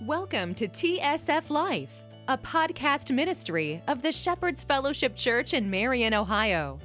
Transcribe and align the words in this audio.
Welcome 0.00 0.54
to 0.56 0.66
TSF 0.66 1.50
Life, 1.50 2.04
a 2.26 2.36
podcast 2.36 3.14
ministry 3.14 3.80
of 3.86 4.02
the 4.02 4.10
Shepherd's 4.10 4.64
Fellowship 4.64 5.14
Church 5.14 5.54
in 5.54 5.70
Marion, 5.70 6.12
Ohio. 6.12 6.80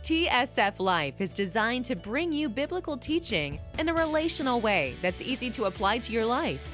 TSF 0.00 0.80
Life 0.80 1.20
is 1.20 1.34
designed 1.34 1.84
to 1.84 1.94
bring 1.94 2.32
you 2.32 2.48
biblical 2.48 2.96
teaching 2.96 3.60
in 3.78 3.90
a 3.90 3.94
relational 3.94 4.62
way 4.62 4.96
that's 5.02 5.20
easy 5.20 5.50
to 5.50 5.66
apply 5.66 5.98
to 5.98 6.10
your 6.10 6.24
life. 6.24 6.66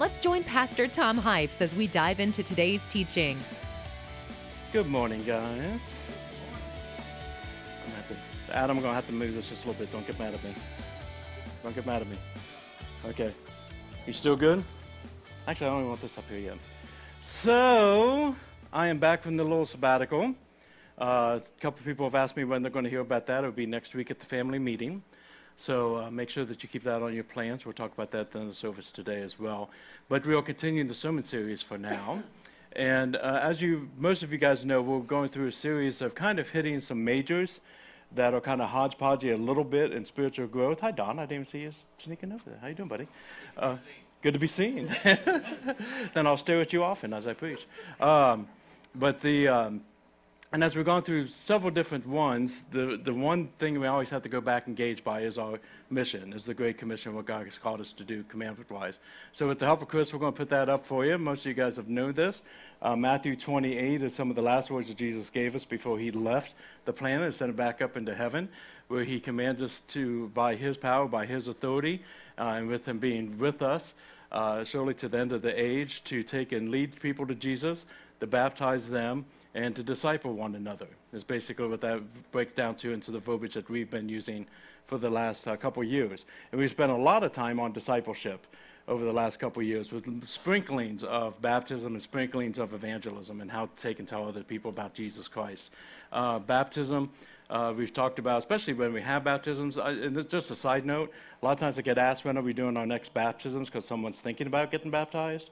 Let's 0.00 0.18
join 0.18 0.42
Pastor 0.42 0.88
Tom 0.88 1.20
Hypes 1.20 1.60
as 1.60 1.76
we 1.76 1.86
dive 1.86 2.18
into 2.18 2.42
today's 2.42 2.88
teaching. 2.88 3.38
Good 4.72 4.86
morning, 4.86 5.22
guys. 5.22 5.98
I'm 7.84 7.90
gonna 7.90 7.96
have 7.96 8.08
to, 8.08 8.56
Adam, 8.56 8.78
I'm 8.78 8.82
going 8.82 8.92
to 8.92 8.96
have 8.96 9.06
to 9.06 9.12
move 9.12 9.34
this 9.34 9.50
just 9.50 9.64
a 9.64 9.68
little 9.68 9.84
bit. 9.84 9.92
Don't 9.92 10.06
get 10.06 10.18
mad 10.18 10.32
at 10.32 10.42
me. 10.42 10.54
Don't 11.62 11.74
get 11.74 11.84
mad 11.84 12.00
at 12.00 12.08
me. 12.08 12.16
Okay. 13.04 13.34
You 14.06 14.14
still 14.14 14.34
good? 14.34 14.64
Actually, 15.48 15.68
I 15.68 15.70
don't 15.70 15.78
even 15.78 15.88
want 15.90 16.00
this 16.00 16.18
up 16.18 16.24
here 16.28 16.38
yet. 16.38 16.56
So, 17.20 18.34
I 18.72 18.88
am 18.88 18.98
back 18.98 19.22
from 19.22 19.36
the 19.36 19.44
little 19.44 19.64
sabbatical. 19.64 20.34
Uh, 20.98 21.38
a 21.38 21.60
couple 21.60 21.78
of 21.78 21.84
people 21.84 22.04
have 22.04 22.16
asked 22.16 22.36
me 22.36 22.42
when 22.42 22.62
they're 22.62 22.70
going 22.70 22.84
to 22.84 22.90
hear 22.90 23.00
about 23.00 23.26
that. 23.26 23.38
It'll 23.38 23.52
be 23.52 23.64
next 23.64 23.94
week 23.94 24.10
at 24.10 24.18
the 24.18 24.26
family 24.26 24.58
meeting. 24.58 25.04
So 25.56 25.98
uh, 25.98 26.10
make 26.10 26.30
sure 26.30 26.44
that 26.44 26.64
you 26.64 26.68
keep 26.68 26.82
that 26.82 27.00
on 27.00 27.14
your 27.14 27.22
plans. 27.22 27.64
We'll 27.64 27.74
talk 27.74 27.92
about 27.92 28.10
that 28.10 28.34
in 28.34 28.48
the 28.48 28.54
service 28.54 28.90
today 28.90 29.22
as 29.22 29.38
well. 29.38 29.70
But 30.08 30.26
we'll 30.26 30.42
continue 30.42 30.82
the 30.82 30.94
sermon 30.94 31.22
series 31.22 31.62
for 31.62 31.78
now. 31.78 32.24
And 32.72 33.14
uh, 33.14 33.38
as 33.40 33.62
you, 33.62 33.88
most 33.96 34.24
of 34.24 34.32
you 34.32 34.38
guys 34.38 34.64
know, 34.64 34.82
we're 34.82 34.98
going 34.98 35.28
through 35.28 35.46
a 35.46 35.52
series 35.52 36.02
of 36.02 36.16
kind 36.16 36.40
of 36.40 36.50
hitting 36.50 36.80
some 36.80 37.04
majors 37.04 37.60
that 38.14 38.34
are 38.34 38.40
kind 38.40 38.60
of 38.60 38.70
hodgepodgey 38.70 39.32
a 39.32 39.36
little 39.36 39.64
bit 39.64 39.92
in 39.92 40.04
spiritual 40.04 40.48
growth. 40.48 40.80
Hi, 40.80 40.90
Don. 40.90 41.18
I 41.18 41.22
didn't 41.22 41.32
even 41.32 41.44
see 41.46 41.60
you 41.60 41.72
sneaking 41.98 42.32
over 42.32 42.42
there. 42.50 42.58
How 42.60 42.66
you 42.66 42.74
doing, 42.74 42.88
buddy? 42.88 43.08
Good 44.26 44.34
to 44.34 44.40
be 44.40 44.48
seen. 44.48 44.88
then 45.04 46.26
I'll 46.26 46.36
stare 46.36 46.60
at 46.60 46.72
you 46.72 46.82
often 46.82 47.12
as 47.12 47.28
I 47.28 47.32
preach. 47.32 47.64
Um, 48.00 48.48
but 48.92 49.20
the 49.20 49.46
um, 49.46 49.82
and 50.52 50.64
as 50.64 50.74
we've 50.74 50.84
gone 50.84 51.02
through 51.02 51.28
several 51.28 51.70
different 51.70 52.06
ones, 52.06 52.62
the, 52.72 53.00
the 53.00 53.14
one 53.14 53.48
thing 53.58 53.78
we 53.78 53.86
always 53.86 54.10
have 54.10 54.22
to 54.22 54.28
go 54.28 54.40
back 54.40 54.66
and 54.66 54.76
gauge 54.76 55.04
by 55.04 55.20
is 55.20 55.38
our 55.38 55.60
mission, 55.90 56.32
is 56.32 56.44
the 56.44 56.54
Great 56.54 56.76
Commission, 56.76 57.14
what 57.14 57.26
God 57.26 57.44
has 57.44 57.56
called 57.56 57.80
us 57.80 57.92
to 57.92 58.02
do 58.02 58.24
commandment 58.24 58.68
wise. 58.68 58.98
So, 59.32 59.46
with 59.46 59.60
the 59.60 59.66
help 59.66 59.82
of 59.82 59.88
Chris, 59.88 60.12
we're 60.12 60.18
going 60.18 60.32
to 60.32 60.36
put 60.36 60.48
that 60.50 60.68
up 60.68 60.84
for 60.86 61.06
you. 61.06 61.18
Most 61.18 61.40
of 61.40 61.46
you 61.46 61.54
guys 61.54 61.76
have 61.76 61.88
known 61.88 62.14
this. 62.14 62.42
Uh, 62.82 62.96
Matthew 62.96 63.36
28 63.36 64.02
is 64.02 64.12
some 64.12 64.30
of 64.30 64.34
the 64.34 64.42
last 64.42 64.72
words 64.72 64.88
that 64.88 64.96
Jesus 64.96 65.30
gave 65.30 65.54
us 65.54 65.64
before 65.64 66.00
he 66.00 66.10
left 66.10 66.52
the 66.84 66.92
planet 66.92 67.26
and 67.26 67.34
sent 67.34 67.50
it 67.50 67.56
back 67.56 67.80
up 67.80 67.96
into 67.96 68.12
heaven, 68.12 68.48
where 68.88 69.04
he 69.04 69.20
commands 69.20 69.62
us 69.62 69.82
to, 69.88 70.28
by 70.28 70.56
his 70.56 70.76
power, 70.76 71.06
by 71.06 71.26
his 71.26 71.46
authority, 71.46 72.02
uh, 72.38 72.42
and 72.42 72.68
with 72.68 72.86
him 72.88 72.98
being 72.98 73.38
with 73.38 73.62
us, 73.62 73.94
uh, 74.32 74.64
surely 74.64 74.94
to 74.94 75.08
the 75.08 75.18
end 75.18 75.32
of 75.32 75.42
the 75.42 75.60
age, 75.60 76.04
to 76.04 76.22
take 76.22 76.52
and 76.52 76.70
lead 76.70 77.00
people 77.00 77.26
to 77.26 77.34
Jesus, 77.34 77.86
to 78.20 78.26
baptize 78.26 78.88
them 78.88 79.26
and 79.56 79.74
to 79.74 79.82
disciple 79.82 80.34
one 80.34 80.54
another 80.54 80.86
is 81.14 81.24
basically 81.24 81.66
what 81.66 81.80
that 81.80 82.00
breaks 82.30 82.52
down 82.52 82.74
to 82.74 82.92
into 82.92 83.10
the 83.10 83.18
verbiage 83.18 83.54
that 83.54 83.68
we've 83.70 83.90
been 83.90 84.08
using 84.08 84.46
for 84.86 84.98
the 84.98 85.08
last 85.08 85.48
uh, 85.48 85.56
couple 85.56 85.82
years. 85.82 86.26
And 86.52 86.60
we've 86.60 86.70
spent 86.70 86.92
a 86.92 86.96
lot 86.96 87.24
of 87.24 87.32
time 87.32 87.58
on 87.58 87.72
discipleship 87.72 88.46
over 88.86 89.04
the 89.04 89.12
last 89.12 89.40
couple 89.40 89.62
years 89.62 89.90
with 89.90 90.28
sprinklings 90.28 91.02
of 91.04 91.40
baptism 91.40 91.94
and 91.94 92.02
sprinklings 92.02 92.58
of 92.58 92.74
evangelism 92.74 93.40
and 93.40 93.50
how 93.50 93.66
to 93.66 93.82
take 93.82 93.98
and 93.98 94.06
tell 94.06 94.28
other 94.28 94.44
people 94.44 94.68
about 94.68 94.92
Jesus 94.92 95.26
Christ. 95.26 95.70
Uh, 96.12 96.38
baptism, 96.38 97.10
uh, 97.50 97.72
we've 97.76 97.92
talked 97.92 98.18
about, 98.18 98.38
especially 98.38 98.74
when 98.74 98.92
we 98.92 99.00
have 99.02 99.24
baptisms. 99.24 99.78
I, 99.78 99.90
and 99.90 100.28
just 100.28 100.50
a 100.50 100.56
side 100.56 100.84
note, 100.84 101.12
a 101.40 101.44
lot 101.44 101.52
of 101.52 101.60
times 101.60 101.78
I 101.78 101.82
get 101.82 101.98
asked 101.98 102.24
when 102.24 102.36
are 102.36 102.42
we 102.42 102.52
doing 102.52 102.76
our 102.76 102.86
next 102.86 103.14
baptisms 103.14 103.68
because 103.68 103.84
someone's 103.84 104.20
thinking 104.20 104.46
about 104.46 104.70
getting 104.70 104.90
baptized 104.90 105.50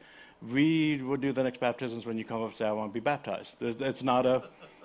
we 0.51 1.01
will 1.03 1.17
do 1.17 1.33
the 1.33 1.43
next 1.43 1.61
baptisms 1.61 2.07
when 2.07 2.19
you 2.19 2.25
come 2.25 2.43
up 2.43 2.49
and 2.49 2.57
say, 2.57 2.67
I 2.67 2.73
want 2.73 2.91
to 2.91 2.95
be 2.95 3.01
baptized. 3.01 3.57
It's 3.61 4.03
not 4.03 4.27
a, 4.27 4.43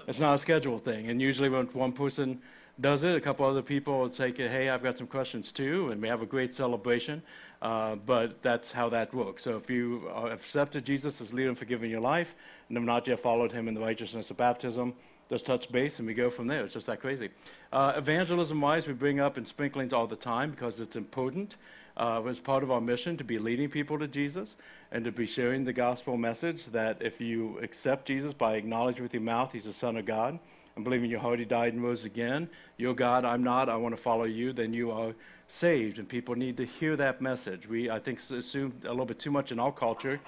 it's 0.08 0.20
not 0.20 0.36
a 0.36 0.38
scheduled 0.38 0.84
thing. 0.84 1.10
And 1.10 1.22
usually 1.22 1.50
when 1.50 1.66
one 1.68 1.92
person 1.92 2.42
does 2.80 3.04
it, 3.04 3.16
a 3.16 3.22
couple 3.22 3.46
other 3.46 3.62
people 3.62 4.00
will 4.00 4.14
say, 4.14 4.32
hey, 4.32 4.70
I've 4.70 4.84
got 4.84 4.98
some 4.98 5.08
questions 5.08 5.52
too, 5.52 5.92
and 5.92 6.02
we 6.02 6.08
have 6.08 6.22
a 6.22 6.26
great 6.26 6.56
celebration. 6.56 7.22
Uh, 7.62 7.96
but 7.96 8.42
that's 8.42 8.72
how 8.72 8.88
that 8.90 9.14
works. 9.14 9.44
So 9.44 9.58
if 9.58 9.70
you 9.70 10.10
have 10.16 10.32
accepted 10.32 10.86
Jesus 10.86 11.20
as 11.20 11.34
leader 11.34 11.50
and 11.50 11.58
forgiven 11.58 11.90
your 11.90 12.00
life, 12.00 12.36
and 12.70 12.78
have 12.78 12.86
not 12.86 13.06
yet 13.06 13.20
followed 13.20 13.52
him 13.52 13.68
in 13.68 13.74
the 13.74 13.82
righteousness 13.82 14.32
of 14.32 14.38
baptism, 14.38 14.94
just 15.30 15.46
touch 15.46 15.72
base 15.72 16.00
and 16.00 16.08
we 16.08 16.14
go 16.14 16.30
from 16.30 16.48
there. 16.48 16.66
It's 16.66 16.74
just 16.74 16.88
that 16.88 17.02
crazy. 17.02 17.30
Uh, 17.72 17.94
evangelism 17.96 18.60
wise, 18.60 18.88
we 18.88 18.94
bring 18.94 19.20
up 19.20 19.38
in 19.38 19.46
sprinklings 19.46 19.94
all 19.94 20.08
the 20.08 20.16
time 20.16 20.52
because 20.52 20.80
it's 20.80 20.96
important 20.96 21.56
uh, 22.00 22.22
was 22.24 22.40
part 22.40 22.64
of 22.64 22.72
our 22.72 22.82
mission 22.82 23.18
to 23.18 23.24
be 23.24 23.38
leading 23.38 23.70
people 23.70 24.00
to 24.00 24.08
Jesus 24.08 24.56
and 24.92 25.04
to 25.04 25.12
be 25.12 25.26
sharing 25.26 25.66
the 25.66 25.74
gospel 25.74 26.18
message 26.18 26.66
that 26.68 27.02
if 27.02 27.20
you 27.20 27.60
accept 27.62 28.06
Jesus 28.06 28.34
by 28.34 28.56
acknowledging 28.56 29.04
with 29.04 29.14
your 29.14 29.22
mouth 29.22 29.52
he's 29.52 29.66
the 29.66 29.74
Son 29.74 29.98
of 29.98 30.06
God 30.06 30.40
and 30.76 30.84
believing 30.86 31.06
in 31.06 31.12
your 31.12 31.20
heart 31.20 31.40
he 31.40 31.46
died 31.46 31.74
and 31.74 31.84
rose 31.84 32.06
again, 32.06 32.50
you're 32.78 32.94
God, 32.94 33.26
I'm 33.26 33.44
not, 33.44 33.68
I 33.68 33.76
want 33.76 33.96
to 33.96 34.02
follow 34.02 34.24
you, 34.24 34.54
then 34.54 34.74
you 34.74 34.92
are 34.92 35.14
saved. 35.50 36.00
And 36.00 36.08
people 36.08 36.36
need 36.36 36.56
to 36.58 36.66
hear 36.66 36.96
that 36.96 37.22
message. 37.22 37.68
We, 37.68 37.90
I 37.90 38.00
think, 38.00 38.20
assume 38.32 38.74
a 38.86 38.90
little 38.90 39.06
bit 39.06 39.20
too 39.20 39.32
much 39.32 39.52
in 39.52 39.60
our 39.60 39.72
culture 39.72 40.22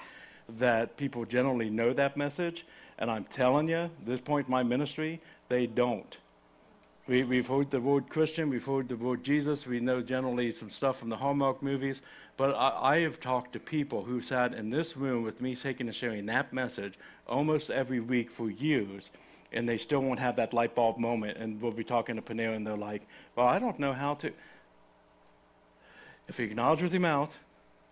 that 0.48 0.96
people 0.96 1.24
generally 1.24 1.70
know 1.70 1.92
that 1.92 2.16
message. 2.16 2.66
And 2.98 3.10
I'm 3.10 3.24
telling 3.24 3.68
you, 3.68 3.90
this 4.04 4.20
point 4.20 4.46
in 4.46 4.50
my 4.50 4.62
ministry, 4.62 5.20
they 5.48 5.66
don't. 5.66 6.16
We, 7.08 7.24
we've 7.24 7.48
heard 7.48 7.70
the 7.72 7.80
word 7.80 8.08
Christian, 8.08 8.48
we've 8.48 8.64
heard 8.64 8.88
the 8.88 8.96
word 8.96 9.24
Jesus, 9.24 9.66
we 9.66 9.80
know 9.80 10.02
generally 10.02 10.52
some 10.52 10.70
stuff 10.70 10.98
from 11.00 11.08
the 11.08 11.16
Hallmark 11.16 11.60
movies, 11.60 12.00
but 12.36 12.54
I, 12.54 12.94
I 12.94 13.00
have 13.00 13.18
talked 13.18 13.54
to 13.54 13.58
people 13.58 14.04
who 14.04 14.20
sat 14.20 14.54
in 14.54 14.70
this 14.70 14.96
room 14.96 15.24
with 15.24 15.40
me 15.40 15.56
taking 15.56 15.88
and 15.88 15.96
sharing 15.96 16.26
that 16.26 16.52
message 16.52 16.94
almost 17.26 17.70
every 17.70 17.98
week 17.98 18.30
for 18.30 18.50
years, 18.50 19.10
and 19.52 19.68
they 19.68 19.78
still 19.78 20.00
won't 20.00 20.20
have 20.20 20.36
that 20.36 20.54
light 20.54 20.76
bulb 20.76 20.96
moment. 20.96 21.38
And 21.38 21.60
we'll 21.60 21.72
be 21.72 21.82
talking 21.82 22.14
to 22.16 22.22
Panera, 22.22 22.54
and 22.54 22.64
they're 22.64 22.76
like, 22.76 23.02
Well, 23.34 23.48
I 23.48 23.58
don't 23.58 23.78
know 23.80 23.92
how 23.92 24.14
to. 24.14 24.32
If 26.28 26.38
you 26.38 26.46
acknowledge 26.46 26.82
with 26.82 26.92
your 26.92 27.00
mouth, 27.00 27.36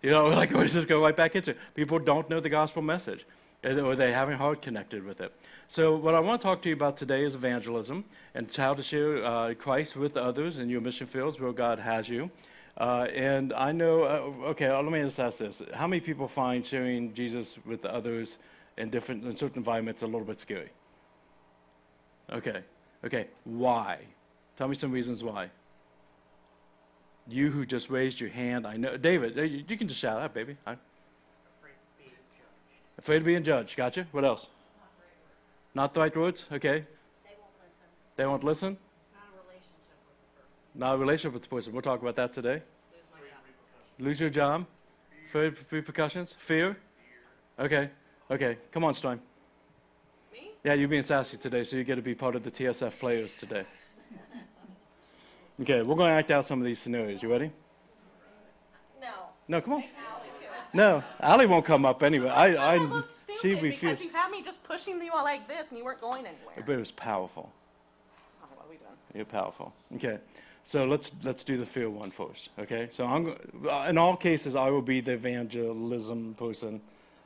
you 0.01 0.11
know, 0.11 0.27
like 0.39 0.51
we 0.51 0.67
just 0.67 0.87
go 0.87 1.01
right 1.01 1.15
back 1.15 1.35
into 1.35 1.51
it. 1.51 1.57
People 1.75 1.99
don't 1.99 2.29
know 2.29 2.39
the 2.39 2.49
gospel 2.49 2.81
message, 2.81 3.25
or 3.63 3.95
they 3.95 4.11
haven't 4.11 4.37
heart 4.37 4.61
connected 4.61 5.03
with 5.03 5.21
it. 5.21 5.33
So, 5.67 5.95
what 5.95 6.15
I 6.15 6.19
want 6.19 6.41
to 6.41 6.47
talk 6.47 6.61
to 6.63 6.69
you 6.69 6.75
about 6.75 6.97
today 6.97 7.23
is 7.23 7.35
evangelism 7.35 8.03
and 8.35 8.53
how 8.55 8.73
to 8.73 8.83
share 8.83 9.23
uh, 9.23 9.53
Christ 9.53 9.95
with 9.95 10.17
others 10.17 10.57
in 10.57 10.69
your 10.69 10.81
mission 10.81 11.07
fields 11.07 11.39
where 11.39 11.53
God 11.53 11.79
has 11.79 12.09
you. 12.09 12.29
Uh, 12.77 13.07
and 13.13 13.53
I 13.53 13.71
know, 13.71 14.03
uh, 14.03 14.49
okay, 14.49 14.71
let 14.71 14.85
me 14.85 15.01
just 15.01 15.19
ask 15.19 15.39
this: 15.39 15.61
How 15.73 15.87
many 15.87 15.99
people 15.99 16.27
find 16.27 16.65
sharing 16.65 17.13
Jesus 17.13 17.57
with 17.65 17.85
others 17.85 18.37
in 18.77 18.89
different, 18.89 19.23
in 19.25 19.35
certain 19.35 19.59
environments, 19.59 20.01
a 20.01 20.05
little 20.05 20.21
bit 20.21 20.39
scary? 20.39 20.69
Okay, 22.31 22.63
okay, 23.05 23.27
why? 23.43 23.99
Tell 24.55 24.67
me 24.67 24.75
some 24.75 24.91
reasons 24.91 25.23
why. 25.23 25.49
You 27.31 27.49
who 27.49 27.65
just 27.65 27.89
raised 27.89 28.19
your 28.19 28.29
hand, 28.29 28.67
I 28.67 28.75
know, 28.75 28.97
David, 28.97 29.37
you 29.69 29.77
can 29.77 29.87
just 29.87 30.01
shout 30.01 30.21
out, 30.21 30.33
baby. 30.33 30.57
I'm 30.67 30.77
afraid 31.61 31.71
of 31.71 31.97
being 31.97 32.11
judged. 32.35 32.99
Afraid 32.99 33.17
of 33.17 33.23
being 33.23 33.43
judged. 33.43 33.77
Gotcha. 33.77 34.07
What 34.11 34.25
else? 34.25 34.47
Not 35.73 35.93
the 35.93 36.01
right 36.01 36.15
words? 36.15 36.45
Okay. 36.51 36.85
They 37.23 37.35
won't 37.37 37.53
listen. 37.63 37.87
They 38.17 38.25
won't 38.25 38.43
listen? 38.43 38.77
Not 39.13 39.23
a 39.33 39.47
relationship 39.47 39.73
with 40.05 40.21
the 40.33 40.41
person. 40.41 40.79
Not 40.79 40.93
a 40.93 40.97
relationship 40.97 41.33
with 41.33 41.43
the 41.43 41.49
person. 41.49 41.73
We'll 41.73 41.81
talk 41.81 42.01
about 42.01 42.15
that 42.17 42.33
today. 42.33 42.61
Lose 42.61 43.09
my 43.13 43.19
job. 43.19 44.05
Lose 44.05 44.19
your 44.19 44.29
job? 44.29 44.65
Fear 45.27 45.55
repercussions? 45.71 46.35
Fear? 46.37 46.75
Okay. 47.57 47.89
Okay. 48.29 48.57
Come 48.73 48.83
on, 48.83 48.93
Stein. 48.93 49.21
Me? 50.33 50.51
Yeah, 50.65 50.73
you're 50.73 50.89
being 50.89 51.03
sassy 51.03 51.37
today, 51.37 51.63
so 51.63 51.77
you 51.77 51.85
get 51.85 51.95
to 51.95 52.01
be 52.01 52.13
part 52.13 52.35
of 52.35 52.43
the 52.43 52.51
TSF 52.51 52.99
players 52.99 53.37
today. 53.37 53.63
Okay, 55.59 55.81
we're 55.81 55.95
going 55.95 56.09
to 56.09 56.15
act 56.15 56.31
out 56.31 56.47
some 56.47 56.59
of 56.59 56.65
these 56.65 56.79
scenarios. 56.79 57.21
You 57.21 57.31
ready? 57.31 57.51
No. 59.01 59.07
No, 59.47 59.61
come 59.61 59.73
on. 59.73 59.83
No, 60.73 61.03
Allie 61.19 61.47
won't 61.47 61.65
come 61.65 61.85
up 61.85 62.01
anyway. 62.01 62.29
I, 62.29 62.75
I, 62.75 62.77
looked 62.77 63.11
stupid 63.11 63.41
she 63.41 63.55
because 63.55 63.61
refused. 63.61 64.01
you 64.01 64.09
had 64.09 64.31
me 64.31 64.41
just 64.41 64.63
pushing 64.63 65.01
you 65.01 65.11
all 65.11 65.23
like 65.23 65.47
this 65.47 65.67
and 65.69 65.77
you 65.77 65.83
weren't 65.83 65.99
going 65.99 66.25
anywhere. 66.25 66.63
But 66.65 66.73
it 66.73 66.77
was 66.77 66.91
powerful. 66.91 67.51
Oh, 68.41 68.47
what 68.55 68.65
are 68.65 68.69
we 68.69 68.77
doing? 68.77 68.89
You're 69.13 69.25
powerful. 69.25 69.73
Okay, 69.95 70.19
so 70.63 70.85
let's 70.85 71.11
let's 71.23 71.43
do 71.43 71.57
the 71.57 71.65
fear 71.65 71.89
one 71.89 72.09
first. 72.09 72.49
Okay, 72.57 72.87
so 72.89 73.05
I'm 73.05 73.35
uh, 73.69 73.87
in 73.89 73.97
all 73.97 74.15
cases 74.15 74.55
I 74.55 74.69
will 74.69 74.81
be 74.81 75.01
the 75.01 75.11
evangelism 75.11 76.35
person, 76.35 76.79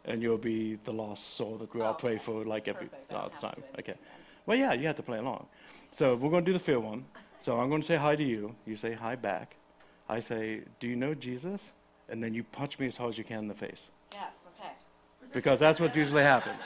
and 0.06 0.24
you'll 0.24 0.40
be 0.40 0.80
the 0.84 0.94
lost 0.94 1.36
soul 1.36 1.58
that 1.58 1.74
we 1.76 1.82
all 1.82 1.92
oh, 1.92 1.94
pray 1.94 2.18
for 2.18 2.46
like 2.46 2.68
every 2.68 2.90
all 3.12 3.30
the 3.30 3.38
time. 3.38 3.44
have 3.44 3.56
to 3.56 3.84
be 3.84 3.92
Okay, 3.92 4.00
well 4.48 4.58
yeah, 4.58 4.74
you 4.74 4.88
have 4.88 4.96
to 4.96 5.04
play 5.04 5.20
along. 5.20 5.46
So 5.92 6.16
we're 6.16 6.32
going 6.32 6.44
to 6.44 6.50
do 6.50 6.58
the 6.58 6.64
fear 6.64 6.80
one. 6.80 7.06
So 7.38 7.60
I'm 7.60 7.70
going 7.70 7.82
to 7.82 7.88
say 7.88 7.96
hi 7.98 8.16
to 8.16 8.24
you. 8.24 8.56
You 8.66 8.76
say 8.76 8.94
hi 8.94 9.16
back. 9.16 9.56
I 10.10 10.20
say, 10.20 10.62
"Do 10.80 10.88
you 10.88 10.96
know 10.96 11.14
Jesus?" 11.14 11.74
And 12.10 12.24
then 12.24 12.34
you 12.34 12.44
punch 12.44 12.78
me 12.80 12.88
as 12.88 12.98
hard 12.98 13.10
as 13.10 13.18
you 13.18 13.24
can 13.24 13.40
in 13.40 13.48
the 13.48 13.56
face 13.56 13.90
Yes, 14.14 14.32
okay. 14.60 14.70
because 15.34 15.60
that's 15.60 15.80
what 15.80 15.96
usually 15.96 16.22
happens. 16.22 16.62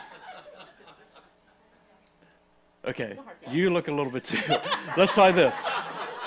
Okay, 2.86 3.18
you 3.50 3.70
look 3.70 3.88
a 3.88 3.92
little 3.92 4.12
bit 4.12 4.26
too. 4.26 4.38
Let's 4.98 5.14
try 5.14 5.32
this. 5.32 5.64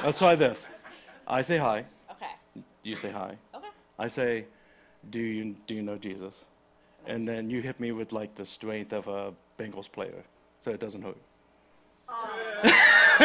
Let's 0.03 0.19
try 0.19 0.35
this. 0.35 0.67
I 1.27 1.43
say 1.43 1.59
hi. 1.59 1.85
Okay. 2.11 2.63
You 2.83 2.97
say 2.97 3.11
hi. 3.11 3.37
Okay. 3.55 3.69
I 3.99 4.07
say, 4.07 4.47
do 5.11 5.19
you 5.19 5.57
do 5.67 5.75
you 5.75 5.83
know 5.83 5.97
Jesus? 5.97 6.35
and 7.07 7.27
then 7.27 7.51
you 7.51 7.61
hit 7.61 7.81
me 7.81 7.91
with 7.91 8.13
like 8.13 8.35
the 8.37 8.45
strength 8.47 8.93
of 8.93 9.09
a 9.09 9.33
Bengals 9.59 9.91
player, 9.91 10.23
so 10.61 10.71
it 10.71 10.81
doesn't 10.81 11.03
hurt. 11.03 11.17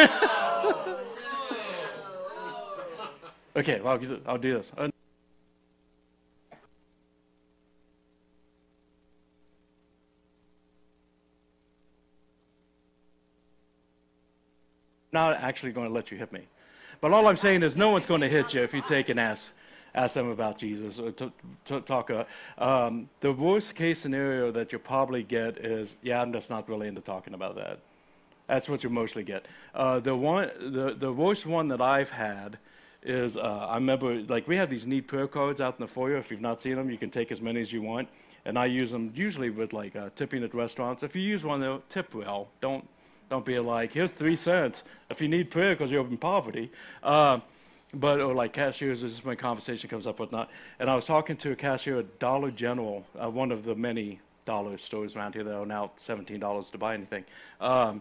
okay, 3.56 3.80
well, 3.80 3.98
I'll, 4.26 4.38
do- 4.38 4.52
this. 4.52 4.72
Uh, 4.76 4.88
not 15.12 15.34
actually 15.36 15.72
going 15.72 15.88
to 15.88 15.92
let 15.92 16.10
you 16.10 16.18
hit 16.18 16.32
me. 16.32 16.42
But 17.00 17.12
all 17.12 17.26
I'm 17.26 17.36
saying 17.36 17.62
is, 17.62 17.76
no 17.76 17.90
one's 17.90 18.06
going 18.06 18.20
to 18.20 18.28
hit 18.28 18.54
you 18.54 18.62
if 18.62 18.74
you 18.74 18.82
take 18.82 19.08
and 19.08 19.18
ask, 19.18 19.52
ask 19.94 20.14
them 20.14 20.28
about 20.28 20.58
Jesus 20.58 20.98
or 20.98 21.12
talk. 21.80 22.10
Uh, 22.10 22.24
um, 22.58 23.08
the 23.20 23.32
worst 23.32 23.74
case 23.74 24.00
scenario 24.00 24.50
that 24.52 24.72
you'll 24.72 24.80
probably 24.80 25.22
get 25.22 25.58
is, 25.58 25.96
yeah, 26.02 26.20
I'm 26.20 26.32
just 26.32 26.50
not 26.50 26.68
really 26.68 26.88
into 26.88 27.00
talking 27.00 27.34
about 27.34 27.56
that. 27.56 27.78
That's 28.48 28.68
what 28.68 28.82
you 28.82 28.90
mostly 28.90 29.22
get. 29.22 29.46
Uh, 29.74 30.00
the 30.00 30.16
one, 30.16 30.50
the, 30.58 30.94
the 30.98 31.12
worst 31.12 31.46
one 31.46 31.68
that 31.68 31.80
I've 31.80 32.10
had 32.10 32.58
is, 33.02 33.36
uh, 33.36 33.40
I 33.40 33.74
remember, 33.74 34.22
like 34.22 34.48
we 34.48 34.56
have 34.56 34.70
these 34.70 34.86
need 34.86 35.06
prayer 35.06 35.28
cards 35.28 35.60
out 35.60 35.76
in 35.78 35.82
the 35.84 35.88
foyer. 35.88 36.16
If 36.16 36.30
you've 36.30 36.40
not 36.40 36.60
seen 36.60 36.76
them, 36.76 36.90
you 36.90 36.98
can 36.98 37.10
take 37.10 37.30
as 37.30 37.40
many 37.40 37.60
as 37.60 37.72
you 37.72 37.82
want. 37.82 38.08
And 38.44 38.58
I 38.58 38.66
use 38.66 38.90
them 38.90 39.12
usually 39.14 39.50
with 39.50 39.72
like 39.72 39.94
uh, 39.94 40.08
tipping 40.16 40.42
at 40.42 40.54
restaurants. 40.54 41.02
If 41.02 41.14
you 41.14 41.22
use 41.22 41.44
one, 41.44 41.60
though, 41.60 41.82
tip 41.88 42.14
well. 42.14 42.48
Don't 42.60 42.88
don't 43.28 43.44
be 43.44 43.58
like, 43.58 43.92
here's 43.92 44.10
three 44.10 44.36
cents 44.36 44.84
if 45.10 45.20
you 45.20 45.28
need 45.28 45.50
prayer 45.50 45.74
because 45.74 45.90
you're 45.90 46.06
in 46.06 46.16
poverty. 46.16 46.70
Uh, 47.02 47.40
but 47.92 48.20
or 48.20 48.34
like 48.34 48.54
cashiers, 48.54 49.02
this 49.02 49.12
is 49.12 49.24
when 49.24 49.36
conversation 49.36 49.90
comes 49.90 50.06
up 50.06 50.18
with 50.18 50.32
not. 50.32 50.50
And 50.78 50.88
I 50.88 50.94
was 50.94 51.04
talking 51.04 51.36
to 51.38 51.52
a 51.52 51.56
cashier 51.56 51.98
at 51.98 52.18
Dollar 52.18 52.50
General, 52.50 53.04
uh, 53.22 53.28
one 53.28 53.52
of 53.52 53.64
the 53.64 53.74
many 53.74 54.20
dollar 54.46 54.78
stores 54.78 55.14
around 55.14 55.34
here 55.34 55.44
that 55.44 55.54
are 55.54 55.66
now 55.66 55.90
seventeen 55.98 56.40
dollars 56.40 56.70
to 56.70 56.78
buy 56.78 56.94
anything. 56.94 57.24
Um, 57.60 58.00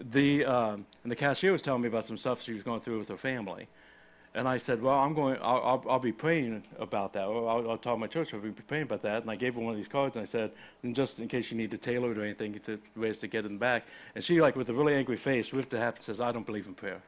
the 0.00 0.44
um, 0.44 0.86
and 1.02 1.12
the 1.12 1.16
cashier 1.16 1.52
was 1.52 1.62
telling 1.62 1.82
me 1.82 1.88
about 1.88 2.04
some 2.04 2.16
stuff 2.16 2.42
she 2.42 2.52
was 2.52 2.62
going 2.62 2.80
through 2.80 2.98
with 2.98 3.08
her 3.08 3.16
family. 3.16 3.68
And 4.32 4.46
I 4.46 4.58
said, 4.58 4.80
well, 4.80 4.94
I'm 4.94 5.12
going, 5.12 5.38
I'll, 5.42 5.60
I'll, 5.60 5.84
I'll 5.90 5.98
be 5.98 6.12
praying 6.12 6.62
about 6.78 7.12
that. 7.14 7.22
I'll, 7.22 7.68
I'll 7.68 7.78
tell 7.78 7.96
my 7.96 8.06
church 8.06 8.32
I'll 8.32 8.38
be 8.38 8.50
praying 8.50 8.84
about 8.84 9.02
that. 9.02 9.22
And 9.22 9.30
I 9.30 9.34
gave 9.34 9.56
her 9.56 9.60
one 9.60 9.72
of 9.72 9.76
these 9.76 9.88
cards 9.88 10.16
and 10.16 10.22
I 10.22 10.26
said, 10.26 10.52
and 10.84 10.94
just 10.94 11.18
in 11.18 11.26
case 11.26 11.50
you 11.50 11.56
need 11.56 11.72
to 11.72 11.78
tailor 11.78 12.12
it 12.12 12.18
or 12.18 12.22
anything, 12.22 12.56
to 12.60 12.78
ways 12.94 13.18
to 13.18 13.26
get 13.26 13.44
it 13.44 13.58
back. 13.58 13.86
And 14.14 14.22
she, 14.22 14.40
like, 14.40 14.54
with 14.54 14.68
a 14.68 14.72
really 14.72 14.94
angry 14.94 15.16
face, 15.16 15.52
ripped 15.52 15.74
it 15.74 15.78
half 15.78 15.96
and 15.96 16.04
says, 16.04 16.20
I 16.20 16.30
don't 16.30 16.46
believe 16.46 16.68
in 16.68 16.74
prayer. 16.74 17.02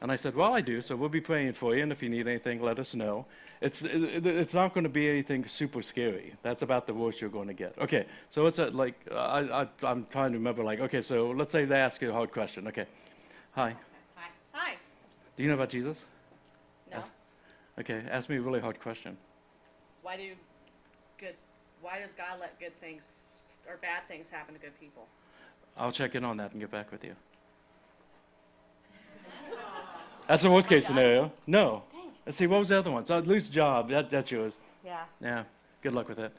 And 0.00 0.12
I 0.12 0.14
said, 0.14 0.36
well, 0.36 0.54
I 0.54 0.60
do, 0.60 0.80
so 0.80 0.94
we'll 0.94 1.08
be 1.08 1.20
praying 1.20 1.54
for 1.54 1.74
you. 1.74 1.82
And 1.82 1.90
if 1.90 2.04
you 2.04 2.08
need 2.08 2.28
anything, 2.28 2.62
let 2.62 2.78
us 2.78 2.94
know. 2.94 3.26
It's, 3.66 3.82
it, 3.82 4.24
it's 4.24 4.54
not 4.54 4.74
going 4.74 4.84
to 4.84 4.90
be 4.90 5.08
anything 5.08 5.44
super 5.44 5.82
scary. 5.82 6.34
That's 6.42 6.62
about 6.62 6.86
the 6.86 6.94
worst 6.94 7.20
you're 7.20 7.28
going 7.28 7.48
to 7.48 7.52
get. 7.52 7.76
Okay, 7.78 8.06
so 8.30 8.46
it's 8.46 8.60
a, 8.60 8.66
like, 8.66 8.94
I, 9.10 9.40
I, 9.40 9.68
I'm 9.82 10.06
trying 10.08 10.30
to 10.30 10.38
remember, 10.38 10.62
like, 10.62 10.78
okay, 10.78 11.02
so 11.02 11.30
let's 11.32 11.50
say 11.50 11.64
they 11.64 11.74
ask 11.74 12.00
you 12.00 12.10
a 12.10 12.12
hard 12.12 12.30
question. 12.30 12.68
Okay, 12.68 12.86
hi. 13.56 13.74
Hi. 14.14 14.28
Hi. 14.52 14.74
Do 15.36 15.42
you 15.42 15.48
know 15.48 15.56
about 15.56 15.70
Jesus? 15.70 16.06
No. 16.92 17.02
Okay, 17.80 18.04
ask 18.08 18.28
me 18.28 18.36
a 18.36 18.40
really 18.40 18.60
hard 18.60 18.78
question. 18.78 19.16
Why 20.02 20.16
do 20.16 20.30
good? 21.18 21.34
Why 21.82 21.98
does 21.98 22.10
God 22.16 22.38
let 22.40 22.60
good 22.60 22.78
things 22.80 23.02
or 23.68 23.78
bad 23.78 24.06
things 24.06 24.28
happen 24.30 24.54
to 24.54 24.60
good 24.60 24.78
people? 24.78 25.08
I'll 25.76 25.90
check 25.90 26.14
in 26.14 26.24
on 26.24 26.36
that 26.36 26.52
and 26.52 26.60
get 26.60 26.70
back 26.70 26.92
with 26.92 27.02
you. 27.02 27.16
That's 30.28 30.44
the 30.44 30.50
worst 30.52 30.68
case 30.68 30.84
oh, 30.84 30.88
scenario. 30.88 31.32
No. 31.48 31.82
Let's 32.26 32.38
see, 32.38 32.48
what 32.48 32.58
was 32.58 32.68
the 32.68 32.78
other 32.78 32.90
one? 32.90 33.04
So 33.04 33.16
I'd 33.16 33.26
lose 33.26 33.48
a 33.48 33.52
job. 33.52 33.88
That, 33.88 34.10
that's 34.10 34.30
yours. 34.32 34.58
Yeah. 34.84 35.04
Yeah, 35.22 35.44
good 35.80 35.94
luck 35.94 36.08
with 36.08 36.18
it. 36.18 36.32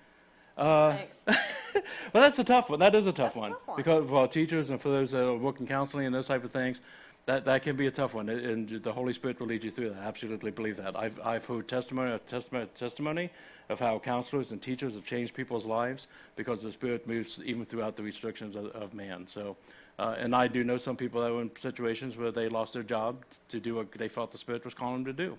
Uh, 0.58 0.98
Thanks. 0.98 1.26
well, 2.14 2.24
that's 2.24 2.40
a 2.40 2.44
tough 2.44 2.70
one. 2.70 2.80
That 2.80 2.94
is 2.94 3.06
a 3.08 3.12
tough, 3.12 3.34
That's 3.34 3.36
a 3.36 3.40
one. 3.40 3.52
tough 3.52 3.68
one. 3.68 3.78
Because 3.78 4.10
for 4.10 4.18
our 4.18 4.28
teachers 4.28 4.70
and 4.70 4.82
for 4.82 4.90
those 4.90 5.12
that 5.12 5.24
are 5.24 5.36
working 5.36 5.66
counseling 5.66 6.06
and 6.06 6.14
those 6.14 6.28
type 6.28 6.44
of 6.44 6.52
things, 6.52 6.82
that, 7.26 7.46
that 7.46 7.62
can 7.62 7.76
be 7.76 7.88
a 7.88 7.92
tough 7.92 8.14
one. 8.14 8.28
And 8.28 8.68
the 8.70 8.92
Holy 8.92 9.14
Spirit 9.14 9.40
will 9.40 9.48
lead 9.48 9.64
you 9.64 9.72
through 9.72 9.90
that. 9.90 10.00
I 10.00 10.06
absolutely 10.06 10.52
believe 10.52 10.78
that. 10.78 10.98
I've, 10.98 11.20
I've 11.24 11.46
heard 11.46 11.68
testimony, 11.68 12.18
testimony, 12.28 12.68
testimony 12.74 13.30
of 13.70 13.80
how 13.80 14.00
counselors 14.00 14.52
and 14.52 14.62
teachers 14.62 14.96
have 14.96 15.06
changed 15.06 15.34
people's 15.34 15.66
lives 15.66 16.08
because 16.36 16.64
the 16.64 16.72
Spirit 16.72 17.06
moves 17.06 17.40
even 17.44 17.66
throughout 17.66 17.96
the 17.96 18.04
restrictions 18.04 18.56
of, 18.56 18.68
of 18.68 18.94
man. 18.94 19.28
So, 19.28 19.58
uh, 20.00 20.16
and 20.18 20.36
I 20.36 20.48
do 20.48 20.64
know 20.64 20.78
some 20.78 20.96
people 20.96 21.22
that 21.22 21.32
were 21.32 21.42
in 21.42 21.52
situations 21.56 22.18
where 22.18 22.32
they 22.32 22.50
lost 22.50 22.74
their 22.74 22.84
job 22.84 23.24
to 23.50 23.60
do 23.60 23.76
what 23.76 23.92
they 23.92 24.08
felt 24.08 24.32
the 24.32 24.38
Spirit 24.38 24.66
was 24.66 24.74
calling 24.74 25.04
them 25.04 25.16
to 25.16 25.26
do. 25.26 25.38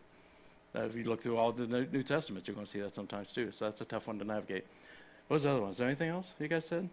Uh, 0.75 0.83
if 0.83 0.95
you 0.95 1.05
look 1.05 1.23
through 1.23 1.37
all 1.37 1.53
the 1.53 1.67
New 1.67 1.87
New 1.91 2.03
Testament, 2.03 2.47
you're 2.47 2.55
going 2.55 2.67
to 2.67 2.71
see 2.71 2.81
that 2.81 2.95
sometimes 2.95 3.33
too. 3.33 3.51
So 3.51 3.65
that's 3.67 3.81
a 3.81 3.85
tough 3.85 4.07
one 4.07 4.19
to 4.19 4.25
navigate. 4.25 4.67
What 5.29 5.37
was 5.37 5.43
the 5.45 5.51
other 5.51 5.63
one? 5.63 5.73
Is 5.73 5.79
there 5.79 5.87
anything 5.87 6.11
else 6.11 6.33
you 6.39 6.49
guys 6.49 6.67
said? 6.67 6.89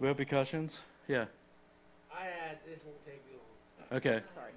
Repercussions? 0.00 0.80
Yeah. 1.08 1.26
I 2.12 2.28
had, 2.28 2.60
this 2.68 2.84
won't 2.84 3.00
take 3.04 3.20
me 3.28 3.36
long. 3.40 3.96
Okay. 3.96 4.20
Sorry. 4.32 4.52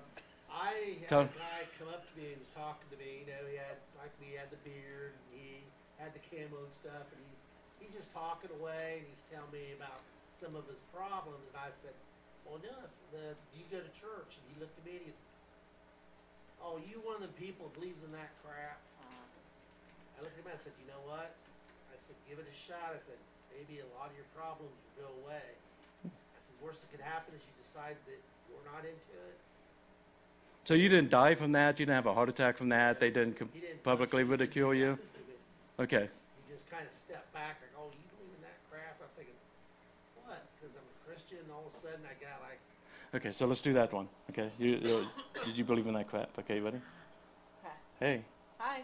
I 0.51 0.99
had 0.99 1.07
Tell- 1.07 1.27
a 1.27 1.39
guy 1.39 1.63
come 1.79 1.87
up 1.87 2.03
to 2.03 2.13
me 2.19 2.35
and 2.35 2.39
was 2.43 2.51
talking 2.51 2.87
to 2.91 2.97
me, 2.99 3.23
you 3.23 3.27
know, 3.31 3.43
he 3.47 3.55
had, 3.55 3.79
like 3.95 4.11
me, 4.19 4.35
he 4.35 4.37
had 4.39 4.51
the 4.51 4.59
beard, 4.67 5.15
and 5.15 5.23
he 5.31 5.63
had 5.95 6.11
the 6.11 6.19
camo 6.27 6.59
and 6.67 6.75
stuff, 6.75 7.07
and 7.15 7.19
he's, 7.23 7.43
he's 7.79 7.93
just 7.95 8.11
talking 8.11 8.51
away, 8.59 9.03
and 9.03 9.07
he's 9.07 9.23
telling 9.31 9.51
me 9.55 9.71
about 9.79 10.03
some 10.43 10.55
of 10.59 10.67
his 10.67 10.79
problems, 10.91 11.39
and 11.47 11.55
I 11.55 11.71
said, 11.79 11.95
well, 12.43 12.59
no, 12.59 12.75
I 12.75 12.87
said, 12.91 13.11
uh, 13.15 13.35
do 13.51 13.55
you 13.55 13.67
go 13.71 13.79
to 13.79 13.91
church? 13.95 14.35
And 14.35 14.43
he 14.51 14.55
looked 14.59 14.75
at 14.75 14.83
me 14.83 14.99
and 14.99 15.07
he 15.07 15.15
said, 15.15 15.27
oh, 16.63 16.79
you 16.83 17.00
one 17.03 17.19
of 17.19 17.25
the 17.25 17.35
people 17.39 17.67
that 17.67 17.75
believes 17.75 18.00
in 18.03 18.11
that 18.15 18.31
crap? 18.44 18.79
Uh-huh. 19.01 20.19
I 20.19 20.23
looked 20.23 20.35
at 20.35 20.44
him, 20.44 20.51
I 20.51 20.59
said, 20.59 20.75
you 20.79 20.88
know 20.91 21.01
what? 21.07 21.31
I 21.89 21.97
said, 21.97 22.15
give 22.27 22.39
it 22.39 22.47
a 22.47 22.57
shot. 22.57 22.94
I 22.95 23.00
said, 23.00 23.19
maybe 23.51 23.81
a 23.81 23.89
lot 23.97 24.11
of 24.11 24.15
your 24.15 24.27
problems 24.35 24.71
will 24.71 25.07
go 25.07 25.09
away. 25.25 25.47
I 26.06 26.39
said, 26.41 26.56
worst 26.61 26.83
that 26.83 26.89
could 26.91 27.03
happen 27.03 27.35
is 27.35 27.41
you 27.44 27.56
decide 27.59 27.97
that 28.07 28.19
you're 28.47 28.67
not 28.69 28.83
into 28.83 29.17
it. 29.29 29.38
So 30.67 30.77
you 30.77 30.85
didn't 30.85 31.09
die 31.09 31.33
from 31.33 31.53
that? 31.57 31.79
You 31.79 31.89
didn't 31.89 31.97
have 31.97 32.06
a 32.06 32.13
heart 32.13 32.29
attack 32.29 32.57
from 32.57 32.69
that? 32.69 33.00
They 33.01 33.09
didn't 33.09 33.39
com- 33.39 33.50
didn't 33.50 33.81
publicly 33.81 34.21
punch 34.21 34.38
ridicule 34.38 34.75
you? 34.75 35.00
didn't 35.01 35.25
do 35.25 35.33
it. 35.33 35.41
Okay. 35.81 36.06
You 36.06 36.45
just 36.53 36.69
kind 36.69 36.85
of 36.85 36.94
stepped 36.94 37.31
back, 37.33 37.57
like, 37.57 37.73
oh, 37.73 37.89
you 37.89 38.06
believe 38.13 38.33
in 38.38 38.44
that 38.45 38.59
crap? 38.69 39.01
I'm 39.01 39.09
thinking, 39.17 39.33
what? 40.21 40.45
Because 40.59 40.77
I'm 40.77 40.85
a 40.85 40.97
Christian, 41.09 41.41
all 41.50 41.65
of 41.65 41.73
a 41.73 41.75
sudden 41.75 42.06
I 42.06 42.13
got 42.21 42.38
like, 42.45 42.61
Okay, 43.13 43.31
so 43.31 43.47
let's 43.47 43.61
do 43.61 43.73
that 43.73 43.91
one. 43.91 44.07
Okay. 44.29 44.51
You, 44.59 44.69
you, 44.81 45.07
did 45.45 45.57
you 45.57 45.63
believe 45.63 45.88
in 45.88 45.94
that 45.95 46.07
crap? 46.07 46.29
Okay, 46.39 46.59
ready? 46.59 46.77
Okay. 46.77 47.73
Hey, 48.00 48.21
Hi. 48.59 48.81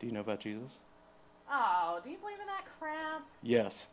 do 0.00 0.06
you 0.06 0.12
know 0.12 0.20
about 0.20 0.40
Jesus? 0.40 0.72
Oh, 1.50 2.00
do 2.02 2.10
you 2.10 2.18
believe 2.18 2.40
in 2.40 2.46
that 2.46 2.64
crap? 2.78 3.22
Yes. 3.42 3.86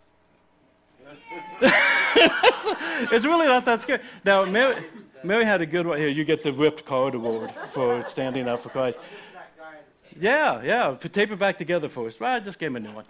it's 1.62 3.26
really 3.26 3.46
not 3.46 3.64
that 3.66 3.82
scary. 3.82 4.02
Now, 4.24 4.44
Mary, 4.46 4.84
Mary 5.24 5.46
had 5.46 5.62
a 5.62 5.66
good 5.66 5.86
one. 5.86 6.00
Here, 6.00 6.10
you 6.10 6.26
get 6.26 6.42
the 6.42 6.52
whipped 6.52 6.84
card 6.84 7.14
award 7.14 7.54
for 7.72 8.04
standing 8.06 8.48
up 8.48 8.64
for 8.64 8.70
Christ. 8.70 8.98
that 9.34 9.56
guy 9.56 9.74
is 9.76 10.22
Yeah, 10.22 10.64
yeah. 10.64 10.96
Tape 11.10 11.32
it 11.32 11.38
back 11.38 11.60
together 11.60 11.88
for 11.90 12.08
us. 12.08 12.20
Well, 12.20 12.34
I 12.34 12.40
just 12.40 12.58
gave 12.58 12.72
him 12.72 12.78
a 12.78 12.80
new 12.80 12.92
one. 12.92 13.06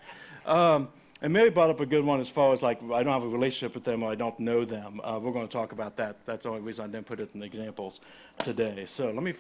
Um, 0.46 0.90
and 1.26 1.34
Mary 1.34 1.50
brought 1.50 1.72
up 1.72 1.80
a 1.80 1.88
good 1.88 2.06
one 2.06 2.20
as 2.20 2.30
far 2.30 2.54
as 2.54 2.62
like 2.62 2.80
I 2.84 3.02
don't 3.02 3.12
have 3.12 3.24
a 3.24 3.28
relationship 3.28 3.74
with 3.74 3.84
them 3.84 4.04
or 4.04 4.12
I 4.12 4.16
don't 4.16 4.40
know 4.40 4.64
them. 4.64 5.02
Uh, 5.04 5.18
we're 5.20 5.32
going 5.32 5.48
to 5.48 5.52
talk 5.52 5.72
about 5.72 5.98
that. 5.98 6.18
That's 6.28 6.44
the 6.44 6.50
only 6.50 6.62
reason 6.62 6.86
I 6.86 6.88
didn't 6.88 7.08
put 7.08 7.20
it 7.20 7.32
in 7.34 7.40
the 7.40 7.48
examples 7.48 8.00
today. 8.38 8.86
So 8.86 9.10
let 9.10 9.24
me 9.24 9.34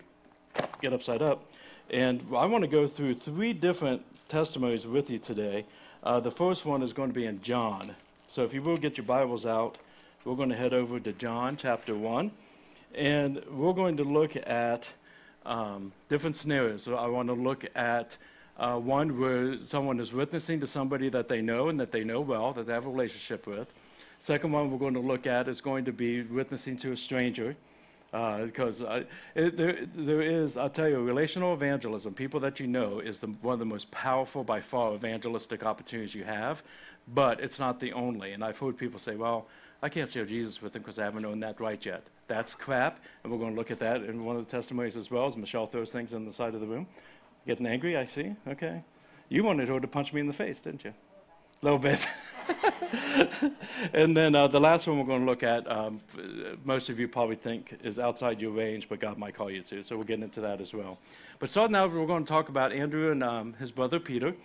get 0.81 0.93
upside 0.93 1.21
up. 1.21 1.45
And 1.91 2.25
I 2.35 2.47
want 2.47 2.63
to 2.63 2.67
go 2.67 2.87
through 2.87 3.13
three 3.13 3.53
different 3.53 4.01
testimonies 4.29 4.87
with 4.87 5.11
you 5.11 5.19
today. 5.19 5.65
Uh, 6.01 6.19
the 6.19 6.31
first 6.31 6.65
one 6.65 6.81
is 6.81 6.91
going 6.91 7.09
to 7.09 7.13
be 7.13 7.27
in 7.27 7.39
John. 7.43 7.95
So 8.27 8.43
if 8.43 8.51
you 8.51 8.63
will 8.63 8.77
get 8.77 8.97
your 8.97 9.05
Bibles 9.05 9.45
out, 9.45 9.77
we're 10.23 10.33
going 10.33 10.49
to 10.49 10.57
head 10.57 10.73
over 10.73 10.99
to 10.99 11.13
John 11.13 11.55
chapter 11.55 11.93
1. 11.93 12.31
And 12.95 13.43
we're 13.51 13.73
going 13.73 13.97
to 13.97 14.03
look 14.03 14.35
at 14.35 14.91
um, 15.45 15.91
different 16.09 16.35
scenarios. 16.35 16.81
So 16.81 16.95
I 16.95 17.05
want 17.05 17.27
to 17.27 17.35
look 17.35 17.63
at 17.75 18.17
uh, 18.57 18.77
one 18.77 19.19
where 19.19 19.57
someone 19.65 19.99
is 19.99 20.13
witnessing 20.13 20.59
to 20.61 20.67
somebody 20.67 21.09
that 21.09 21.27
they 21.27 21.41
know 21.41 21.69
and 21.69 21.79
that 21.79 21.91
they 21.91 22.03
know 22.03 22.21
well, 22.21 22.53
that 22.53 22.67
they 22.67 22.73
have 22.73 22.85
a 22.85 22.89
relationship 22.89 23.47
with. 23.47 23.67
Second 24.19 24.51
one 24.51 24.71
we're 24.71 24.77
going 24.77 24.93
to 24.93 24.99
look 24.99 25.27
at 25.27 25.47
is 25.47 25.61
going 25.61 25.85
to 25.85 25.91
be 25.91 26.21
witnessing 26.23 26.77
to 26.77 26.91
a 26.91 26.97
stranger. 26.97 27.55
Because 28.11 28.81
uh, 28.81 29.03
there, 29.33 29.85
there 29.93 30.21
is, 30.21 30.55
I'll 30.55 30.69
tell 30.69 30.87
you, 30.87 31.03
relational 31.03 31.53
evangelism, 31.53 32.13
people 32.13 32.39
that 32.39 32.61
you 32.61 32.67
know, 32.67 32.99
is 32.99 33.19
the, 33.19 33.27
one 33.27 33.53
of 33.53 33.59
the 33.59 33.65
most 33.65 33.91
powerful 33.91 34.41
by 34.41 34.61
far 34.61 34.95
evangelistic 34.95 35.65
opportunities 35.65 36.15
you 36.15 36.23
have, 36.23 36.63
but 37.13 37.41
it's 37.41 37.59
not 37.59 37.81
the 37.81 37.91
only. 37.91 38.31
And 38.31 38.41
I've 38.41 38.57
heard 38.57 38.77
people 38.77 38.99
say, 38.99 39.17
well, 39.17 39.47
I 39.83 39.89
can't 39.89 40.09
share 40.09 40.25
Jesus 40.25 40.61
with 40.61 40.71
them 40.71 40.81
because 40.81 40.97
I 40.97 41.03
haven't 41.03 41.23
known 41.23 41.41
that 41.41 41.59
right 41.59 41.85
yet. 41.85 42.03
That's 42.27 42.53
crap, 42.55 43.01
and 43.23 43.31
we're 43.31 43.37
going 43.37 43.51
to 43.51 43.57
look 43.57 43.69
at 43.69 43.79
that 43.79 44.03
in 44.03 44.23
one 44.23 44.37
of 44.37 44.45
the 44.45 44.51
testimonies 44.51 44.95
as 44.95 45.11
well, 45.11 45.25
as 45.25 45.35
Michelle 45.35 45.67
throws 45.67 45.91
things 45.91 46.13
on 46.13 46.23
the 46.23 46.31
side 46.31 46.55
of 46.55 46.61
the 46.61 46.67
room. 46.67 46.87
Getting 47.45 47.67
angry, 47.67 47.95
I 47.95 48.05
see. 48.05 48.35
Okay. 48.47 48.83
You 49.29 49.43
wanted 49.43 49.69
her 49.69 49.79
to 49.79 49.87
punch 49.87 50.13
me 50.13 50.21
in 50.21 50.27
the 50.27 50.33
face, 50.33 50.59
didn't 50.59 50.83
you? 50.83 50.93
A 51.61 51.65
little 51.65 51.79
bit. 51.79 52.07
and 53.93 54.15
then 54.15 54.35
uh, 54.35 54.47
the 54.47 54.59
last 54.59 54.87
one 54.87 54.99
we're 54.99 55.05
going 55.05 55.21
to 55.21 55.25
look 55.25 55.43
at, 55.43 55.69
um, 55.71 56.01
most 56.63 56.89
of 56.89 56.99
you 56.99 57.07
probably 57.07 57.35
think 57.35 57.79
is 57.83 57.97
outside 57.97 58.41
your 58.41 58.51
range, 58.51 58.89
but 58.89 58.99
God 58.99 59.17
might 59.17 59.35
call 59.35 59.49
you 59.49 59.61
to. 59.63 59.83
So 59.83 59.95
we'll 59.95 60.05
get 60.05 60.21
into 60.21 60.41
that 60.41 60.61
as 60.61 60.73
well. 60.73 60.99
But 61.39 61.49
starting 61.49 61.75
out, 61.75 61.91
we're 61.91 62.05
going 62.05 62.23
to 62.23 62.29
talk 62.29 62.49
about 62.49 62.71
Andrew 62.71 63.11
and 63.11 63.23
um, 63.23 63.53
his 63.53 63.71
brother 63.71 63.99
Peter. 63.99 64.35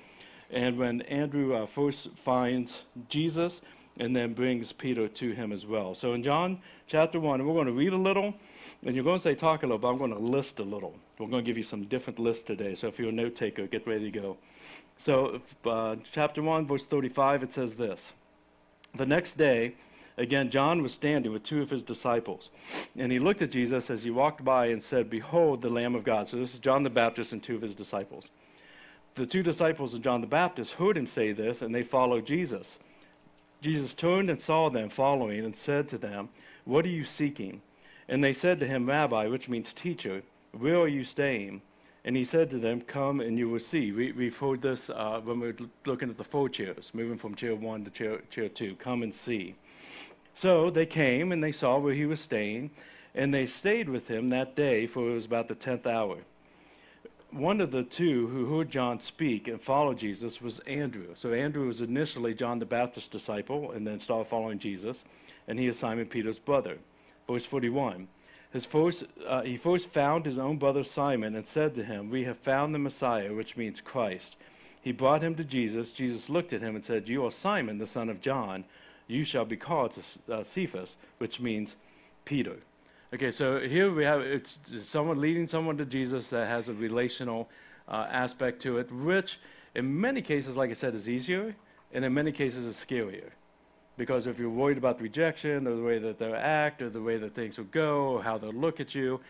and 0.50 0.78
when 0.78 1.02
Andrew 1.02 1.54
uh, 1.54 1.66
first 1.66 2.10
finds 2.16 2.84
Jesus 3.08 3.60
and 4.00 4.16
then 4.16 4.32
brings 4.32 4.72
Peter 4.72 5.06
to 5.06 5.32
him 5.32 5.52
as 5.52 5.66
well. 5.66 5.94
So 5.94 6.14
in 6.14 6.22
John 6.22 6.58
chapter 6.86 7.20
1, 7.20 7.46
we're 7.46 7.52
going 7.52 7.66
to 7.66 7.72
read 7.72 7.92
a 7.92 7.98
little, 7.98 8.34
and 8.84 8.94
you're 8.94 9.04
going 9.04 9.18
to 9.18 9.22
say 9.22 9.34
talk 9.34 9.62
a 9.62 9.66
little, 9.66 9.78
but 9.78 9.88
I'm 9.88 9.98
going 9.98 10.10
to 10.10 10.18
list 10.18 10.58
a 10.58 10.62
little. 10.62 10.94
We're 11.18 11.28
going 11.28 11.44
to 11.44 11.46
give 11.46 11.58
you 11.58 11.62
some 11.62 11.84
different 11.84 12.18
lists 12.18 12.42
today. 12.42 12.74
So 12.74 12.88
if 12.88 12.98
you're 12.98 13.10
a 13.10 13.12
note 13.12 13.36
taker, 13.36 13.66
get 13.66 13.86
ready 13.86 14.10
to 14.10 14.20
go. 14.20 14.38
So, 14.96 15.42
uh, 15.66 15.96
chapter 16.10 16.42
1, 16.42 16.66
verse 16.66 16.86
35, 16.86 17.42
it 17.42 17.52
says 17.52 17.74
this 17.74 18.14
The 18.94 19.04
next 19.04 19.34
day, 19.34 19.74
again, 20.16 20.50
John 20.50 20.82
was 20.82 20.94
standing 20.94 21.30
with 21.30 21.42
two 21.42 21.60
of 21.60 21.68
his 21.68 21.82
disciples. 21.82 22.48
And 22.96 23.12
he 23.12 23.18
looked 23.18 23.42
at 23.42 23.50
Jesus 23.50 23.90
as 23.90 24.02
he 24.02 24.10
walked 24.10 24.44
by 24.44 24.66
and 24.66 24.82
said, 24.82 25.10
Behold, 25.10 25.60
the 25.60 25.68
Lamb 25.68 25.94
of 25.94 26.04
God. 26.04 26.26
So, 26.26 26.38
this 26.38 26.54
is 26.54 26.58
John 26.58 26.84
the 26.84 26.90
Baptist 26.90 27.34
and 27.34 27.42
two 27.42 27.54
of 27.54 27.62
his 27.62 27.74
disciples. 27.74 28.30
The 29.14 29.26
two 29.26 29.42
disciples 29.42 29.92
of 29.92 30.00
John 30.00 30.22
the 30.22 30.26
Baptist 30.26 30.74
heard 30.74 30.96
him 30.96 31.06
say 31.06 31.32
this, 31.32 31.60
and 31.60 31.74
they 31.74 31.82
followed 31.82 32.24
Jesus. 32.24 32.78
Jesus 33.60 33.92
turned 33.92 34.30
and 34.30 34.40
saw 34.40 34.70
them 34.70 34.88
following 34.88 35.44
and 35.44 35.54
said 35.54 35.88
to 35.90 35.98
them, 35.98 36.30
What 36.64 36.84
are 36.84 36.88
you 36.88 37.04
seeking? 37.04 37.62
And 38.08 38.24
they 38.24 38.32
said 38.32 38.58
to 38.60 38.66
him, 38.66 38.86
Rabbi, 38.86 39.26
which 39.26 39.48
means 39.48 39.74
teacher, 39.74 40.22
where 40.52 40.78
are 40.78 40.88
you 40.88 41.04
staying? 41.04 41.62
And 42.04 42.16
he 42.16 42.24
said 42.24 42.48
to 42.50 42.58
them, 42.58 42.80
Come 42.80 43.20
and 43.20 43.38
you 43.38 43.48
will 43.48 43.58
see. 43.58 43.92
We, 43.92 44.24
have 44.24 44.36
heard 44.38 44.62
this 44.62 44.88
uh, 44.88 45.20
when 45.22 45.40
we 45.40 45.48
are 45.48 45.56
looking 45.84 46.08
at 46.08 46.16
the 46.16 46.24
four 46.24 46.48
chairs, 46.48 46.92
moving 46.94 47.18
from 47.18 47.34
chair 47.34 47.54
one 47.54 47.84
to 47.84 47.90
chair, 47.90 48.20
chair 48.30 48.48
two. 48.48 48.74
Come 48.76 49.02
and 49.02 49.14
see. 49.14 49.54
So 50.34 50.70
they 50.70 50.86
came 50.86 51.32
and 51.32 51.44
they 51.44 51.52
saw 51.52 51.78
where 51.78 51.94
he 51.94 52.06
was 52.06 52.20
staying, 52.20 52.70
and 53.14 53.34
they 53.34 53.44
stayed 53.44 53.88
with 53.88 54.08
him 54.08 54.30
that 54.30 54.56
day, 54.56 54.86
for 54.86 55.10
it 55.10 55.14
was 55.14 55.26
about 55.26 55.48
the 55.48 55.54
tenth 55.54 55.86
hour. 55.86 56.18
One 57.32 57.60
of 57.60 57.70
the 57.70 57.84
two 57.84 58.26
who 58.26 58.56
heard 58.56 58.70
John 58.70 58.98
speak 58.98 59.46
and 59.46 59.60
followed 59.60 59.98
Jesus 59.98 60.42
was 60.42 60.58
Andrew. 60.60 61.08
So 61.14 61.32
Andrew 61.32 61.68
was 61.68 61.80
initially 61.80 62.34
John 62.34 62.58
the 62.58 62.66
Baptist's 62.66 63.08
disciple 63.08 63.70
and 63.70 63.86
then 63.86 64.00
started 64.00 64.28
following 64.28 64.58
Jesus, 64.58 65.04
and 65.46 65.58
he 65.58 65.68
is 65.68 65.78
Simon 65.78 66.06
Peter's 66.06 66.40
brother. 66.40 66.78
Verse 67.28 67.46
41. 67.46 68.08
His 68.52 68.66
first, 68.66 69.04
uh, 69.28 69.42
he 69.42 69.56
first 69.56 69.90
found 69.90 70.26
his 70.26 70.40
own 70.40 70.56
brother 70.56 70.82
Simon 70.82 71.36
and 71.36 71.46
said 71.46 71.76
to 71.76 71.84
him, 71.84 72.10
We 72.10 72.24
have 72.24 72.38
found 72.38 72.74
the 72.74 72.80
Messiah, 72.80 73.32
which 73.32 73.56
means 73.56 73.80
Christ. 73.80 74.36
He 74.82 74.90
brought 74.90 75.22
him 75.22 75.36
to 75.36 75.44
Jesus. 75.44 75.92
Jesus 75.92 76.28
looked 76.28 76.52
at 76.52 76.62
him 76.62 76.74
and 76.74 76.84
said, 76.84 77.08
You 77.08 77.24
are 77.24 77.30
Simon, 77.30 77.78
the 77.78 77.86
son 77.86 78.08
of 78.08 78.20
John. 78.20 78.64
You 79.06 79.22
shall 79.22 79.44
be 79.44 79.56
called 79.56 79.96
uh, 80.28 80.42
Cephas, 80.42 80.96
which 81.18 81.38
means 81.38 81.76
Peter. 82.24 82.56
Okay, 83.12 83.32
so 83.32 83.58
here 83.58 83.92
we 83.92 84.04
have 84.04 84.20
it's 84.20 84.60
someone 84.84 85.20
leading 85.20 85.48
someone 85.48 85.76
to 85.78 85.84
Jesus 85.84 86.30
that 86.30 86.46
has 86.46 86.68
a 86.68 86.74
relational 86.74 87.50
uh, 87.88 88.06
aspect 88.08 88.62
to 88.62 88.78
it, 88.78 88.92
which 88.92 89.40
in 89.74 90.00
many 90.00 90.22
cases, 90.22 90.56
like 90.56 90.70
I 90.70 90.74
said, 90.74 90.94
is 90.94 91.08
easier, 91.08 91.56
and 91.92 92.04
in 92.04 92.14
many 92.14 92.30
cases 92.30 92.66
is 92.66 92.76
scarier. 92.76 93.30
Because 93.96 94.28
if 94.28 94.38
you're 94.38 94.48
worried 94.48 94.78
about 94.78 95.00
rejection 95.00 95.66
or 95.66 95.74
the 95.74 95.82
way 95.82 95.98
that 95.98 96.20
they'll 96.20 96.36
act 96.36 96.82
or 96.82 96.88
the 96.88 97.02
way 97.02 97.16
that 97.16 97.34
things 97.34 97.58
will 97.58 97.64
go 97.64 98.10
or 98.10 98.22
how 98.22 98.38
they'll 98.38 98.52
look 98.52 98.78
at 98.78 98.94
you, 98.94 99.20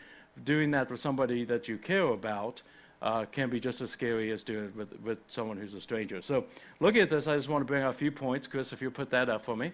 doing 0.44 0.70
that 0.72 0.90
with 0.90 1.00
somebody 1.00 1.46
that 1.46 1.66
you 1.66 1.78
care 1.78 2.08
about 2.08 2.60
uh, 3.02 3.24
can 3.32 3.48
be 3.48 3.58
just 3.58 3.80
as 3.80 3.90
scary 3.90 4.30
as 4.30 4.42
doing 4.42 4.66
it 4.66 4.76
with, 4.76 5.00
with 5.00 5.18
someone 5.26 5.56
who's 5.56 5.74
a 5.74 5.80
stranger. 5.80 6.20
So, 6.20 6.44
looking 6.80 7.00
at 7.00 7.08
this, 7.08 7.26
I 7.26 7.36
just 7.36 7.48
want 7.48 7.62
to 7.62 7.66
bring 7.66 7.82
out 7.82 7.90
a 7.90 7.98
few 7.98 8.10
points. 8.10 8.46
Chris, 8.46 8.72
if 8.72 8.82
you 8.82 8.90
put 8.90 9.10
that 9.10 9.28
up 9.28 9.42
for 9.42 9.56
me, 9.56 9.72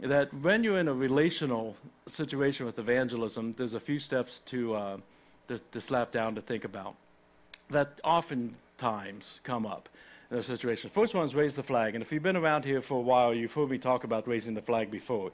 that 0.00 0.32
when 0.34 0.64
you're 0.64 0.78
in 0.78 0.88
a 0.88 0.94
relational 0.94 1.76
situation 2.06 2.64
with 2.64 2.78
evangelism, 2.78 3.54
there's 3.56 3.74
a 3.74 3.80
few 3.80 3.98
steps 3.98 4.40
to, 4.46 4.74
uh, 4.74 4.96
to, 5.48 5.58
to 5.58 5.80
slap 5.80 6.10
down 6.10 6.34
to 6.34 6.40
think 6.40 6.64
about 6.64 6.94
that 7.70 8.00
oftentimes 8.04 9.40
come 9.42 9.66
up 9.66 9.88
in 10.30 10.38
a 10.38 10.42
situation. 10.42 10.90
First 10.90 11.14
one 11.14 11.24
is 11.24 11.34
raise 11.34 11.54
the 11.54 11.62
flag. 11.62 11.94
And 11.94 12.02
if 12.02 12.12
you've 12.12 12.22
been 12.22 12.36
around 12.36 12.64
here 12.64 12.80
for 12.80 12.98
a 12.98 13.02
while, 13.02 13.34
you've 13.34 13.52
heard 13.52 13.70
me 13.70 13.78
talk 13.78 14.04
about 14.04 14.26
raising 14.26 14.54
the 14.54 14.62
flag 14.62 14.90
before. 14.90 15.32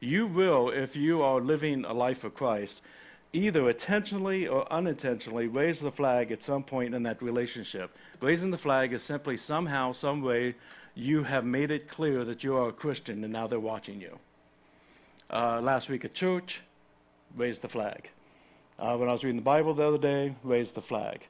You 0.00 0.26
will, 0.26 0.70
if 0.70 0.96
you 0.96 1.22
are 1.22 1.40
living 1.40 1.84
a 1.84 1.92
life 1.92 2.18
for 2.18 2.30
Christ, 2.30 2.82
either 3.32 3.68
intentionally 3.68 4.46
or 4.46 4.70
unintentionally 4.72 5.46
raise 5.46 5.80
the 5.80 5.90
flag 5.90 6.32
at 6.32 6.42
some 6.42 6.62
point 6.62 6.94
in 6.94 7.02
that 7.02 7.22
relationship. 7.22 7.96
Raising 8.20 8.50
the 8.50 8.58
flag 8.58 8.92
is 8.92 9.02
simply 9.02 9.36
somehow, 9.36 9.92
some 9.92 10.22
way, 10.22 10.54
you 10.94 11.22
have 11.22 11.44
made 11.44 11.70
it 11.70 11.88
clear 11.88 12.24
that 12.24 12.44
you 12.44 12.54
are 12.56 12.68
a 12.68 12.72
Christian 12.72 13.24
and 13.24 13.32
now 13.32 13.46
they're 13.46 13.58
watching 13.58 14.00
you. 14.00 14.18
Uh, 15.30 15.60
last 15.60 15.88
week 15.88 16.04
at 16.04 16.12
church, 16.12 16.62
raised 17.36 17.62
the 17.62 17.68
flag. 17.68 18.10
Uh, 18.78 18.96
when 18.96 19.08
I 19.08 19.12
was 19.12 19.24
reading 19.24 19.36
the 19.36 19.42
Bible 19.42 19.72
the 19.72 19.86
other 19.86 19.98
day, 19.98 20.34
raised 20.42 20.74
the 20.74 20.82
flag 20.82 21.26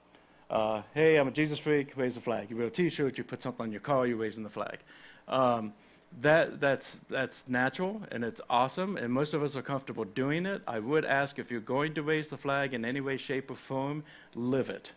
uh, 0.53 0.83
hey, 0.93 1.17
I'm 1.17 1.29
a 1.29 1.31
Jesus 1.31 1.59
freak, 1.59 1.97
raise 1.97 2.15
the 2.15 2.21
flag. 2.21 2.51
You 2.51 2.57
wear 2.59 2.67
a 2.67 2.71
T-shirt, 2.71 3.17
you 3.17 3.25
put 3.25 3.43
something 3.43 3.65
on 3.65 3.73
your 3.73 3.81
car, 3.81 4.07
you're 4.07 4.19
raising 4.19 4.45
the 4.45 4.51
flag. 4.51 4.81
Um, 5.27 5.73
that, 6.21 6.61
that's, 6.61 6.99
that's 7.09 7.49
natural 7.49 8.03
and 8.11 8.25
it's 8.25 8.41
awesome, 8.51 8.97
and 8.97 9.13
most 9.13 9.35
of 9.35 9.43
us 9.43 9.57
are 9.57 9.63
comfortable 9.63 10.05
doing 10.05 10.47
it. 10.47 10.63
I 10.67 10.79
would 10.79 11.05
ask 11.05 11.39
if 11.39 11.51
you're 11.51 11.61
going 11.61 11.95
to 11.95 12.03
raise 12.03 12.29
the 12.29 12.37
flag 12.37 12.75
in 12.75 12.85
any 12.85 13.01
way, 13.01 13.17
shape, 13.17 13.51
or 13.51 13.57
form, 13.57 14.05
live 14.35 14.71
it. 14.71 14.93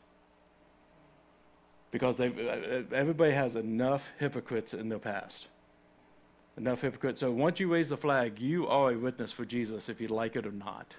Because 1.92 2.20
uh, 2.20 2.84
everybody 2.92 3.32
has 3.32 3.56
enough 3.56 4.12
hypocrites 4.20 4.74
in 4.74 4.90
their 4.90 5.00
past. 5.00 5.48
Enough 6.58 6.82
hypocrites. 6.82 7.22
So 7.22 7.32
once 7.32 7.60
you 7.60 7.72
raise 7.72 7.90
the 7.90 7.98
flag, 7.98 8.40
you 8.40 8.68
are 8.68 8.92
a 8.92 8.98
witness 8.98 9.32
for 9.32 9.46
Jesus 9.46 9.90
if 9.90 10.02
you 10.02 10.08
like 10.08 10.36
it 10.36 10.46
or 10.46 10.52
not. 10.52 10.96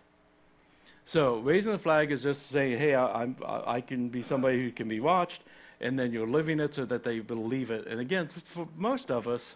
So 1.05 1.39
raising 1.39 1.73
the 1.73 1.79
flag 1.79 2.11
is 2.11 2.23
just 2.23 2.47
saying, 2.51 2.79
hey, 2.79 2.95
I, 2.95 3.29
I 3.67 3.81
can 3.81 4.09
be 4.09 4.23
somebody 4.23 4.63
who 4.63 4.73
can 4.73 4.89
be 4.89 5.01
watched, 5.01 5.43
and 5.81 5.99
then 5.99 6.13
you're 6.13 6.27
living 6.27 6.59
it 6.59 6.75
so 6.75 6.85
that 6.87 7.05
they 7.05 7.21
believe 7.21 7.71
it. 7.71 7.87
And 7.87 8.01
again, 8.01 8.29
for 8.29 8.67
most 8.77 9.11
of 9.11 9.29
us, 9.29 9.55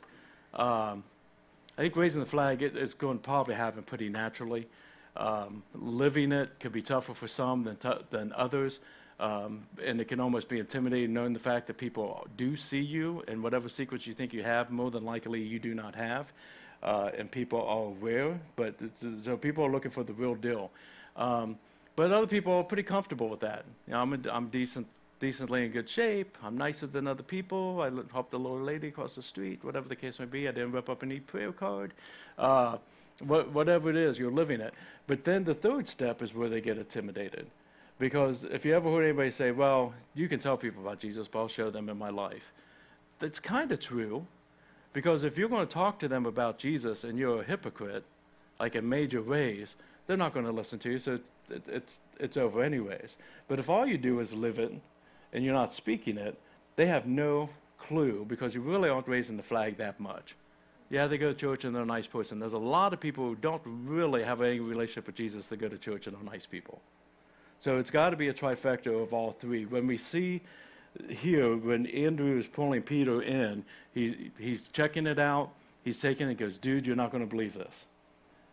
um, 0.55 1.05
I 1.79 1.83
think 1.83 1.97
raising 1.97 2.21
the 2.21 2.29
flag 2.29 2.63
it, 2.63 2.77
it's 2.77 2.95
going 2.95 3.19
to 3.19 3.23
probably 3.23 3.55
happen 3.55 3.83
pretty 3.83 4.09
naturally. 4.09 4.69
Um, 5.17 5.63
living 5.75 6.33
it 6.33 6.59
can 6.61 6.73
be 6.73 6.83
tougher 6.83 7.15
for 7.15 7.27
some 7.27 7.65
than, 7.65 7.77
t- 7.77 8.05
than 8.11 8.33
others. 8.33 8.81
Um, 9.19 9.67
and 9.85 10.01
it 10.01 10.09
can 10.09 10.19
almost 10.19 10.49
be 10.49 10.59
intimidating 10.59 11.13
knowing 11.13 11.35
the 11.35 11.41
fact 11.41 11.67
that 11.67 11.77
people 11.77 12.27
do 12.39 12.57
see 12.57 12.81
you 12.81 13.23
and 13.29 13.43
whatever 13.43 13.69
secrets 13.69 14.07
you 14.07 14.15
think 14.15 14.33
you 14.33 14.43
have, 14.43 14.71
more 14.71 14.91
than 14.91 15.05
likely 15.05 15.43
you 15.43 15.59
do 15.59 15.75
not 15.75 15.95
have. 15.95 16.33
Uh, 16.83 17.11
and 17.19 17.31
people 17.31 17.61
are 17.61 17.85
aware, 17.85 18.41
but 18.57 18.75
so 19.23 19.37
people 19.37 19.63
are 19.65 19.71
looking 19.71 19.91
for 19.91 20.03
the 20.03 20.15
real 20.15 20.35
deal. 20.35 20.71
Um, 21.17 21.59
but 21.97 22.13
other 22.13 22.27
people 22.27 22.55
are 22.55 22.65
pretty 22.65 22.83
comfortable 22.83 23.29
with 23.29 23.41
that. 23.41 23.67
You 23.87 23.93
know, 23.93 24.01
I'm, 24.01 24.13
a, 24.15 24.19
I'm 24.33 24.49
decent, 24.49 24.87
decently 25.21 25.67
in 25.67 25.71
good 25.71 25.89
shape. 25.89 26.37
I'm 26.43 26.57
nicer 26.57 26.87
than 26.87 27.07
other 27.07 27.23
people. 27.23 27.81
I 27.83 27.91
helped 28.13 28.33
the 28.33 28.39
little 28.39 28.61
lady 28.61 28.89
across 28.89 29.15
the 29.15 29.23
street, 29.23 29.63
whatever 29.63 29.89
the 29.89 29.95
case 29.95 30.19
may 30.19 30.25
be. 30.25 30.49
I 30.49 30.51
didn't 30.51 30.73
rip 30.73 30.89
up 30.89 31.03
any 31.03 31.21
prayer 31.21 31.53
card. 31.53 31.93
Uh, 32.39 32.79
wh- 33.21 33.55
whatever 33.55 33.91
it 33.91 33.97
is, 33.97 34.19
you're 34.19 34.33
living 34.33 34.61
it. 34.61 34.75
But 35.07 35.25
then 35.25 35.45
the 35.45 35.55
third 35.55 35.87
step 35.87 36.23
is 36.23 36.35
where 36.35 36.49
they 36.49 36.61
get 36.61 36.79
intimidated. 36.79 37.47
Because 37.99 38.45
if 38.45 38.65
you 38.65 38.75
ever 38.75 38.91
heard 38.91 39.05
anybody 39.05 39.31
say, 39.31 39.51
well, 39.51 39.93
you 40.15 40.27
can 40.27 40.41
tell 40.41 40.57
people 40.57 40.83
about 40.83 40.99
Jesus, 40.99 41.29
but 41.29 41.39
I'll 41.41 41.49
show 41.49 41.71
them 41.71 41.91
in 41.91 41.99
my 41.99 42.09
life. 42.09 42.53
That's 43.19 43.39
kind 43.39 43.71
of 43.73 43.79
true. 43.79 44.27
Because 44.95 45.23
if 45.23 45.37
you're 45.37 45.51
going 45.51 45.67
to 45.67 45.73
talk 45.73 45.99
to 46.01 46.09
them 46.09 46.25
about 46.25 46.59
Jesus 46.59 47.05
and 47.05 47.19
you're 47.19 47.43
a 47.43 47.45
hypocrite, 47.45 48.05
like 48.59 48.75
in 48.75 48.89
major 48.89 49.23
ways, 49.23 49.77
they're 50.07 50.17
not 50.17 50.33
going 50.33 50.47
to 50.47 50.53
listen 50.53 50.79
to 50.81 50.91
you, 50.91 50.99
so 50.99 51.21
it, 51.51 51.63
it's, 51.69 52.01
it's 52.19 52.39
over 52.39 52.63
anyways. 52.65 53.19
But 53.49 53.59
if 53.59 53.69
all 53.69 53.87
you 53.87 53.99
do 53.99 54.21
is 54.21 54.33
live 54.33 54.59
it 54.59 54.73
and 55.33 55.45
you're 55.45 55.55
not 55.55 55.73
speaking 55.73 56.19
it, 56.19 56.39
they 56.77 56.87
have 56.87 57.07
no 57.07 57.51
clue 57.79 58.25
because 58.29 58.55
you 58.55 58.61
really 58.61 58.89
aren't 58.89 59.09
raising 59.09 59.37
the 59.37 59.43
flag 59.43 59.77
that 59.79 60.01
much. 60.01 60.35
Yeah, 60.91 61.07
they 61.07 61.19
go 61.19 61.29
to 61.29 61.39
church 61.39 61.65
and 61.65 61.75
they're 61.75 61.85
a 61.85 61.87
nice 61.87 62.07
person. 62.07 62.39
There's 62.39 62.53
a 62.53 62.59
lot 62.59 62.93
of 62.93 63.01
people 63.01 63.25
who 63.25 63.37
don't 63.37 63.63
really 63.65 64.25
have 64.25 64.43
any 64.43 64.59
relationship 64.59 65.07
with 65.07 65.15
Jesus 65.15 65.49
that 65.49 65.59
go 65.59 65.69
to 65.69 65.79
church 65.79 66.07
and 66.07 66.17
are 66.17 66.23
nice 66.25 66.47
people. 66.47 66.81
So 67.61 67.79
it's 67.79 67.91
got 67.91 68.11
to 68.11 68.17
be 68.17 68.29
a 68.29 68.35
trifecta 68.35 69.03
of 69.03 69.13
all 69.13 69.33
three. 69.33 69.67
When 69.67 69.87
we 69.87 69.97
see 69.99 70.41
here, 71.09 71.57
when 71.57 71.87
Andrew 71.87 72.37
is 72.39 72.47
pulling 72.47 72.83
Peter 72.83 73.23
in, 73.23 73.65
he, 73.95 74.31
he's 74.39 74.69
checking 74.69 75.07
it 75.07 75.19
out. 75.19 75.51
He's 75.85 75.99
taking 75.99 76.27
it 76.27 76.31
and 76.31 76.39
goes, 76.39 76.59
Dude, 76.59 76.87
you're 76.87 76.97
not 76.97 77.13
going 77.13 77.23
to 77.23 77.31
believe 77.31 77.55
this. 77.55 77.87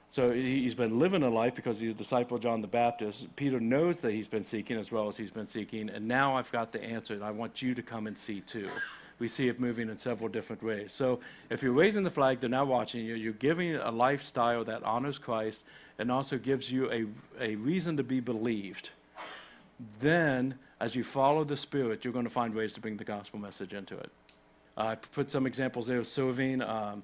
So 0.10 0.32
he's 0.32 0.76
been 0.76 1.00
living 1.00 1.24
a 1.24 1.30
life 1.30 1.56
because 1.56 1.80
he's 1.80 1.92
a 1.92 1.96
disciple 1.96 2.38
of 2.38 2.44
John 2.44 2.62
the 2.62 2.68
Baptist. 2.68 3.36
Peter 3.36 3.60
knows 3.60 3.98
that 3.98 4.14
he's 4.14 4.28
been 4.28 4.44
seeking 4.44 4.78
as 4.78 4.92
well 4.92 5.10
as 5.10 5.18
he's 5.18 5.32
been 5.32 5.48
seeking, 5.48 5.90
and 5.90 6.08
now 6.08 6.36
I've 6.36 6.52
got 6.52 6.72
the 6.72 6.82
answer, 6.82 7.14
and 7.14 7.24
I 7.24 7.32
want 7.32 7.62
you 7.62 7.76
to 7.76 7.82
come 7.82 8.08
and 8.08 8.18
see 8.18 8.40
too. 8.42 8.70
We 9.20 9.28
see 9.28 9.50
it 9.50 9.60
moving 9.60 9.90
in 9.90 9.98
several 9.98 10.30
different 10.30 10.64
ways. 10.64 10.94
So 10.94 11.20
if 11.50 11.62
you're 11.62 11.74
raising 11.74 12.04
the 12.04 12.12
flag, 12.12 12.40
they're 12.40 12.50
now 12.50 12.66
watching 12.66 13.04
you. 13.04 13.16
You're 13.16 13.34
giving 13.34 13.76
a 13.76 13.92
lifestyle 13.92 14.64
that 14.66 14.84
honors 14.84 15.18
Christ 15.18 15.64
and 15.98 16.12
also 16.12 16.38
gives 16.38 16.72
you 16.72 16.92
a, 16.92 17.06
a 17.44 17.56
reason 17.56 17.98
to 17.98 18.04
be 18.04 18.20
believed. 18.20 18.92
Then, 20.00 20.56
as 20.80 20.96
you 20.96 21.04
follow 21.04 21.44
the 21.44 21.58
Spirit, 21.58 22.06
you're 22.06 22.14
going 22.14 22.26
to 22.26 22.32
find 22.32 22.54
ways 22.54 22.74
to 22.74 22.80
bring 22.80 22.96
the 22.96 23.04
gospel 23.04 23.40
message 23.40 23.74
into 23.74 23.98
it. 23.98 24.12
Uh, 24.78 24.82
I 24.82 24.96
put 24.96 25.32
some 25.32 25.48
examples 25.48 25.88
there 25.88 25.98
of 25.98 26.08
serving. 26.08 26.62
Um, 26.62 27.04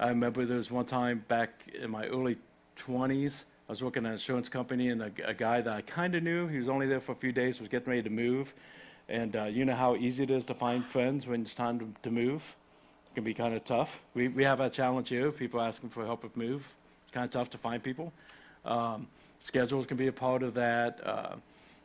I 0.00 0.08
remember 0.08 0.46
there 0.46 0.56
was 0.56 0.70
one 0.70 0.86
time 0.86 1.22
back 1.28 1.62
in 1.78 1.90
my 1.90 2.06
early 2.06 2.38
20s, 2.78 3.44
I 3.68 3.72
was 3.72 3.82
working 3.82 4.06
at 4.06 4.08
an 4.08 4.12
insurance 4.14 4.48
company, 4.48 4.88
and 4.88 5.02
a, 5.02 5.12
a 5.26 5.34
guy 5.34 5.60
that 5.60 5.72
I 5.72 5.82
kind 5.82 6.14
of 6.14 6.22
knew, 6.22 6.48
he 6.48 6.58
was 6.58 6.70
only 6.70 6.86
there 6.86 7.00
for 7.00 7.12
a 7.12 7.16
few 7.16 7.32
days, 7.32 7.60
was 7.60 7.68
getting 7.68 7.90
ready 7.90 8.02
to 8.04 8.10
move. 8.10 8.54
And 9.10 9.36
uh, 9.36 9.44
you 9.44 9.66
know 9.66 9.74
how 9.74 9.96
easy 9.96 10.22
it 10.22 10.30
is 10.30 10.46
to 10.46 10.54
find 10.54 10.86
friends 10.86 11.26
when 11.26 11.42
it's 11.42 11.54
time 11.54 11.78
to, 11.80 11.92
to 12.04 12.10
move? 12.10 12.56
It 13.10 13.14
can 13.14 13.24
be 13.24 13.34
kind 13.34 13.54
of 13.54 13.62
tough. 13.64 14.00
We, 14.14 14.28
we 14.28 14.42
have 14.42 14.60
a 14.60 14.70
challenge 14.70 15.10
here. 15.10 15.30
People 15.30 15.60
asking 15.60 15.90
for 15.90 16.06
help 16.06 16.22
with 16.22 16.34
move. 16.34 16.74
It's 17.02 17.12
kind 17.12 17.26
of 17.26 17.30
tough 17.30 17.50
to 17.50 17.58
find 17.58 17.82
people. 17.82 18.10
Um, 18.64 19.06
schedules 19.38 19.86
can 19.86 19.98
be 19.98 20.06
a 20.06 20.12
part 20.12 20.42
of 20.42 20.54
that. 20.54 21.06
Uh, 21.06 21.34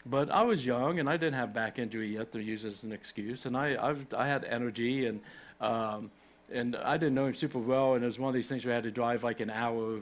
but 0.06 0.32
I 0.32 0.42
was 0.44 0.66
young 0.66 1.00
and 1.00 1.10
I 1.10 1.18
didn't 1.18 1.36
have 1.36 1.54
back 1.54 1.80
injury 1.80 2.14
yet 2.14 2.32
to 2.32 2.42
use 2.42 2.64
as 2.64 2.86
an 2.86 2.94
excuse. 2.94 3.46
And 3.46 3.58
I, 3.58 3.76
I've, 3.90 4.06
I 4.14 4.26
had 4.26 4.46
energy 4.46 5.08
and, 5.08 5.20
um, 5.60 6.12
and 6.52 6.76
I 6.76 6.98
didn't 6.98 7.16
know 7.16 7.26
him 7.26 7.36
super 7.36 7.60
well. 7.60 7.96
And 7.96 8.04
it 8.04 8.08
was 8.08 8.20
one 8.20 8.30
of 8.30 8.36
these 8.36 8.48
things 8.48 8.66
where 8.66 8.74
I 8.74 8.76
had 8.76 8.84
to 8.84 8.92
drive 8.92 9.24
like 9.24 9.40
an 9.40 9.50
hour 9.50 10.02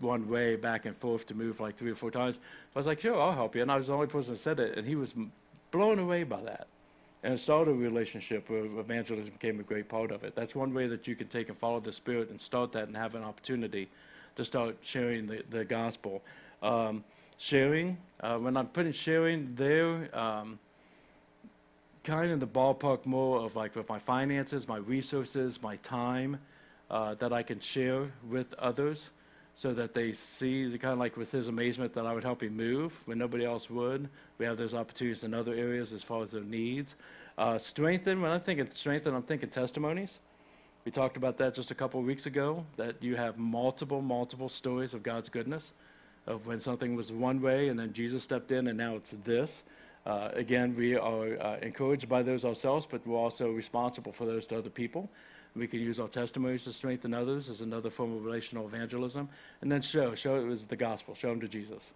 one 0.00 0.28
way 0.28 0.56
back 0.56 0.86
and 0.86 0.96
forth 0.96 1.26
to 1.26 1.34
move 1.34 1.60
like 1.60 1.76
three 1.76 1.90
or 1.90 1.94
four 1.94 2.10
times. 2.10 2.38
I 2.74 2.78
was 2.78 2.86
like, 2.86 3.00
sure, 3.00 3.20
I'll 3.20 3.32
help 3.32 3.56
you. 3.56 3.62
And 3.62 3.70
I 3.70 3.76
was 3.76 3.88
the 3.88 3.94
only 3.94 4.06
person 4.06 4.34
that 4.34 4.40
said 4.40 4.60
it. 4.60 4.78
And 4.78 4.86
he 4.86 4.94
was 4.94 5.14
blown 5.70 5.98
away 5.98 6.24
by 6.24 6.40
that. 6.42 6.66
And 7.24 7.34
it 7.34 7.38
started 7.38 7.72
a 7.72 7.74
relationship 7.74 8.48
where 8.48 8.64
evangelism 8.64 9.32
became 9.32 9.58
a 9.58 9.64
great 9.64 9.88
part 9.88 10.12
of 10.12 10.22
it. 10.22 10.36
That's 10.36 10.54
one 10.54 10.72
way 10.72 10.86
that 10.86 11.08
you 11.08 11.16
can 11.16 11.26
take 11.26 11.48
and 11.48 11.58
follow 11.58 11.80
the 11.80 11.92
Spirit 11.92 12.30
and 12.30 12.40
start 12.40 12.70
that 12.72 12.86
and 12.86 12.96
have 12.96 13.16
an 13.16 13.24
opportunity 13.24 13.88
to 14.36 14.44
start 14.44 14.76
sharing 14.82 15.26
the, 15.26 15.42
the 15.50 15.64
gospel. 15.64 16.22
Um, 16.62 17.02
sharing, 17.38 17.96
uh, 18.20 18.36
when 18.38 18.56
I'm 18.56 18.66
putting 18.66 18.92
sharing 18.92 19.54
there, 19.56 20.16
um, 20.16 20.58
kind 22.08 22.24
of 22.24 22.30
in 22.32 22.38
the 22.38 22.46
ballpark 22.46 23.04
more 23.04 23.40
of 23.40 23.54
like 23.54 23.76
with 23.76 23.86
my 23.86 23.98
finances, 23.98 24.66
my 24.66 24.78
resources, 24.78 25.60
my 25.60 25.76
time 25.76 26.38
uh, 26.90 27.14
that 27.16 27.34
I 27.34 27.42
can 27.42 27.60
share 27.60 28.10
with 28.26 28.54
others 28.54 29.10
so 29.54 29.74
that 29.74 29.92
they 29.92 30.14
see 30.14 30.70
the 30.70 30.78
kind 30.78 30.94
of 30.94 30.98
like 30.98 31.18
with 31.18 31.30
his 31.30 31.48
amazement 31.48 31.92
that 31.92 32.06
I 32.06 32.14
would 32.14 32.24
help 32.24 32.42
him 32.42 32.56
move 32.56 32.98
when 33.04 33.18
nobody 33.18 33.44
else 33.44 33.68
would. 33.68 34.08
We 34.38 34.46
have 34.46 34.56
those 34.56 34.72
opportunities 34.72 35.22
in 35.22 35.34
other 35.34 35.52
areas 35.52 35.92
as 35.92 36.02
far 36.02 36.22
as 36.22 36.30
their 36.30 36.44
needs. 36.44 36.94
Uh, 37.36 37.58
strengthen, 37.58 38.22
when 38.22 38.30
I'm 38.30 38.40
thinking 38.40 38.70
strengthen, 38.70 39.14
I'm 39.14 39.22
thinking 39.22 39.50
testimonies. 39.50 40.20
We 40.86 40.90
talked 40.90 41.18
about 41.18 41.36
that 41.38 41.54
just 41.54 41.70
a 41.70 41.74
couple 41.74 42.00
of 42.00 42.06
weeks 42.06 42.24
ago, 42.24 42.64
that 42.78 43.02
you 43.02 43.16
have 43.16 43.36
multiple, 43.36 44.00
multiple 44.00 44.48
stories 44.48 44.94
of 44.94 45.02
God's 45.02 45.28
goodness, 45.28 45.74
of 46.26 46.46
when 46.46 46.58
something 46.58 46.96
was 46.96 47.12
one 47.12 47.42
way 47.42 47.68
and 47.68 47.78
then 47.78 47.92
Jesus 47.92 48.22
stepped 48.22 48.50
in 48.50 48.68
and 48.68 48.78
now 48.78 48.96
it's 48.96 49.14
this. 49.24 49.64
Uh, 50.08 50.30
again, 50.32 50.74
we 50.74 50.96
are 50.96 51.38
uh, 51.38 51.58
encouraged 51.60 52.08
by 52.08 52.22
those 52.22 52.46
ourselves, 52.46 52.86
but 52.90 53.06
we're 53.06 53.18
also 53.18 53.50
responsible 53.50 54.10
for 54.10 54.24
those 54.24 54.46
to 54.46 54.56
other 54.56 54.70
people. 54.70 55.10
We 55.54 55.66
can 55.66 55.80
use 55.80 56.00
our 56.00 56.08
testimonies 56.08 56.64
to 56.64 56.72
strengthen 56.72 57.12
others 57.12 57.50
as 57.50 57.60
another 57.60 57.90
form 57.90 58.16
of 58.16 58.24
relational 58.24 58.66
evangelism. 58.66 59.28
And 59.60 59.70
then 59.70 59.82
show, 59.82 60.14
show 60.14 60.36
it 60.36 60.46
was 60.46 60.64
the 60.64 60.76
gospel, 60.76 61.14
show 61.14 61.28
them 61.28 61.40
to 61.42 61.48
Jesus. 61.48 61.92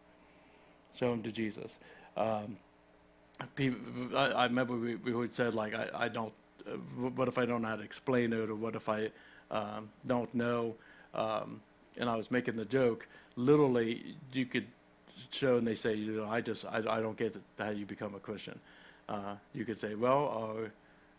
Show 0.94 1.10
them 1.10 1.22
to 1.22 1.32
Jesus. 1.32 1.78
Um, 2.18 2.58
people, 3.54 4.14
I, 4.14 4.26
I 4.26 4.44
remember 4.44 4.76
we, 4.76 4.96
we 4.96 5.14
would 5.14 5.32
said, 5.32 5.54
like, 5.54 5.74
I, 5.74 5.88
I 5.94 6.08
don't, 6.08 6.34
uh, 6.66 6.72
what 7.16 7.28
if 7.28 7.38
I 7.38 7.46
don't 7.46 7.62
know 7.62 7.68
how 7.68 7.76
to 7.76 7.82
explain 7.82 8.34
it, 8.34 8.50
or 8.50 8.54
what 8.54 8.76
if 8.76 8.90
I 8.90 9.08
um, 9.50 9.88
don't 10.06 10.32
know? 10.34 10.74
Um, 11.14 11.62
and 11.96 12.10
I 12.10 12.16
was 12.16 12.30
making 12.30 12.56
the 12.56 12.66
joke, 12.66 13.08
literally, 13.36 14.16
you 14.34 14.44
could 14.44 14.66
show, 15.34 15.56
and 15.56 15.66
they 15.66 15.74
say, 15.74 15.94
you 15.94 16.12
know, 16.12 16.28
I 16.28 16.40
just, 16.40 16.64
I, 16.64 16.78
I 16.78 17.00
don't 17.00 17.16
get 17.16 17.36
how 17.58 17.70
you 17.70 17.86
become 17.86 18.14
a 18.14 18.18
Christian. 18.20 18.58
Uh, 19.08 19.34
you 19.54 19.64
could 19.64 19.78
say, 19.78 19.94
well, 19.94 20.28
our 20.28 20.70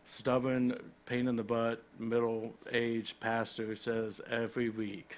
stubborn, 0.05 0.77
pain 1.05 1.27
in 1.27 1.35
the 1.35 1.43
butt, 1.43 1.81
middle-aged 1.99 3.19
pastor 3.19 3.75
says 3.75 4.21
every 4.29 4.69
week, 4.69 5.17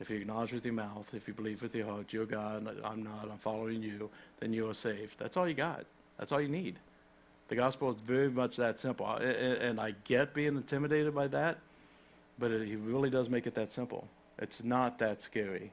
if 0.00 0.10
you 0.10 0.18
acknowledge 0.18 0.52
with 0.52 0.64
your 0.64 0.74
mouth, 0.74 1.08
if 1.14 1.26
you 1.26 1.34
believe 1.34 1.62
with 1.62 1.74
your 1.74 1.86
heart, 1.86 2.12
you're 2.12 2.26
God, 2.26 2.68
I'm 2.84 3.02
not, 3.02 3.28
I'm 3.30 3.38
following 3.38 3.82
you, 3.82 4.10
then 4.40 4.52
you 4.52 4.68
are 4.68 4.74
saved. 4.74 5.18
That's 5.18 5.36
all 5.36 5.48
you 5.48 5.54
got. 5.54 5.84
That's 6.18 6.32
all 6.32 6.40
you 6.40 6.48
need. 6.48 6.76
The 7.48 7.56
gospel 7.56 7.90
is 7.90 8.00
very 8.00 8.28
much 8.30 8.56
that 8.56 8.78
simple. 8.80 9.06
And 9.06 9.80
I 9.80 9.94
get 10.04 10.34
being 10.34 10.56
intimidated 10.56 11.14
by 11.14 11.28
that, 11.28 11.58
but 12.38 12.50
he 12.50 12.76
really 12.76 13.08
does 13.08 13.30
make 13.30 13.46
it 13.46 13.54
that 13.54 13.72
simple. 13.72 14.06
It's 14.38 14.62
not 14.62 14.98
that 14.98 15.22
scary 15.22 15.70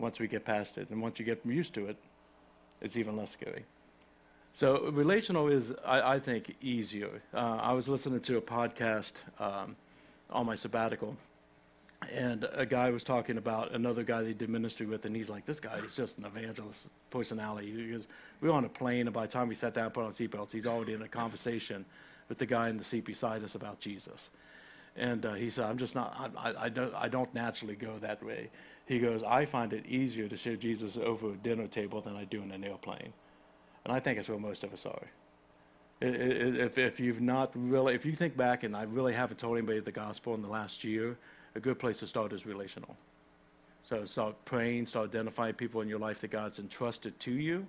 once 0.00 0.18
we 0.18 0.26
get 0.26 0.44
past 0.44 0.78
it. 0.78 0.90
And 0.90 1.00
once 1.00 1.18
you 1.18 1.24
get 1.24 1.44
used 1.44 1.74
to 1.74 1.86
it, 1.86 1.96
it's 2.80 2.96
even 2.96 3.16
less 3.16 3.32
scary. 3.32 3.64
So 4.52 4.90
relational 4.90 5.48
is, 5.48 5.72
I, 5.84 6.14
I 6.14 6.18
think, 6.18 6.56
easier. 6.60 7.22
Uh, 7.32 7.58
I 7.60 7.72
was 7.72 7.88
listening 7.88 8.20
to 8.20 8.36
a 8.36 8.40
podcast 8.40 9.12
um, 9.38 9.76
on 10.28 10.46
my 10.46 10.56
sabbatical, 10.56 11.16
and 12.12 12.48
a 12.52 12.66
guy 12.66 12.90
was 12.90 13.04
talking 13.04 13.36
about 13.36 13.72
another 13.72 14.02
guy 14.02 14.22
they 14.22 14.32
did 14.32 14.48
ministry 14.48 14.86
with, 14.86 15.04
and 15.04 15.14
he's 15.14 15.30
like, 15.30 15.46
"This 15.46 15.60
guy 15.60 15.76
is 15.84 15.94
just 15.94 16.18
an 16.18 16.24
evangelist 16.24 16.88
personality." 17.10 17.70
Because 17.70 18.08
we 18.40 18.48
were 18.48 18.54
on 18.54 18.64
a 18.64 18.68
plane, 18.68 19.06
and 19.06 19.12
by 19.12 19.26
the 19.26 19.32
time 19.32 19.48
we 19.48 19.54
sat 19.54 19.74
down, 19.74 19.84
and 19.84 19.94
put 19.94 20.04
on 20.04 20.12
seatbelts, 20.12 20.50
he's 20.50 20.66
already 20.66 20.94
in 20.94 21.02
a 21.02 21.08
conversation 21.08 21.84
with 22.28 22.38
the 22.38 22.46
guy 22.46 22.70
in 22.70 22.76
the 22.76 22.84
seat 22.84 23.04
beside 23.04 23.44
us 23.44 23.54
about 23.54 23.78
Jesus. 23.78 24.30
And 24.96 25.24
uh, 25.24 25.34
he 25.34 25.48
said, 25.50 25.66
"I'm 25.66 25.78
just 25.78 25.94
not. 25.94 26.16
I, 26.36 26.50
I, 26.50 26.64
I 26.64 26.68
don't. 26.70 26.94
I 26.94 27.08
don't 27.08 27.32
naturally 27.34 27.76
go 27.76 27.98
that 28.00 28.24
way." 28.24 28.50
He 28.90 28.98
goes, 28.98 29.22
"I 29.22 29.44
find 29.44 29.72
it 29.72 29.86
easier 29.86 30.26
to 30.28 30.36
share 30.36 30.56
Jesus 30.56 30.96
over 30.96 31.26
a 31.30 31.36
dinner 31.36 31.68
table 31.68 32.00
than 32.00 32.16
I 32.16 32.24
do 32.24 32.42
in 32.42 32.50
an 32.50 32.64
airplane." 32.64 33.12
And 33.84 33.90
I 33.96 34.00
think 34.00 34.18
it's 34.18 34.28
where 34.28 34.38
most 34.50 34.64
of 34.64 34.72
us 34.72 34.84
are. 34.84 35.06
If, 36.00 36.76
if 36.76 36.98
you've 36.98 37.20
not 37.20 37.52
really, 37.54 37.94
if 37.94 38.04
you 38.04 38.14
think 38.22 38.36
back 38.36 38.64
and 38.64 38.74
I 38.74 38.82
really 38.98 39.12
haven't 39.12 39.38
told 39.38 39.58
anybody 39.58 39.78
the 39.78 39.92
gospel 39.92 40.34
in 40.34 40.42
the 40.42 40.48
last 40.48 40.82
year, 40.82 41.16
a 41.54 41.60
good 41.60 41.78
place 41.78 42.00
to 42.00 42.06
start 42.08 42.32
is 42.32 42.44
relational. 42.46 42.96
So 43.82 44.04
start 44.04 44.34
praying, 44.44 44.86
start 44.86 45.10
identifying 45.10 45.54
people 45.54 45.82
in 45.82 45.88
your 45.88 46.00
life 46.00 46.20
that 46.22 46.32
God's 46.32 46.58
entrusted 46.58 47.18
to 47.20 47.32
you, 47.32 47.66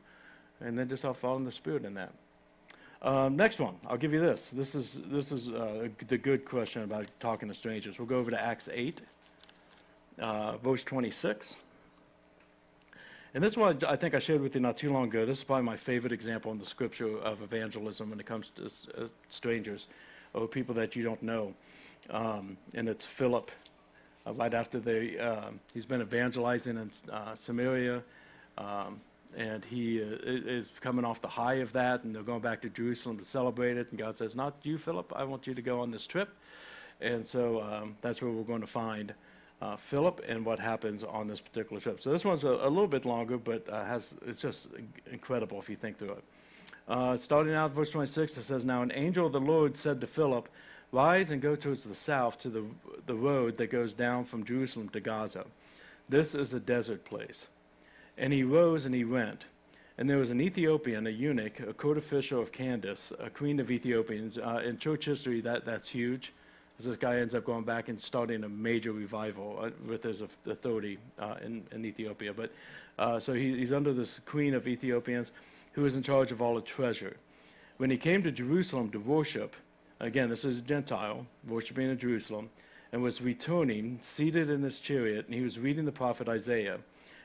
and 0.59 0.75
then 0.77 0.89
just 0.89 1.01
start 1.03 1.17
following 1.17 1.45
the 1.45 1.51
Spirit 1.51 1.85
in 1.85 1.93
that. 1.93 2.13
Um, 3.03 3.35
next 3.35 3.59
one, 3.59 3.75
I'll 3.87 4.01
give 4.05 4.13
you 4.13 4.21
this. 4.21 4.49
This 4.49 4.73
is 4.73 5.01
this 5.05 5.31
is 5.31 5.49
uh, 5.49 5.89
the 6.07 6.17
good 6.17 6.45
question 6.45 6.81
about 6.81 7.05
talking 7.19 7.47
to 7.47 7.53
strangers. 7.53 7.99
We'll 7.99 8.07
go 8.07 8.17
over 8.17 8.31
to 8.31 8.41
Acts 8.41 8.69
eight, 8.73 9.01
uh, 10.21 10.57
verse 10.57 10.85
twenty-six. 10.85 11.59
And 13.33 13.43
this 13.43 13.55
one 13.55 13.79
I 13.87 13.95
think 13.95 14.13
I 14.13 14.19
shared 14.19 14.41
with 14.41 14.55
you 14.55 14.61
not 14.61 14.77
too 14.77 14.91
long 14.91 15.05
ago. 15.05 15.25
This 15.25 15.39
is 15.39 15.43
probably 15.43 15.63
my 15.65 15.77
favorite 15.77 16.11
example 16.11 16.51
in 16.51 16.59
the 16.59 16.65
scripture 16.65 17.17
of 17.19 17.41
evangelism 17.41 18.09
when 18.09 18.19
it 18.19 18.25
comes 18.25 18.51
to 18.51 18.65
uh, 18.65 19.07
strangers 19.29 19.87
or 20.33 20.47
people 20.47 20.75
that 20.75 20.95
you 20.95 21.03
don't 21.03 21.23
know. 21.23 21.53
Um, 22.09 22.57
and 22.73 22.89
it's 22.89 23.05
Philip, 23.05 23.51
uh, 24.25 24.33
right 24.33 24.53
after 24.53 24.79
they, 24.79 25.17
um, 25.19 25.59
he's 25.73 25.85
been 25.85 26.01
evangelizing 26.01 26.77
in 26.77 26.91
uh, 27.11 27.35
Samaria. 27.35 28.03
Um, 28.57 28.99
and 29.37 29.63
he 29.63 30.01
uh, 30.01 30.17
is 30.25 30.67
coming 30.81 31.05
off 31.05 31.21
the 31.21 31.27
high 31.27 31.55
of 31.55 31.71
that, 31.71 32.03
and 32.03 32.13
they're 32.13 32.23
going 32.23 32.41
back 32.41 32.61
to 32.63 32.69
Jerusalem 32.69 33.17
to 33.17 33.25
celebrate 33.25 33.77
it. 33.77 33.87
And 33.91 33.99
God 33.99 34.17
says, 34.17 34.35
Not 34.35 34.55
you, 34.63 34.77
Philip, 34.77 35.13
I 35.15 35.23
want 35.23 35.47
you 35.47 35.53
to 35.53 35.61
go 35.61 35.79
on 35.79 35.91
this 35.91 36.05
trip. 36.05 36.29
And 36.99 37.25
so 37.25 37.61
um, 37.61 37.95
that's 38.01 38.21
where 38.21 38.31
we're 38.31 38.43
going 38.43 38.61
to 38.61 38.67
find 38.67 39.13
uh, 39.61 39.75
Philip 39.75 40.21
and 40.27 40.45
what 40.45 40.59
happens 40.59 41.03
on 41.03 41.27
this 41.27 41.39
particular 41.39 41.79
trip. 41.79 42.01
So 42.01 42.11
this 42.11 42.25
one's 42.25 42.43
a, 42.43 42.49
a 42.49 42.69
little 42.69 42.87
bit 42.87 43.05
longer, 43.05 43.37
but 43.37 43.67
uh, 43.69 43.85
has 43.85 44.15
it's 44.25 44.41
just 44.41 44.69
incredible 45.11 45.59
if 45.59 45.69
you 45.69 45.75
think 45.75 45.97
through 45.97 46.13
it. 46.13 46.23
Uh, 46.87 47.15
starting 47.15 47.53
out, 47.53 47.71
verse 47.71 47.91
26, 47.91 48.37
it 48.37 48.43
says, 48.43 48.65
Now 48.65 48.81
an 48.81 48.91
angel 48.93 49.27
of 49.27 49.33
the 49.33 49.39
Lord 49.39 49.77
said 49.77 50.01
to 50.01 50.07
Philip, 50.07 50.49
Rise 50.91 51.31
and 51.31 51.41
go 51.41 51.55
towards 51.55 51.85
the 51.85 51.95
south 51.95 52.39
to 52.39 52.49
the, 52.49 52.65
the 53.05 53.15
road 53.15 53.57
that 53.57 53.71
goes 53.71 53.93
down 53.93 54.25
from 54.25 54.43
Jerusalem 54.43 54.89
to 54.89 54.99
Gaza. 54.99 55.45
This 56.09 56.35
is 56.35 56.53
a 56.53 56.59
desert 56.59 57.05
place. 57.05 57.47
And 58.17 58.33
he 58.33 58.43
rose 58.43 58.85
and 58.85 58.93
he 58.93 59.05
went. 59.05 59.45
And 59.97 60.09
there 60.09 60.17
was 60.17 60.31
an 60.31 60.41
Ethiopian, 60.41 61.07
a 61.07 61.11
eunuch, 61.11 61.59
a 61.61 61.73
court 61.73 61.97
official 61.97 62.41
of 62.41 62.51
Candace, 62.51 63.13
a 63.19 63.29
queen 63.29 63.59
of 63.59 63.71
Ethiopians. 63.71 64.37
Uh, 64.37 64.61
in 64.65 64.77
church 64.77 65.05
history, 65.05 65.39
that, 65.41 65.63
that's 65.63 65.87
huge. 65.87 66.33
As 66.81 66.87
this 66.87 66.97
guy 66.97 67.17
ends 67.17 67.35
up 67.35 67.45
going 67.45 67.63
back 67.63 67.89
and 67.89 68.01
starting 68.01 68.43
a 68.43 68.49
major 68.49 68.91
revival 68.91 69.59
uh, 69.61 69.69
with 69.87 70.01
his 70.01 70.21
authority 70.21 70.97
uh, 71.19 71.35
in, 71.45 71.63
in 71.71 71.85
Ethiopia. 71.85 72.33
But 72.33 72.51
uh, 72.97 73.19
so 73.19 73.33
he, 73.33 73.55
he's 73.55 73.71
under 73.71 73.93
this 73.93 74.17
queen 74.25 74.55
of 74.55 74.67
Ethiopians 74.67 75.31
who 75.73 75.85
is 75.85 75.95
in 75.95 76.01
charge 76.01 76.31
of 76.31 76.41
all 76.41 76.55
the 76.55 76.61
treasure. 76.61 77.17
When 77.77 77.91
he 77.91 77.97
came 77.97 78.23
to 78.23 78.31
Jerusalem 78.31 78.89
to 78.93 78.99
worship, 78.99 79.55
again, 79.99 80.27
this 80.27 80.43
is 80.43 80.57
a 80.57 80.61
Gentile, 80.61 81.23
worshiping 81.47 81.87
in 81.87 81.99
Jerusalem, 81.99 82.49
and 82.91 83.03
was 83.03 83.21
returning, 83.21 83.99
seated 84.01 84.49
in 84.49 84.63
his 84.63 84.79
chariot, 84.79 85.27
and 85.27 85.35
he 85.35 85.41
was 85.41 85.59
reading 85.59 85.85
the 85.85 85.91
prophet 85.91 86.27
Isaiah. 86.27 86.79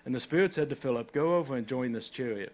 And 0.04 0.14
the 0.14 0.20
Spirit 0.20 0.52
said 0.52 0.68
to 0.68 0.76
Philip, 0.76 1.12
Go 1.12 1.34
over 1.36 1.56
and 1.56 1.66
join 1.66 1.92
this 1.92 2.10
chariot. 2.10 2.52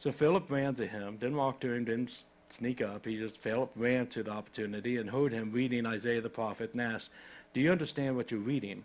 So 0.00 0.10
Philip 0.10 0.50
ran 0.50 0.74
to 0.74 0.88
him, 0.88 1.18
didn't 1.18 1.36
walk 1.36 1.60
to 1.60 1.72
him, 1.72 1.84
didn't 1.84 2.24
sneak 2.52 2.82
up. 2.82 3.06
He 3.06 3.16
just, 3.16 3.38
Philip 3.38 3.70
ran 3.76 4.06
to 4.08 4.22
the 4.22 4.30
opportunity 4.30 4.96
and 4.96 5.10
heard 5.10 5.32
him 5.32 5.50
reading 5.52 5.86
Isaiah 5.86 6.20
the 6.20 6.28
prophet 6.28 6.72
and 6.72 6.82
asked, 6.82 7.10
Do 7.52 7.60
you 7.60 7.72
understand 7.72 8.16
what 8.16 8.30
you're 8.30 8.40
reading? 8.40 8.84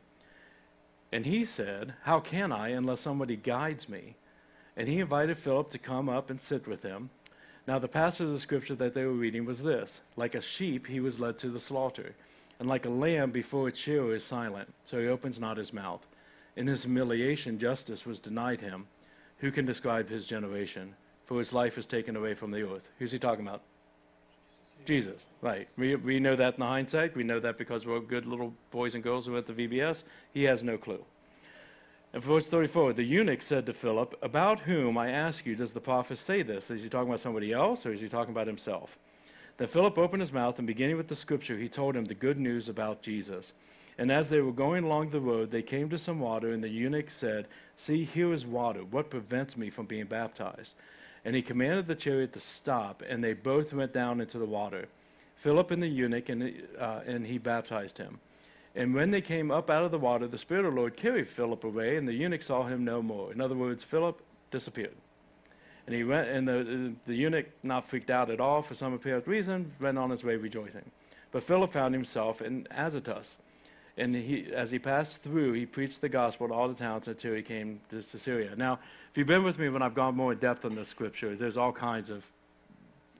And 1.11 1.25
he 1.25 1.45
said, 1.45 1.93
How 2.03 2.19
can 2.19 2.51
I 2.51 2.69
unless 2.69 3.01
somebody 3.01 3.35
guides 3.35 3.87
me? 3.87 4.15
And 4.75 4.87
he 4.87 4.99
invited 4.99 5.37
Philip 5.37 5.69
to 5.71 5.77
come 5.77 6.09
up 6.09 6.29
and 6.29 6.39
sit 6.39 6.67
with 6.67 6.83
him. 6.83 7.09
Now, 7.67 7.79
the 7.79 7.87
passage 7.87 8.27
of 8.29 8.41
scripture 8.41 8.75
that 8.75 8.93
they 8.93 9.05
were 9.05 9.11
reading 9.11 9.45
was 9.45 9.63
this 9.63 10.01
Like 10.15 10.35
a 10.35 10.41
sheep, 10.41 10.87
he 10.87 10.99
was 10.99 11.19
led 11.19 11.37
to 11.39 11.49
the 11.49 11.59
slaughter, 11.59 12.15
and 12.59 12.69
like 12.69 12.85
a 12.85 12.89
lamb 12.89 13.31
before 13.31 13.67
its 13.67 13.79
shearer 13.79 14.15
is 14.15 14.23
silent, 14.23 14.73
so 14.85 14.99
he 14.99 15.07
opens 15.07 15.39
not 15.39 15.57
his 15.57 15.73
mouth. 15.73 16.05
In 16.55 16.67
his 16.67 16.83
humiliation, 16.83 17.59
justice 17.59 18.05
was 18.05 18.19
denied 18.19 18.61
him. 18.61 18.87
Who 19.39 19.51
can 19.51 19.65
describe 19.65 20.09
his 20.09 20.25
generation? 20.25 20.95
For 21.27 21.37
his 21.39 21.51
life 21.51 21.77
is 21.77 21.85
taken 21.85 22.15
away 22.15 22.35
from 22.35 22.51
the 22.51 22.63
earth. 22.63 22.89
Who's 22.99 23.11
he 23.11 23.19
talking 23.19 23.45
about? 23.45 23.61
Jesus, 24.85 25.25
right. 25.41 25.67
We, 25.77 25.97
we 25.97 26.21
know 26.21 26.37
that 26.37 26.53
in 26.53 26.61
the 26.61 26.65
hindsight. 26.65 27.17
We 27.17 27.25
know 27.25 27.41
that 27.41 27.57
because 27.57 27.85
we're 27.85 27.99
good 27.99 28.25
little 28.25 28.53
boys 28.71 28.95
and 28.95 29.03
girls 29.03 29.25
who 29.25 29.33
went 29.33 29.45
to 29.47 29.53
VBS. 29.53 30.03
He 30.33 30.45
has 30.45 30.63
no 30.63 30.77
clue. 30.77 31.03
In 32.13 32.21
verse 32.21 32.47
34, 32.47 32.93
the 32.93 33.03
eunuch 33.03 33.41
said 33.41 33.65
to 33.65 33.73
Philip, 33.73 34.17
About 34.21 34.61
whom, 34.61 34.97
I 34.97 35.09
ask 35.09 35.45
you, 35.45 35.53
does 35.53 35.73
the 35.73 35.81
prophet 35.81 36.17
say 36.17 36.43
this? 36.43 36.71
Is 36.71 36.81
he 36.81 36.87
talking 36.87 37.09
about 37.09 37.19
somebody 37.19 37.51
else 37.51 37.85
or 37.85 37.91
is 37.91 37.99
he 37.99 38.07
talking 38.07 38.33
about 38.33 38.47
himself? 38.47 38.97
Then 39.57 39.67
Philip 39.67 39.97
opened 39.97 40.21
his 40.21 40.31
mouth, 40.31 40.57
and 40.59 40.65
beginning 40.67 40.95
with 40.95 41.09
the 41.09 41.15
scripture, 41.15 41.57
he 41.57 41.67
told 41.67 41.93
him 41.93 42.05
the 42.05 42.13
good 42.13 42.39
news 42.39 42.69
about 42.69 43.01
Jesus. 43.01 43.51
And 43.97 44.09
as 44.13 44.29
they 44.29 44.39
were 44.39 44.53
going 44.53 44.85
along 44.85 45.09
the 45.09 45.19
road, 45.19 45.51
they 45.51 45.63
came 45.63 45.89
to 45.89 45.97
some 45.97 46.21
water, 46.21 46.53
and 46.53 46.63
the 46.63 46.69
eunuch 46.69 47.09
said, 47.09 47.49
See, 47.75 48.05
here 48.05 48.31
is 48.31 48.45
water. 48.45 48.85
What 48.85 49.09
prevents 49.09 49.57
me 49.57 49.69
from 49.69 49.87
being 49.87 50.05
baptized? 50.05 50.75
And 51.25 51.35
he 51.35 51.41
commanded 51.41 51.87
the 51.87 51.95
chariot 51.95 52.33
to 52.33 52.39
stop, 52.39 53.03
and 53.07 53.23
they 53.23 53.33
both 53.33 53.73
went 53.73 53.93
down 53.93 54.21
into 54.21 54.37
the 54.37 54.45
water, 54.45 54.87
Philip 55.35 55.71
and 55.71 55.83
the 55.83 55.87
eunuch, 55.87 56.29
and, 56.29 56.63
uh, 56.79 57.01
and 57.05 57.25
he 57.25 57.37
baptized 57.37 57.97
him. 57.97 58.19
And 58.75 58.93
when 58.93 59.11
they 59.11 59.21
came 59.21 59.51
up 59.51 59.69
out 59.69 59.83
of 59.83 59.91
the 59.91 59.97
water, 59.97 60.27
the 60.27 60.37
Spirit 60.37 60.65
of 60.65 60.73
the 60.73 60.79
Lord 60.79 60.95
carried 60.95 61.27
Philip 61.27 61.63
away, 61.63 61.97
and 61.97 62.07
the 62.07 62.13
eunuch 62.13 62.43
saw 62.43 62.63
him 62.63 62.85
no 62.85 63.01
more. 63.01 63.31
In 63.31 63.41
other 63.41 63.55
words, 63.55 63.83
Philip 63.83 64.21
disappeared. 64.51 64.95
And 65.87 65.95
he 65.95 66.03
went, 66.03 66.27
and 66.27 66.47
the, 66.47 66.93
the 67.05 67.15
eunuch, 67.15 67.47
not 67.63 67.87
freaked 67.87 68.09
out 68.09 68.29
at 68.29 68.39
all 68.39 68.61
for 68.61 68.75
some 68.75 68.93
apparent 68.93 69.25
reason, 69.25 69.71
went 69.79 69.97
on 69.97 70.09
his 70.09 70.23
way 70.23 70.35
rejoicing. 70.35 70.91
But 71.31 71.43
Philip 71.43 71.71
found 71.71 71.93
himself 71.93 72.41
in 72.41 72.67
Azotus. 72.71 73.37
And 73.97 74.15
he, 74.15 74.51
as 74.53 74.69
he 74.69 74.77
passed 74.79 75.23
through, 75.23 75.53
he 75.53 75.65
preached 75.65 76.01
the 76.01 76.09
gospel 76.09 76.49
to 76.49 76.53
all 76.53 76.67
the 76.67 76.75
towns 76.75 77.07
until 77.07 77.33
he 77.33 77.41
came 77.41 77.79
to 77.89 77.95
Caesarea. 77.95 78.55
Now, 78.55 78.79
if 79.11 79.17
you've 79.17 79.27
been 79.27 79.43
with 79.43 79.59
me 79.59 79.69
when 79.69 79.81
I've 79.81 79.95
gone 79.95 80.15
more 80.15 80.33
in 80.33 80.39
depth 80.39 80.65
on 80.65 80.75
this 80.75 80.87
scripture, 80.87 81.35
there's 81.35 81.57
all 81.57 81.71
kinds 81.71 82.09
of 82.09 82.25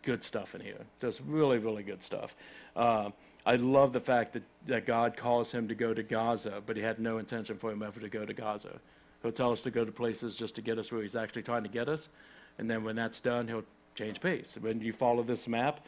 good 0.04 0.24
stuff 0.24 0.56
in 0.56 0.62
here. 0.62 0.86
Just 1.02 1.22
really, 1.26 1.58
really 1.58 1.84
good 1.84 2.04
stuff. 2.04 2.36
Uh, 2.76 3.10
I 3.46 3.56
love 3.56 3.94
the 3.94 4.02
fact 4.02 4.34
that, 4.34 4.44
that 4.68 4.86
God 4.86 5.16
calls 5.16 5.52
him 5.52 5.68
to 5.70 5.76
go 5.76 5.94
to 5.94 6.04
Gaza, 6.04 6.62
but 6.66 6.76
he 6.76 6.84
had 6.84 7.00
no 7.00 7.18
intention 7.18 7.58
for 7.58 7.72
him 7.72 7.82
ever 7.82 8.00
to 8.00 8.10
go 8.10 8.26
to 8.26 8.34
Gaza. 8.34 8.80
He'll 9.22 9.32
tell 9.32 9.52
us 9.52 9.62
to 9.62 9.72
go 9.72 9.86
to 9.86 9.92
places 9.92 10.36
just 10.36 10.56
to 10.56 10.62
get 10.62 10.78
us 10.78 10.92
where 10.92 11.02
he's 11.02 11.16
actually 11.16 11.44
trying 11.44 11.64
to 11.64 11.70
get 11.70 11.90
us. 11.90 12.10
And 12.58 12.70
then 12.70 12.84
when 12.84 12.96
that's 12.96 13.20
done, 13.20 13.48
he'll 13.48 13.64
change 13.96 14.22
pace. 14.22 14.58
When 14.60 14.82
you 14.82 14.94
follow 14.94 15.24
this 15.24 15.48
map, 15.48 15.80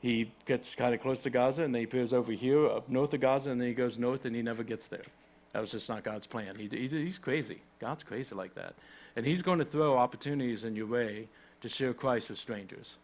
he 0.00 0.30
gets 0.46 0.74
kind 0.74 0.94
of 0.94 1.00
close 1.00 1.22
to 1.22 1.30
Gaza, 1.30 1.64
and 1.64 1.74
then 1.74 1.80
he 1.80 1.84
appears 1.84 2.12
over 2.12 2.32
here, 2.32 2.66
up 2.66 2.88
north 2.88 3.12
of 3.14 3.20
Gaza, 3.20 3.50
and 3.50 3.60
then 3.60 3.68
he 3.68 3.74
goes 3.74 3.98
north, 3.98 4.24
and 4.24 4.36
he 4.36 4.42
never 4.42 4.62
gets 4.62 4.86
there. 4.86 5.04
That 5.52 5.60
was 5.60 5.70
just 5.70 5.88
not 5.88 6.04
God's 6.04 6.26
plan. 6.26 6.56
He, 6.56 6.68
he, 6.68 6.88
he's 6.88 7.18
crazy. 7.18 7.62
God's 7.80 8.04
crazy 8.04 8.34
like 8.34 8.54
that. 8.54 8.74
And 9.16 9.24
he's 9.24 9.42
going 9.42 9.58
to 9.58 9.64
throw 9.64 9.96
opportunities 9.96 10.64
in 10.64 10.76
your 10.76 10.86
way 10.86 11.28
to 11.62 11.68
share 11.68 11.94
Christ 11.94 12.30
with 12.30 12.38
strangers. 12.38 12.96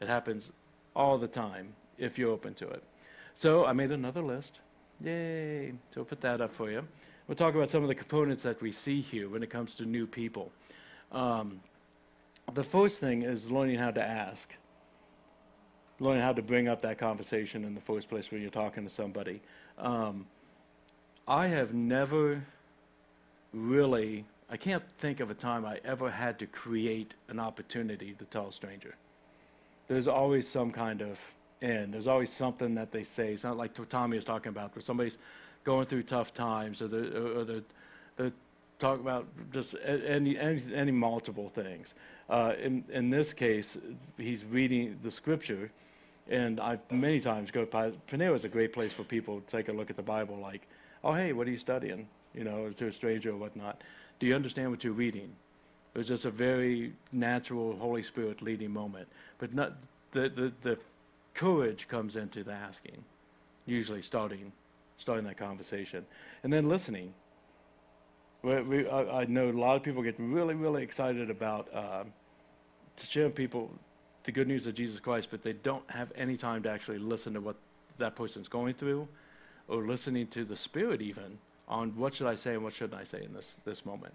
It 0.00 0.08
happens 0.08 0.52
all 0.96 1.18
the 1.18 1.28
time 1.28 1.74
if 1.98 2.18
you're 2.18 2.30
open 2.30 2.54
to 2.54 2.68
it. 2.68 2.82
So 3.34 3.64
I 3.64 3.72
made 3.72 3.92
another 3.92 4.22
list. 4.22 4.60
Yay. 5.00 5.72
So 5.94 6.00
I'll 6.00 6.04
put 6.04 6.20
that 6.22 6.40
up 6.40 6.50
for 6.50 6.70
you. 6.70 6.86
We'll 7.26 7.36
talk 7.36 7.54
about 7.54 7.70
some 7.70 7.82
of 7.82 7.88
the 7.88 7.94
components 7.94 8.42
that 8.44 8.60
we 8.62 8.72
see 8.72 9.00
here 9.00 9.28
when 9.28 9.42
it 9.42 9.50
comes 9.50 9.74
to 9.76 9.84
new 9.84 10.06
people. 10.06 10.50
Um, 11.12 11.60
the 12.54 12.64
first 12.64 13.00
thing 13.00 13.22
is 13.22 13.50
learning 13.50 13.78
how 13.78 13.90
to 13.90 14.02
ask, 14.02 14.54
learning 16.00 16.22
how 16.22 16.32
to 16.32 16.42
bring 16.42 16.68
up 16.68 16.80
that 16.82 16.98
conversation 16.98 17.64
in 17.64 17.74
the 17.74 17.80
first 17.80 18.08
place 18.08 18.30
when 18.30 18.40
you're 18.40 18.50
talking 18.50 18.82
to 18.84 18.90
somebody. 18.90 19.40
Um, 19.76 20.26
I 21.28 21.48
have 21.48 21.74
never 21.74 22.42
really, 23.52 24.24
I 24.48 24.56
can't 24.56 24.82
think 24.98 25.20
of 25.20 25.30
a 25.30 25.34
time 25.34 25.66
I 25.66 25.78
ever 25.84 26.10
had 26.10 26.38
to 26.38 26.46
create 26.46 27.14
an 27.28 27.38
opportunity 27.38 28.14
to 28.18 28.24
tell 28.24 28.48
a 28.48 28.52
stranger. 28.52 28.94
There's 29.88 30.08
always 30.08 30.48
some 30.48 30.70
kind 30.70 31.02
of 31.02 31.20
end. 31.60 31.92
There's 31.92 32.06
always 32.06 32.32
something 32.32 32.74
that 32.76 32.92
they 32.92 33.02
say. 33.02 33.34
It's 33.34 33.44
not 33.44 33.58
like 33.58 33.72
Tommy 33.90 34.16
was 34.16 34.24
talking 34.24 34.48
about, 34.48 34.74
where 34.74 34.82
somebody's 34.82 35.18
going 35.64 35.84
through 35.84 36.04
tough 36.04 36.32
times, 36.32 36.80
or 36.80 36.88
they're, 36.88 37.38
or 37.38 37.44
they're, 37.44 37.62
they're 38.16 38.32
talking 38.78 39.02
about 39.02 39.26
just 39.52 39.74
any, 39.84 40.38
any, 40.38 40.62
any 40.74 40.92
multiple 40.92 41.50
things. 41.50 41.94
Uh, 42.30 42.54
in, 42.58 42.84
in 42.90 43.10
this 43.10 43.34
case, 43.34 43.76
he's 44.16 44.46
reading 44.46 44.98
the 45.02 45.10
scripture, 45.10 45.70
and 46.30 46.58
I 46.58 46.78
many 46.90 47.20
times 47.20 47.50
go. 47.50 47.66
Panera 47.66 48.34
is 48.34 48.44
a 48.44 48.48
great 48.48 48.72
place 48.72 48.94
for 48.94 49.04
people 49.04 49.40
to 49.40 49.46
take 49.46 49.68
a 49.68 49.72
look 49.72 49.90
at 49.90 49.96
the 49.96 50.02
Bible. 50.02 50.38
Like, 50.38 50.66
oh 51.04 51.12
hey, 51.12 51.32
what 51.32 51.46
are 51.46 51.50
you 51.50 51.58
studying? 51.58 52.08
You 52.34 52.44
know, 52.44 52.70
to 52.70 52.86
a 52.86 52.92
stranger 52.92 53.30
or 53.30 53.36
whatnot. 53.36 53.82
Do 54.20 54.26
you 54.26 54.34
understand 54.34 54.70
what 54.70 54.84
you're 54.84 54.92
reading? 54.92 55.30
It 55.94 55.98
was 55.98 56.08
just 56.08 56.24
a 56.24 56.30
very 56.30 56.92
natural 57.12 57.76
Holy 57.76 58.02
Spirit 58.02 58.42
leading 58.42 58.72
moment. 58.72 59.08
But 59.38 59.54
not 59.54 59.74
the 60.12 60.28
the, 60.28 60.52
the 60.62 60.78
courage 61.34 61.88
comes 61.88 62.16
into 62.16 62.42
the 62.42 62.52
asking, 62.52 63.04
usually 63.66 64.02
starting 64.02 64.52
starting 64.96 65.24
that 65.24 65.36
conversation, 65.36 66.04
and 66.42 66.52
then 66.52 66.68
listening. 66.68 67.14
We, 68.42 68.88
I, 68.88 69.22
I, 69.22 69.24
know 69.24 69.48
a 69.48 69.50
lot 69.50 69.74
of 69.74 69.82
people 69.82 70.00
get 70.00 70.14
really, 70.18 70.54
really 70.54 70.84
excited 70.84 71.28
about 71.28 71.68
uh, 71.74 72.04
sharing 72.96 73.32
people 73.32 73.68
the 74.22 74.32
good 74.32 74.46
news 74.46 74.66
of 74.66 74.74
Jesus 74.74 75.00
Christ, 75.00 75.28
but 75.30 75.42
they 75.42 75.54
don't 75.54 75.88
have 75.90 76.12
any 76.14 76.36
time 76.36 76.62
to 76.62 76.70
actually 76.70 76.98
listen 76.98 77.34
to 77.34 77.40
what 77.40 77.56
that 77.96 78.14
person's 78.14 78.46
going 78.46 78.74
through, 78.74 79.08
or 79.68 79.86
listening 79.86 80.26
to 80.28 80.44
the 80.44 80.56
Spirit 80.56 81.02
even 81.02 81.38
on 81.68 81.90
what 81.96 82.14
should 82.14 82.26
I 82.26 82.34
say 82.34 82.54
and 82.54 82.64
what 82.64 82.72
shouldn't 82.72 83.00
I 83.00 83.04
say 83.04 83.22
in 83.22 83.32
this 83.34 83.56
this 83.64 83.84
moment. 83.84 84.14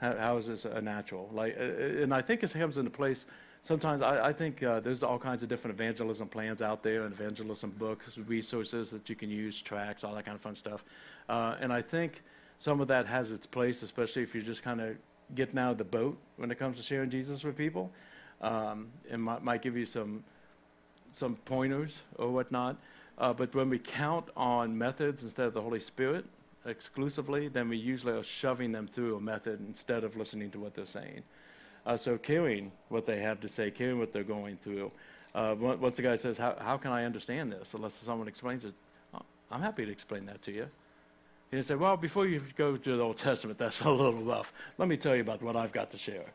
how, 0.00 0.16
how 0.16 0.36
is 0.36 0.46
this 0.46 0.64
a 0.64 0.80
natural? 0.80 1.28
Like, 1.32 1.56
uh, 1.58 1.62
uh, 1.62 2.02
and 2.02 2.14
I 2.14 2.22
think 2.22 2.42
it 2.42 2.52
comes 2.52 2.78
into 2.78 2.90
place. 2.90 3.26
Sometimes 3.62 4.00
I, 4.00 4.28
I 4.28 4.32
think 4.32 4.62
uh, 4.62 4.80
there's 4.80 5.02
all 5.02 5.18
kinds 5.18 5.42
of 5.42 5.50
different 5.50 5.78
evangelism 5.78 6.28
plans 6.28 6.62
out 6.62 6.82
there, 6.82 7.02
and 7.02 7.12
evangelism 7.12 7.70
books, 7.78 8.16
resources 8.16 8.90
that 8.90 9.10
you 9.10 9.16
can 9.16 9.28
use, 9.28 9.60
tracks, 9.60 10.02
all 10.02 10.14
that 10.14 10.24
kind 10.24 10.34
of 10.34 10.40
fun 10.40 10.54
stuff. 10.54 10.84
Uh, 11.28 11.56
and 11.60 11.72
I 11.72 11.82
think 11.82 12.22
some 12.58 12.80
of 12.80 12.88
that 12.88 13.06
has 13.06 13.32
its 13.32 13.46
place, 13.46 13.82
especially 13.82 14.22
if 14.22 14.34
you're 14.34 14.42
just 14.42 14.62
kind 14.62 14.80
of 14.80 14.96
getting 15.34 15.58
out 15.58 15.72
of 15.72 15.78
the 15.78 15.84
boat 15.84 16.18
when 16.36 16.50
it 16.50 16.58
comes 16.58 16.78
to 16.78 16.82
sharing 16.82 17.10
Jesus 17.10 17.44
with 17.44 17.56
people, 17.56 17.90
um, 18.40 18.88
and 19.10 19.22
might, 19.22 19.42
might, 19.44 19.62
give 19.62 19.76
you 19.76 19.84
some 19.84 20.24
some 21.12 21.36
pointers 21.44 22.02
or 22.16 22.30
whatnot. 22.30 22.76
Uh, 23.20 23.34
but 23.34 23.54
when 23.54 23.68
we 23.68 23.78
count 23.78 24.26
on 24.34 24.76
methods 24.76 25.22
instead 25.22 25.46
of 25.46 25.52
the 25.52 25.60
Holy 25.60 25.78
Spirit 25.78 26.24
exclusively, 26.64 27.48
then 27.48 27.68
we 27.68 27.76
usually 27.76 28.14
are 28.14 28.22
shoving 28.22 28.72
them 28.72 28.88
through 28.88 29.16
a 29.16 29.20
method 29.20 29.60
instead 29.68 30.04
of 30.04 30.16
listening 30.16 30.50
to 30.50 30.58
what 30.58 30.74
they're 30.74 30.86
saying. 30.86 31.22
Uh, 31.84 31.96
so 31.96 32.16
caring 32.16 32.72
what 32.88 33.04
they 33.04 33.20
have 33.20 33.38
to 33.40 33.48
say, 33.48 33.70
caring 33.70 33.98
what 33.98 34.12
they're 34.12 34.24
going 34.24 34.56
through. 34.56 34.90
Uh, 35.34 35.54
once 35.58 35.96
the 35.96 36.02
guy 36.02 36.16
says, 36.16 36.38
how, 36.38 36.56
how 36.58 36.78
can 36.78 36.92
I 36.92 37.04
understand 37.04 37.52
this? 37.52 37.74
Unless 37.74 37.94
someone 37.94 38.26
explains 38.26 38.64
it, 38.64 38.74
oh, 39.14 39.20
I'm 39.50 39.60
happy 39.60 39.84
to 39.84 39.92
explain 39.92 40.24
that 40.26 40.40
to 40.42 40.52
you. 40.52 40.66
He 41.50 41.62
said, 41.62 41.80
Well, 41.80 41.96
before 41.96 42.26
you 42.26 42.40
go 42.56 42.76
to 42.76 42.96
the 42.96 43.02
Old 43.02 43.16
Testament, 43.16 43.58
that's 43.58 43.80
a 43.80 43.90
little 43.90 44.22
rough. 44.22 44.52
Let 44.78 44.88
me 44.88 44.96
tell 44.96 45.16
you 45.16 45.22
about 45.22 45.42
what 45.42 45.56
I've 45.56 45.72
got 45.72 45.90
to 45.90 45.98
share. 45.98 46.26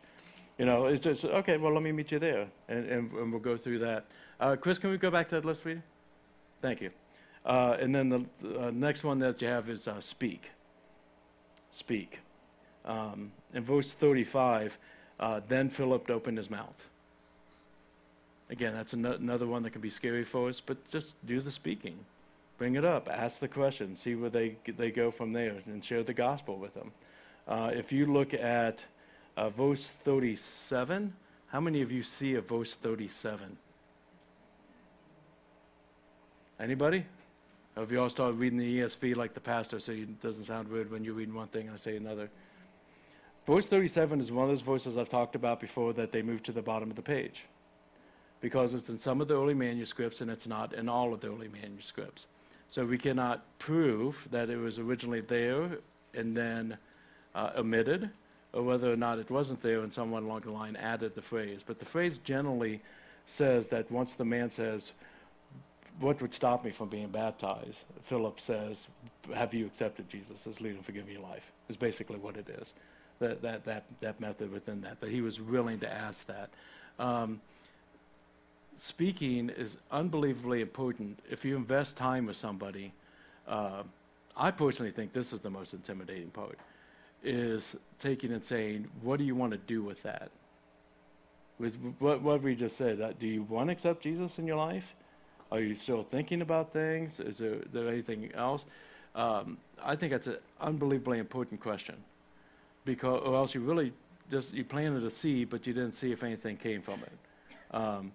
You 0.57 0.65
know, 0.65 0.85
it's 0.85 1.03
just, 1.03 1.25
okay, 1.25 1.57
well, 1.57 1.73
let 1.73 1.83
me 1.83 1.91
meet 1.91 2.11
you 2.11 2.19
there, 2.19 2.47
and, 2.67 2.85
and, 2.85 3.11
and 3.11 3.31
we'll 3.31 3.41
go 3.41 3.57
through 3.57 3.79
that. 3.79 4.05
Uh, 4.39 4.55
Chris, 4.55 4.77
can 4.77 4.89
we 4.89 4.97
go 4.97 5.09
back 5.09 5.29
to 5.29 5.35
that 5.35 5.45
list, 5.45 5.63
reading? 5.65 5.83
Thank 6.61 6.81
you. 6.81 6.91
Uh, 7.45 7.77
and 7.79 7.93
then 7.93 8.09
the, 8.09 8.25
the 8.39 8.67
uh, 8.67 8.71
next 8.71 9.03
one 9.03 9.19
that 9.19 9.41
you 9.41 9.47
have 9.47 9.69
is 9.69 9.87
uh, 9.87 10.01
speak. 10.01 10.51
Speak. 11.71 12.19
Um, 12.85 13.31
in 13.53 13.63
verse 13.63 13.91
35, 13.93 14.77
uh, 15.19 15.41
then 15.47 15.69
Philip 15.69 16.09
opened 16.09 16.37
his 16.37 16.49
mouth. 16.49 16.87
Again, 18.49 18.73
that's 18.73 18.93
an- 18.93 19.05
another 19.05 19.47
one 19.47 19.63
that 19.63 19.71
can 19.71 19.81
be 19.81 19.89
scary 19.89 20.23
for 20.23 20.49
us, 20.49 20.59
but 20.59 20.77
just 20.89 21.15
do 21.25 21.39
the 21.39 21.51
speaking 21.51 21.97
bring 22.57 22.75
it 22.75 22.85
up, 22.85 23.09
ask 23.09 23.39
the 23.39 23.47
question, 23.47 23.95
see 23.95 24.15
where 24.15 24.29
they, 24.29 24.55
they 24.77 24.91
go 24.91 25.11
from 25.11 25.31
there, 25.31 25.55
and 25.65 25.83
share 25.83 26.03
the 26.03 26.13
gospel 26.13 26.57
with 26.57 26.73
them. 26.73 26.91
Uh, 27.47 27.71
if 27.73 27.91
you 27.91 28.05
look 28.05 28.33
at 28.33 28.85
uh, 29.37 29.49
verse 29.49 29.89
37, 29.89 31.13
how 31.47 31.59
many 31.59 31.81
of 31.81 31.91
you 31.91 32.01
see 32.01 32.35
a 32.35 32.41
verse 32.41 32.73
37? 32.75 33.57
Anybody? 36.59 37.05
Have 37.75 37.91
you 37.91 38.01
all 38.01 38.09
started 38.09 38.39
reading 38.39 38.57
the 38.57 38.79
ESV 38.79 39.17
like 39.17 39.33
the 39.33 39.41
pastor 39.41 39.79
so 39.79 39.91
it 39.91 40.21
doesn't 40.21 40.45
sound 40.45 40.69
weird 40.69 40.89
when 40.89 41.03
you're 41.03 41.13
reading 41.13 41.33
one 41.33 41.47
thing 41.47 41.67
and 41.67 41.73
I 41.73 41.77
say 41.77 41.97
another? 41.97 42.29
Verse 43.45 43.67
37 43.67 44.21
is 44.21 44.31
one 44.31 44.45
of 44.45 44.49
those 44.49 44.61
verses 44.61 44.97
I've 44.97 45.09
talked 45.09 45.35
about 45.35 45.59
before 45.59 45.91
that 45.93 46.13
they 46.13 46.21
move 46.21 46.43
to 46.43 46.53
the 46.53 46.61
bottom 46.61 46.89
of 46.89 46.95
the 46.95 47.01
page 47.01 47.45
because 48.39 48.73
it's 48.73 48.89
in 48.89 48.97
some 48.97 49.19
of 49.19 49.27
the 49.27 49.35
early 49.35 49.53
manuscripts 49.53 50.21
and 50.21 50.31
it's 50.31 50.47
not 50.47 50.73
in 50.73 50.87
all 50.87 51.13
of 51.13 51.19
the 51.19 51.27
early 51.27 51.49
manuscripts. 51.49 52.27
So 52.69 52.85
we 52.85 52.97
cannot 52.97 53.43
prove 53.59 54.25
that 54.31 54.49
it 54.49 54.57
was 54.57 54.79
originally 54.79 55.21
there 55.21 55.79
and 56.13 56.35
then 56.35 56.77
uh, 57.35 57.51
omitted, 57.57 58.09
or 58.53 58.63
whether 58.63 58.91
or 58.91 58.95
not 58.95 59.19
it 59.19 59.29
wasn't 59.29 59.61
there 59.61 59.81
and 59.81 59.91
someone 59.91 60.23
along 60.23 60.41
the 60.41 60.51
line 60.51 60.77
added 60.77 61.15
the 61.15 61.21
phrase. 61.21 61.61
But 61.65 61.79
the 61.79 61.85
phrase 61.85 62.17
generally 62.19 62.81
says 63.25 63.67
that 63.67 63.91
once 63.91 64.15
the 64.15 64.25
man 64.25 64.49
says, 64.49 64.93
What 65.99 66.21
would 66.21 66.33
stop 66.33 66.65
me 66.65 66.71
from 66.71 66.89
being 66.89 67.07
baptized? 67.07 67.85
Philip 68.03 68.39
says, 68.39 68.87
Have 69.33 69.53
you 69.53 69.65
accepted 69.65 70.09
Jesus 70.09 70.45
as 70.45 70.59
leader 70.59 70.75
and 70.75 70.85
forgive 70.85 71.09
your 71.09 71.21
life? 71.21 71.51
Is 71.69 71.77
basically 71.77 72.17
what 72.17 72.35
it 72.35 72.49
is. 72.49 72.73
That, 73.19 73.41
that, 73.43 73.63
that, 73.63 73.85
that 74.01 74.19
method 74.19 74.51
within 74.51 74.81
that, 74.81 74.99
that 74.99 75.09
he 75.09 75.21
was 75.21 75.39
willing 75.39 75.79
to 75.79 75.91
ask 75.91 76.27
that. 76.27 76.49
Um, 76.99 77.39
speaking 78.77 79.49
is 79.49 79.77
unbelievably 79.89 80.61
important. 80.61 81.19
If 81.29 81.45
you 81.45 81.55
invest 81.55 81.95
time 81.95 82.25
with 82.25 82.35
somebody, 82.35 82.91
uh, 83.47 83.83
I 84.35 84.51
personally 84.51 84.91
think 84.91 85.13
this 85.13 85.31
is 85.31 85.39
the 85.39 85.49
most 85.49 85.73
intimidating 85.73 86.29
part, 86.29 86.57
is 87.23 87.75
taking 87.99 88.31
and 88.31 88.43
saying, 88.43 88.87
what 89.01 89.17
do 89.17 89.23
you 89.23 89.35
want 89.35 89.51
to 89.53 89.57
do 89.57 89.81
with 89.81 90.03
that? 90.03 90.29
With 91.57 91.75
what, 91.99 92.21
what 92.21 92.41
we 92.41 92.55
just 92.55 92.75
said, 92.75 92.99
uh, 92.99 93.13
do 93.17 93.27
you 93.27 93.43
want 93.43 93.69
to 93.69 93.71
accept 93.71 94.03
Jesus 94.03 94.37
in 94.39 94.45
your 94.45 94.57
life? 94.57 94.93
Are 95.51 95.59
you 95.59 95.75
still 95.75 96.03
thinking 96.03 96.41
about 96.41 96.73
things? 96.73 97.19
Is 97.19 97.37
there, 97.37 97.57
there 97.71 97.87
anything 97.87 98.31
else? 98.33 98.65
Um, 99.13 99.57
I 99.83 99.95
think 99.95 100.11
that's 100.11 100.27
an 100.27 100.37
unbelievably 100.59 101.19
important 101.19 101.61
question, 101.61 101.95
because 102.83 103.21
or 103.23 103.35
else 103.35 103.53
you 103.55 103.61
really 103.61 103.93
just 104.29 104.53
you 104.53 104.63
planted 104.63 105.03
a 105.03 105.09
seed, 105.09 105.49
but 105.49 105.65
you 105.67 105.73
didn't 105.73 105.93
see 105.93 106.11
if 106.11 106.23
anything 106.23 106.57
came 106.57 106.81
from 106.81 107.01
it. 107.03 107.75
Um, 107.75 108.11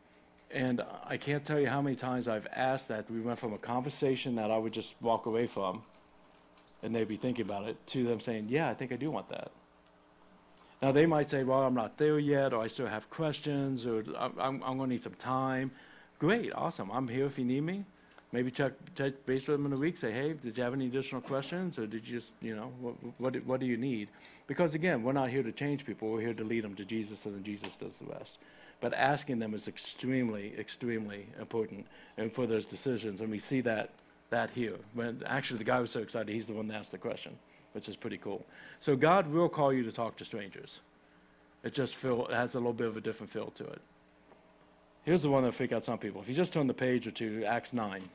and 0.50 0.82
I 1.04 1.16
can't 1.16 1.44
tell 1.44 1.60
you 1.60 1.68
how 1.68 1.80
many 1.80 1.94
times 1.94 2.26
I've 2.26 2.48
asked 2.54 2.88
that. 2.88 3.08
We 3.10 3.20
went 3.20 3.38
from 3.38 3.52
a 3.52 3.58
conversation 3.58 4.34
that 4.34 4.50
I 4.50 4.58
would 4.58 4.72
just 4.72 4.94
walk 5.00 5.26
away 5.26 5.46
from, 5.46 5.82
and 6.82 6.94
they'd 6.94 7.08
be 7.08 7.16
thinking 7.16 7.46
about 7.46 7.68
it, 7.68 7.76
to 7.88 8.04
them 8.04 8.20
saying, 8.20 8.46
"Yeah, 8.48 8.68
I 8.68 8.74
think 8.74 8.92
I 8.92 8.96
do 8.96 9.10
want 9.10 9.28
that." 9.28 9.52
Now 10.82 10.92
they 10.92 11.06
might 11.06 11.30
say, 11.30 11.44
"Well, 11.44 11.62
I'm 11.62 11.74
not 11.74 11.96
there 11.96 12.18
yet, 12.18 12.52
or 12.52 12.60
I 12.60 12.66
still 12.66 12.88
have 12.88 13.08
questions, 13.08 13.86
or 13.86 14.02
I'm, 14.18 14.32
I'm, 14.38 14.62
I'm 14.64 14.76
going 14.76 14.90
to 14.90 14.94
need 14.96 15.02
some 15.02 15.14
time." 15.14 15.70
Great, 16.20 16.52
awesome. 16.54 16.90
I'm 16.90 17.08
here 17.08 17.24
if 17.24 17.38
you 17.38 17.46
need 17.46 17.62
me. 17.62 17.82
Maybe 18.30 18.50
check, 18.50 18.72
check 18.94 19.24
base 19.24 19.48
with 19.48 19.56
them 19.56 19.64
in 19.64 19.72
a 19.72 19.76
week. 19.76 19.96
Say, 19.96 20.12
"Hey, 20.12 20.34
did 20.34 20.54
you 20.54 20.62
have 20.62 20.74
any 20.74 20.86
additional 20.86 21.22
questions, 21.22 21.78
or 21.78 21.86
did 21.86 22.06
you 22.06 22.20
just, 22.20 22.34
you 22.42 22.54
know, 22.54 22.70
what, 22.78 22.94
what, 23.16 23.46
what 23.46 23.58
do 23.58 23.64
you 23.64 23.78
need?" 23.78 24.08
Because 24.46 24.74
again, 24.74 25.02
we're 25.02 25.14
not 25.14 25.30
here 25.30 25.42
to 25.42 25.50
change 25.50 25.86
people. 25.86 26.10
We're 26.12 26.20
here 26.20 26.34
to 26.34 26.44
lead 26.44 26.62
them 26.62 26.76
to 26.76 26.84
Jesus, 26.84 27.24
and 27.24 27.34
then 27.34 27.42
Jesus 27.42 27.74
does 27.74 27.96
the 27.96 28.04
rest. 28.04 28.36
But 28.82 28.92
asking 28.92 29.38
them 29.38 29.54
is 29.54 29.66
extremely, 29.66 30.54
extremely 30.58 31.26
important, 31.40 31.86
and 32.18 32.30
for 32.30 32.46
those 32.46 32.66
decisions, 32.66 33.22
and 33.22 33.30
we 33.30 33.38
see 33.38 33.62
that 33.62 33.88
that 34.28 34.50
here. 34.50 34.76
When 34.92 35.22
actually 35.24 35.56
the 35.56 35.64
guy 35.64 35.80
was 35.80 35.90
so 35.90 36.00
excited, 36.00 36.28
he's 36.28 36.46
the 36.46 36.52
one 36.52 36.68
that 36.68 36.74
asked 36.74 36.92
the 36.92 36.98
question, 36.98 37.38
which 37.72 37.88
is 37.88 37.96
pretty 37.96 38.18
cool. 38.18 38.44
So 38.78 38.94
God 38.94 39.26
will 39.26 39.48
call 39.48 39.72
you 39.72 39.82
to 39.84 39.90
talk 39.90 40.16
to 40.18 40.26
strangers. 40.26 40.80
It 41.64 41.72
just 41.72 41.96
feel 41.96 42.26
it 42.26 42.34
has 42.34 42.56
a 42.56 42.58
little 42.58 42.74
bit 42.74 42.88
of 42.88 42.98
a 42.98 43.00
different 43.00 43.32
feel 43.32 43.50
to 43.52 43.64
it. 43.64 43.80
Here's 45.02 45.22
the 45.22 45.30
one 45.30 45.44
that 45.44 45.54
freak 45.54 45.72
out 45.72 45.82
some 45.82 45.98
people. 45.98 46.20
If 46.20 46.28
you 46.28 46.34
just 46.34 46.52
turn 46.52 46.66
the 46.66 46.74
page 46.74 47.06
or 47.06 47.10
two, 47.10 47.44
Acts 47.46 47.72
nine. 47.72 48.08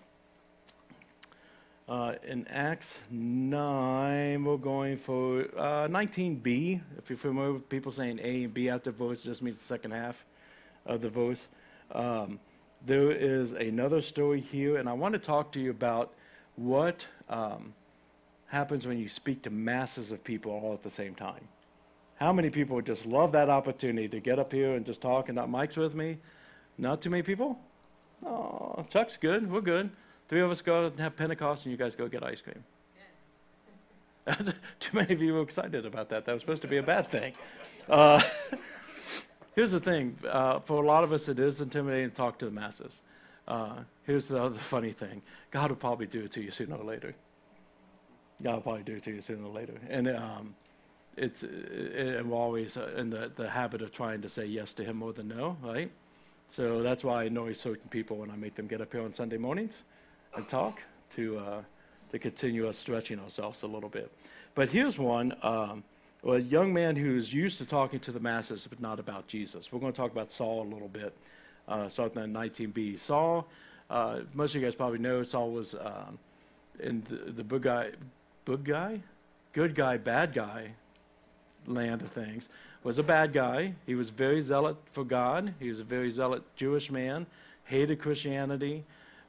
Uh, 1.87 2.13
in 2.23 2.47
Acts 2.47 2.99
9, 3.11 4.43
we're 4.43 4.57
going 4.57 4.97
for 4.97 5.41
uh, 5.55 5.87
19b. 5.87 6.81
If 6.97 7.11
you're 7.11 7.17
familiar 7.17 7.53
with 7.53 7.69
people 7.69 7.91
saying 7.91 8.19
A 8.23 8.43
and 8.45 8.53
B 8.53 8.69
after 8.69 8.89
it 8.89 9.15
just 9.23 9.43
means 9.43 9.59
the 9.59 9.63
second 9.63 9.91
half 9.91 10.25
of 10.87 11.01
the 11.01 11.09
voice. 11.09 11.47
Um, 11.91 12.39
there 12.83 13.11
is 13.11 13.51
another 13.51 14.01
story 14.01 14.41
here, 14.41 14.77
and 14.77 14.89
I 14.89 14.93
want 14.93 15.13
to 15.13 15.19
talk 15.19 15.51
to 15.51 15.59
you 15.59 15.69
about 15.69 16.11
what 16.55 17.05
um, 17.29 17.73
happens 18.47 18.87
when 18.87 18.97
you 18.97 19.07
speak 19.07 19.43
to 19.43 19.51
masses 19.51 20.11
of 20.11 20.23
people 20.23 20.51
all 20.51 20.73
at 20.73 20.81
the 20.81 20.89
same 20.89 21.13
time. 21.13 21.47
How 22.15 22.33
many 22.33 22.49
people 22.49 22.75
would 22.77 22.87
just 22.87 23.05
love 23.05 23.31
that 23.33 23.49
opportunity 23.49 24.07
to 24.07 24.19
get 24.19 24.39
up 24.39 24.51
here 24.51 24.73
and 24.73 24.85
just 24.87 25.01
talk 25.01 25.29
and 25.29 25.35
not 25.35 25.49
mics 25.49 25.77
with 25.77 25.93
me? 25.93 26.17
Not 26.77 27.01
too 27.01 27.09
many 27.09 27.23
people? 27.23 27.57
Oh, 28.25 28.85
Chuck's 28.89 29.17
good. 29.17 29.49
We're 29.51 29.61
good. 29.61 29.89
Three 30.27 30.41
of 30.41 30.51
us 30.51 30.61
go 30.61 30.85
and 30.85 30.99
have 30.99 31.15
Pentecost, 31.15 31.65
and 31.65 31.71
you 31.71 31.77
guys 31.77 31.95
go 31.95 32.07
get 32.07 32.23
ice 32.23 32.41
cream. 32.41 32.63
Too 34.79 34.97
many 34.97 35.13
of 35.13 35.21
you 35.21 35.35
were 35.35 35.41
excited 35.41 35.85
about 35.85 36.09
that. 36.09 36.25
That 36.25 36.33
was 36.33 36.41
supposed 36.41 36.63
to 36.63 36.67
be 36.67 36.77
a 36.77 36.83
bad 36.83 37.07
thing. 37.07 37.33
Uh, 37.87 38.21
here's 39.55 39.71
the 39.71 39.79
thing 39.79 40.17
uh, 40.27 40.59
for 40.59 40.83
a 40.83 40.87
lot 40.87 41.03
of 41.03 41.13
us, 41.13 41.29
it 41.29 41.39
is 41.39 41.61
intimidating 41.61 42.09
to 42.09 42.15
talk 42.15 42.39
to 42.39 42.45
the 42.45 42.51
masses. 42.51 43.01
Uh, 43.47 43.75
here's 44.03 44.25
the 44.25 44.41
other 44.41 44.57
funny 44.57 44.91
thing 44.91 45.21
God 45.51 45.69
will 45.69 45.77
probably 45.77 46.07
do 46.07 46.23
it 46.23 46.31
to 46.31 46.41
you 46.41 46.49
sooner 46.49 46.75
or 46.75 46.83
later. 46.83 47.13
God 48.41 48.55
will 48.55 48.61
probably 48.61 48.83
do 48.83 48.95
it 48.95 49.03
to 49.03 49.11
you 49.11 49.21
sooner 49.21 49.45
or 49.45 49.53
later. 49.53 49.75
And 49.87 50.09
um, 50.09 50.55
it's, 51.15 51.43
uh, 51.43 51.47
and 51.47 52.31
we're 52.31 52.37
always 52.37 52.77
uh, 52.77 52.93
in 52.97 53.11
the, 53.11 53.31
the 53.35 53.47
habit 53.47 53.83
of 53.83 53.91
trying 53.91 54.21
to 54.23 54.29
say 54.29 54.45
yes 54.45 54.73
to 54.73 54.83
Him 54.83 54.97
more 54.97 55.13
than 55.13 55.27
no, 55.27 55.57
right? 55.61 55.91
So 56.49 56.81
that's 56.81 57.03
why 57.03 57.21
I 57.21 57.23
annoy 57.25 57.53
certain 57.53 57.89
people 57.89 58.17
when 58.17 58.31
I 58.31 58.35
make 58.35 58.55
them 58.55 58.67
get 58.67 58.81
up 58.81 58.91
here 58.91 59.01
on 59.01 59.13
Sunday 59.13 59.37
mornings 59.37 59.83
and 60.35 60.47
talk 60.47 60.81
to 61.11 61.39
uh, 61.39 61.61
to 62.11 62.19
continue 62.19 62.67
us 62.67 62.77
stretching 62.77 63.19
ourselves 63.19 63.63
a 63.63 63.67
little 63.67 63.89
bit. 63.89 64.11
But 64.53 64.69
here's 64.69 64.97
one: 64.97 65.35
um, 65.43 65.83
a 66.25 66.39
young 66.39 66.73
man 66.73 66.95
who's 66.95 67.33
used 67.33 67.57
to 67.59 67.65
talking 67.65 67.99
to 68.01 68.11
the 68.11 68.19
masses, 68.19 68.67
but 68.69 68.79
not 68.79 68.99
about 68.99 69.27
Jesus. 69.27 69.71
We're 69.71 69.79
going 69.79 69.93
to 69.93 69.97
talk 69.97 70.11
about 70.11 70.31
Saul 70.31 70.63
a 70.63 70.69
little 70.73 70.87
bit, 70.87 71.15
uh, 71.67 71.89
starting 71.89 72.21
at 72.21 72.29
19b. 72.29 72.99
Saul, 72.99 73.47
uh, 73.89 74.21
most 74.33 74.55
of 74.55 74.61
you 74.61 74.67
guys 74.67 74.75
probably 74.75 74.99
know, 74.99 75.23
Saul 75.23 75.51
was 75.51 75.75
um, 75.75 76.17
in 76.79 77.03
the, 77.09 77.31
the 77.31 77.43
good 77.43 77.61
guy, 77.63 77.91
good 78.45 78.63
guy, 78.63 79.01
good 79.53 79.75
guy, 79.75 79.97
bad 79.97 80.33
guy 80.33 80.71
land 81.67 82.01
of 82.01 82.09
things. 82.09 82.49
Was 82.85 82.99
a 82.99 83.03
bad 83.03 83.33
guy. 83.33 83.73
He 83.87 83.95
was 83.95 84.11
very 84.11 84.43
zealot 84.43 84.77
for 84.91 85.03
God. 85.03 85.55
He 85.59 85.69
was 85.69 85.79
a 85.79 85.83
very 85.83 86.11
zealot 86.11 86.43
Jewish 86.55 86.91
man. 86.91 87.25
Hated 87.63 87.97
Christianity. 87.97 88.83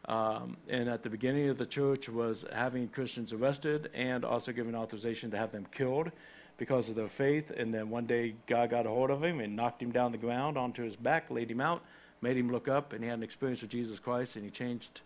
Um, 0.05 0.59
and 0.69 0.90
at 0.90 1.03
the 1.03 1.09
beginning 1.09 1.49
of 1.49 1.57
the 1.57 1.64
church 1.64 2.11
was 2.11 2.45
having 2.53 2.87
Christians 2.88 3.33
arrested 3.33 3.90
and 3.95 4.27
also 4.27 4.53
giving 4.53 4.75
authorization 4.75 5.31
to 5.31 5.38
have 5.38 5.53
them 5.53 5.66
killed 5.73 6.12
because 6.59 6.90
of 6.90 6.97
their 6.97 7.09
faith. 7.09 7.51
And 7.51 7.73
then 7.73 7.88
one 7.88 8.05
day 8.05 8.35
God 8.47 8.69
got 8.69 8.85
a 8.85 8.90
hold 8.90 9.09
of 9.09 9.25
him 9.25 9.40
and 9.40 9.57
knocked 9.57 9.81
him 9.81 9.90
down 9.90 10.12
the 10.12 10.19
ground 10.19 10.59
onto 10.59 10.83
his 10.83 10.95
back, 10.95 11.31
laid 11.31 11.51
him 11.51 11.62
out, 11.62 11.83
made 12.21 12.37
him 12.37 12.53
look 12.53 12.69
up, 12.69 12.92
and 12.92 13.03
he 13.03 13.09
had 13.09 13.16
an 13.16 13.25
experience 13.25 13.62
with 13.62 13.71
Jesus 13.71 13.99
Christ, 13.99 14.37
and 14.37 14.45
he 14.45 14.51
changed 14.51 15.01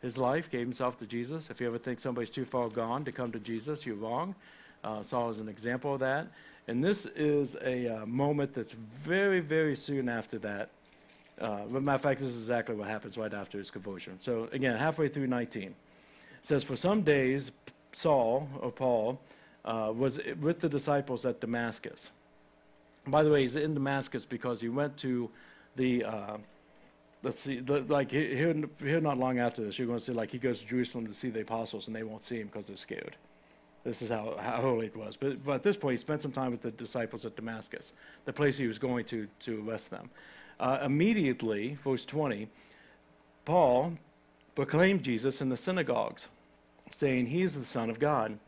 his 0.00 0.18
life, 0.18 0.50
gave 0.50 0.62
himself 0.66 0.98
to 0.98 1.06
Jesus. 1.06 1.50
If 1.50 1.60
you 1.60 1.68
ever 1.68 1.78
think 1.78 2.00
somebody's 2.00 2.30
too 2.30 2.46
far 2.46 2.68
gone 2.68 3.04
to 3.04 3.12
come 3.12 3.30
to 3.30 3.38
Jesus, 3.38 3.86
you're 3.86 3.94
wrong. 3.94 4.34
Uh, 4.82 5.04
Saul 5.04 5.30
is 5.30 5.38
an 5.38 5.48
example 5.48 5.94
of 5.94 6.00
that. 6.00 6.26
And 6.68 6.82
this 6.82 7.06
is 7.06 7.56
a 7.64 7.88
uh, 7.88 8.06
moment 8.06 8.54
that's 8.54 8.72
very, 8.72 9.40
very 9.40 9.74
soon 9.74 10.08
after 10.08 10.38
that. 10.38 10.70
Uh, 11.40 11.62
a 11.74 11.80
matter 11.80 11.96
of 11.96 12.00
fact, 12.02 12.20
this 12.20 12.28
is 12.28 12.42
exactly 12.42 12.76
what 12.76 12.88
happens 12.88 13.16
right 13.16 13.34
after 13.34 13.58
his 13.58 13.70
conversion. 13.70 14.16
So 14.20 14.48
again, 14.52 14.76
halfway 14.76 15.08
through 15.08 15.26
19, 15.26 15.62
it 15.62 15.74
says, 16.42 16.62
For 16.62 16.76
some 16.76 17.02
days, 17.02 17.50
Saul, 17.92 18.48
or 18.60 18.70
Paul, 18.70 19.20
uh, 19.64 19.92
was 19.94 20.20
with 20.40 20.60
the 20.60 20.68
disciples 20.68 21.26
at 21.26 21.40
Damascus. 21.40 22.10
By 23.06 23.24
the 23.24 23.30
way, 23.30 23.42
he's 23.42 23.56
in 23.56 23.74
Damascus 23.74 24.24
because 24.24 24.60
he 24.60 24.68
went 24.68 24.96
to 24.98 25.30
the, 25.74 26.04
uh, 26.04 26.36
let's 27.24 27.40
see, 27.40 27.58
the, 27.58 27.80
like 27.80 28.12
he- 28.12 28.36
here, 28.36 28.54
here 28.78 29.00
not 29.00 29.18
long 29.18 29.40
after 29.40 29.64
this, 29.64 29.78
you're 29.78 29.88
going 29.88 29.98
to 29.98 30.04
see 30.04 30.12
like 30.12 30.30
he 30.30 30.38
goes 30.38 30.60
to 30.60 30.66
Jerusalem 30.66 31.08
to 31.08 31.12
see 31.12 31.30
the 31.30 31.40
apostles 31.40 31.88
and 31.88 31.96
they 31.96 32.04
won't 32.04 32.22
see 32.22 32.38
him 32.38 32.46
because 32.46 32.68
they're 32.68 32.76
scared. 32.76 33.16
This 33.84 34.00
is 34.00 34.10
how, 34.10 34.36
how 34.38 34.60
holy 34.60 34.86
it 34.86 34.96
was. 34.96 35.16
But, 35.16 35.44
but 35.44 35.56
at 35.56 35.62
this 35.62 35.76
point, 35.76 35.94
he 35.94 35.96
spent 35.98 36.22
some 36.22 36.32
time 36.32 36.52
with 36.52 36.62
the 36.62 36.70
disciples 36.70 37.26
at 37.26 37.34
Damascus, 37.34 37.92
the 38.24 38.32
place 38.32 38.56
he 38.56 38.68
was 38.68 38.78
going 38.78 39.04
to 39.06 39.26
to 39.40 39.68
arrest 39.68 39.90
them. 39.90 40.10
Uh, 40.60 40.78
immediately, 40.84 41.76
verse 41.82 42.04
20, 42.04 42.48
Paul 43.44 43.94
proclaimed 44.54 45.02
Jesus 45.02 45.40
in 45.40 45.48
the 45.48 45.56
synagogues, 45.56 46.28
saying, 46.92 47.26
He 47.26 47.42
is 47.42 47.56
the 47.56 47.64
Son 47.64 47.90
of 47.90 47.98
God. 47.98 48.38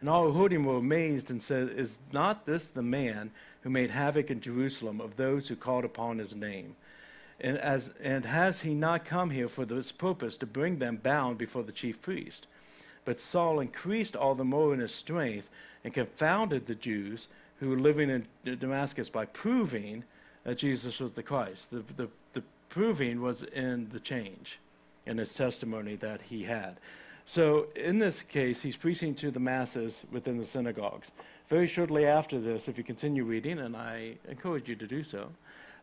And 0.00 0.08
all 0.08 0.30
who 0.30 0.42
heard 0.42 0.52
him 0.52 0.64
were 0.64 0.76
amazed 0.76 1.30
and 1.30 1.42
said, 1.42 1.70
Is 1.70 1.96
not 2.12 2.44
this 2.44 2.68
the 2.68 2.82
man 2.82 3.30
who 3.62 3.70
made 3.70 3.90
havoc 3.90 4.30
in 4.30 4.40
Jerusalem 4.40 5.00
of 5.00 5.16
those 5.16 5.48
who 5.48 5.56
called 5.56 5.84
upon 5.84 6.18
his 6.18 6.34
name? 6.34 6.76
And, 7.40 7.56
as, 7.58 7.94
and 8.02 8.26
has 8.26 8.60
he 8.60 8.74
not 8.74 9.06
come 9.06 9.30
here 9.30 9.48
for 9.48 9.64
this 9.64 9.92
purpose, 9.92 10.36
to 10.38 10.46
bring 10.46 10.78
them 10.78 10.96
bound 10.96 11.38
before 11.38 11.62
the 11.62 11.72
chief 11.72 12.02
priest? 12.02 12.46
But 13.04 13.20
Saul 13.20 13.60
increased 13.60 14.16
all 14.16 14.34
the 14.34 14.44
more 14.44 14.74
in 14.74 14.80
his 14.80 14.94
strength 14.94 15.50
and 15.84 15.94
confounded 15.94 16.66
the 16.66 16.74
Jews 16.74 17.28
who 17.58 17.70
were 17.70 17.78
living 17.78 18.10
in 18.10 18.26
Damascus 18.58 19.08
by 19.08 19.26
proving 19.26 20.04
that 20.44 20.58
Jesus 20.58 21.00
was 21.00 21.12
the 21.12 21.22
Christ. 21.22 21.70
The, 21.70 21.84
the, 21.96 22.08
the 22.32 22.42
proving 22.68 23.20
was 23.20 23.42
in 23.42 23.88
the 23.90 24.00
change 24.00 24.58
in 25.06 25.18
his 25.18 25.34
testimony 25.34 25.96
that 25.96 26.22
he 26.22 26.44
had. 26.44 26.76
So 27.26 27.66
in 27.76 27.98
this 27.98 28.22
case, 28.22 28.62
he's 28.62 28.76
preaching 28.76 29.14
to 29.16 29.30
the 29.30 29.40
masses 29.40 30.04
within 30.10 30.38
the 30.38 30.44
synagogues. 30.44 31.10
Very 31.48 31.66
shortly 31.66 32.06
after 32.06 32.40
this, 32.40 32.68
if 32.68 32.78
you 32.78 32.84
continue 32.84 33.24
reading, 33.24 33.58
and 33.58 33.76
I 33.76 34.14
encourage 34.28 34.68
you 34.68 34.76
to 34.76 34.86
do 34.86 35.02
so, 35.02 35.30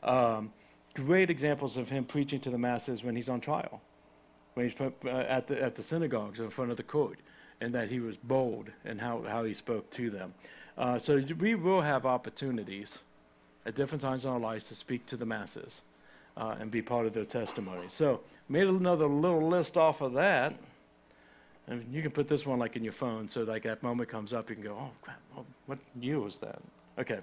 um, 0.03 0.51
great 0.93 1.29
examples 1.29 1.77
of 1.77 1.89
him 1.89 2.05
preaching 2.05 2.39
to 2.41 2.49
the 2.49 2.57
masses 2.57 3.03
when 3.03 3.15
he's 3.15 3.29
on 3.29 3.39
trial 3.39 3.81
when 4.57 4.67
he's 4.67 4.81
uh, 4.81 5.07
at 5.07 5.45
the 5.45 5.61
at 5.61 5.75
the 5.75 5.83
synagogues 5.83 6.39
in 6.39 6.49
front 6.49 6.71
of 6.71 6.77
the 6.77 6.83
court, 6.83 7.19
and 7.61 7.75
that 7.75 7.89
he 7.89 7.99
was 7.99 8.17
bold 8.17 8.71
in 8.85 8.97
how, 8.97 9.21
how 9.21 9.43
he 9.43 9.53
spoke 9.53 9.87
to 9.91 10.09
them. 10.09 10.33
Uh, 10.75 10.97
so 10.97 11.21
we 11.39 11.53
will 11.53 11.81
have 11.81 12.07
opportunities 12.07 12.97
at 13.67 13.75
different 13.75 14.01
times 14.01 14.25
in 14.25 14.31
our 14.31 14.39
lives 14.39 14.67
to 14.67 14.75
speak 14.75 15.05
to 15.05 15.15
the 15.15 15.25
masses 15.25 15.83
uh, 16.37 16.55
and 16.59 16.71
be 16.71 16.81
part 16.81 17.05
of 17.05 17.13
their 17.13 17.25
testimony. 17.25 17.85
So 17.87 18.21
made 18.49 18.67
another 18.67 19.05
little 19.05 19.47
list 19.47 19.77
off 19.77 20.01
of 20.01 20.13
that. 20.13 20.55
And 21.67 21.85
you 21.91 22.01
can 22.01 22.11
put 22.11 22.27
this 22.27 22.45
one 22.45 22.57
like 22.57 22.75
in 22.75 22.83
your 22.83 22.93
phone, 22.93 23.27
so 23.27 23.43
like 23.43 23.63
that 23.63 23.83
moment 23.83 24.09
comes 24.09 24.33
up, 24.33 24.49
you 24.49 24.55
can 24.55 24.63
go, 24.63 24.77
oh 24.79 24.91
crap, 25.01 25.19
oh, 25.37 25.45
what 25.67 25.77
year 25.99 26.19
was 26.19 26.37
that? 26.37 26.59
Okay. 26.97 27.19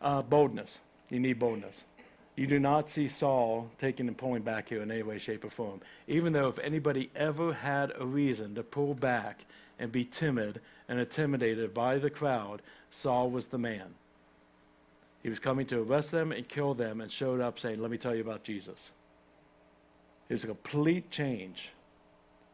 Uh, 0.00 0.22
boldness. 0.22 0.78
You 1.08 1.18
need 1.18 1.38
boldness. 1.40 1.84
You 2.40 2.46
do 2.46 2.58
not 2.58 2.88
see 2.88 3.06
Saul 3.06 3.70
taking 3.76 4.08
and 4.08 4.16
pulling 4.16 4.40
back 4.40 4.70
here 4.70 4.80
in 4.80 4.90
any 4.90 5.02
way, 5.02 5.18
shape, 5.18 5.44
or 5.44 5.50
form. 5.50 5.82
Even 6.08 6.32
though 6.32 6.48
if 6.48 6.58
anybody 6.60 7.10
ever 7.14 7.52
had 7.52 7.92
a 7.98 8.06
reason 8.06 8.54
to 8.54 8.62
pull 8.62 8.94
back 8.94 9.44
and 9.78 9.92
be 9.92 10.06
timid 10.06 10.62
and 10.88 10.98
intimidated 10.98 11.74
by 11.74 11.98
the 11.98 12.08
crowd, 12.08 12.62
Saul 12.90 13.30
was 13.30 13.48
the 13.48 13.58
man. 13.58 13.88
He 15.22 15.28
was 15.28 15.38
coming 15.38 15.66
to 15.66 15.82
arrest 15.82 16.12
them 16.12 16.32
and 16.32 16.48
kill 16.48 16.72
them 16.72 17.02
and 17.02 17.10
showed 17.10 17.42
up 17.42 17.58
saying, 17.58 17.78
Let 17.78 17.90
me 17.90 17.98
tell 17.98 18.14
you 18.14 18.22
about 18.22 18.42
Jesus. 18.42 18.90
It 20.30 20.32
was 20.32 20.44
a 20.44 20.46
complete 20.46 21.10
change. 21.10 21.72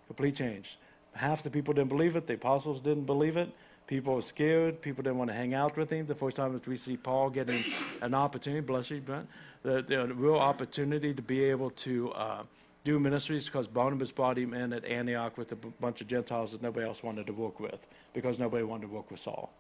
Complete 0.09 0.35
change. 0.35 0.79
Half 1.15 1.45
the 1.45 1.51
people 1.51 1.75
didn't 1.75 1.91
believe 1.91 2.17
it, 2.17 2.27
the 2.27 2.35
apostles 2.35 2.81
didn't 2.81 3.05
believe 3.05 3.37
it. 3.37 3.55
People 3.87 4.17
were 4.17 4.23
scared. 4.23 4.83
People 4.83 5.05
didn't 5.05 5.19
want 5.19 5.31
to 5.31 5.37
hang 5.37 5.55
out 5.55 5.77
with 5.77 5.91
him. 5.91 6.07
The 6.07 6.15
first 6.15 6.37
time 6.37 6.61
we 6.67 6.77
see 6.77 6.97
Paul 6.97 7.31
getting 7.31 7.65
an 8.03 8.15
opportunity, 8.15 8.61
bless 8.61 8.91
you, 8.91 9.01
Brent, 9.01 9.29
the, 9.67 9.83
the 9.83 10.15
real 10.15 10.37
opportunity 10.37 11.13
to 11.13 11.23
be 11.23 11.43
able 11.43 11.71
to 11.71 12.13
uh, 12.13 12.43
do 12.85 13.01
ministries 13.01 13.47
because 13.47 13.67
Barnabas 13.67 14.13
brought 14.13 14.39
him 14.39 14.55
in 14.55 14.73
at 14.73 14.85
Antioch 14.85 15.37
with 15.37 15.51
a 15.51 15.57
b- 15.57 15.73
bunch 15.81 16.01
of 16.01 16.07
Gentiles 16.07 16.53
that 16.53 16.63
nobody 16.63 16.87
else 16.87 17.03
wanted 17.03 17.27
to 17.27 17.33
work 17.33 17.59
with 17.59 17.85
because 18.15 18.39
nobody 18.39 18.63
wanted 18.63 18.87
to 18.87 18.93
work 18.93 19.11
with 19.11 19.19
Saul. 19.19 19.53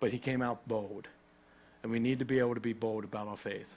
But 0.00 0.10
he 0.10 0.18
came 0.18 0.42
out 0.42 0.66
bold. 0.66 1.06
And 1.84 1.92
we 1.92 2.00
need 2.00 2.18
to 2.18 2.24
be 2.24 2.40
able 2.40 2.54
to 2.54 2.60
be 2.60 2.72
bold 2.72 3.04
about 3.04 3.28
our 3.28 3.36
faith. 3.36 3.72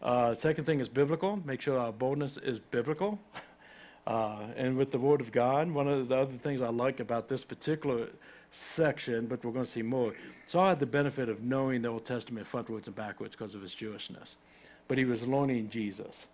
Uh, 0.00 0.32
second 0.32 0.64
thing 0.64 0.80
is 0.80 0.88
biblical. 0.88 1.42
Make 1.44 1.60
sure 1.60 1.78
our 1.78 1.92
boldness 1.92 2.38
is 2.38 2.58
biblical. 2.58 3.18
Uh, 4.06 4.46
and 4.56 4.74
with 4.78 4.90
the 4.90 4.98
Word 4.98 5.20
of 5.20 5.30
God, 5.30 5.70
one 5.70 5.86
of 5.86 6.08
the 6.08 6.16
other 6.16 6.32
things 6.38 6.62
I 6.62 6.70
like 6.70 6.98
about 6.98 7.28
this 7.28 7.44
particular 7.44 8.08
section, 8.50 9.26
but 9.26 9.44
we're 9.44 9.52
going 9.52 9.66
to 9.66 9.70
see 9.70 9.82
more. 9.82 10.14
Saul 10.46 10.68
had 10.68 10.80
the 10.80 10.86
benefit 10.86 11.28
of 11.28 11.42
knowing 11.42 11.82
the 11.82 11.88
Old 11.88 12.06
Testament 12.06 12.50
frontwards 12.50 12.86
and 12.86 12.96
backwards 12.96 13.36
because 13.36 13.54
of 13.54 13.60
his 13.60 13.74
Jewishness, 13.74 14.36
but 14.88 14.98
he 14.98 15.04
was 15.04 15.26
learning 15.26 15.68
Jesus. 15.68 16.26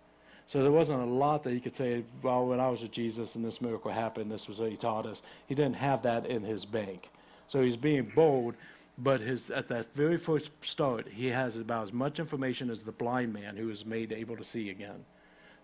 So 0.47 0.61
there 0.61 0.71
wasn't 0.71 1.01
a 1.01 1.05
lot 1.05 1.43
that 1.43 1.53
he 1.53 1.59
could 1.59 1.75
say, 1.75 2.03
well, 2.21 2.45
when 2.45 2.59
I 2.59 2.69
was 2.69 2.81
with 2.81 2.91
Jesus 2.91 3.35
and 3.35 3.43
this 3.43 3.61
miracle 3.61 3.91
happened, 3.91 4.31
this 4.31 4.47
was 4.47 4.59
what 4.59 4.69
he 4.69 4.77
taught 4.77 5.05
us. 5.05 5.21
He 5.47 5.55
didn't 5.55 5.75
have 5.75 6.03
that 6.03 6.25
in 6.27 6.43
his 6.43 6.65
bank. 6.65 7.09
So 7.47 7.61
he's 7.61 7.75
being 7.75 8.11
bold, 8.15 8.55
but 8.97 9.21
his, 9.21 9.49
at 9.49 9.67
that 9.69 9.93
very 9.95 10.17
first 10.17 10.51
start, 10.63 11.07
he 11.07 11.27
has 11.27 11.57
about 11.57 11.83
as 11.83 11.93
much 11.93 12.19
information 12.19 12.69
as 12.69 12.83
the 12.83 12.91
blind 12.91 13.33
man 13.33 13.57
who 13.57 13.67
was 13.67 13.85
made 13.85 14.11
able 14.11 14.37
to 14.37 14.43
see 14.43 14.69
again. 14.69 15.03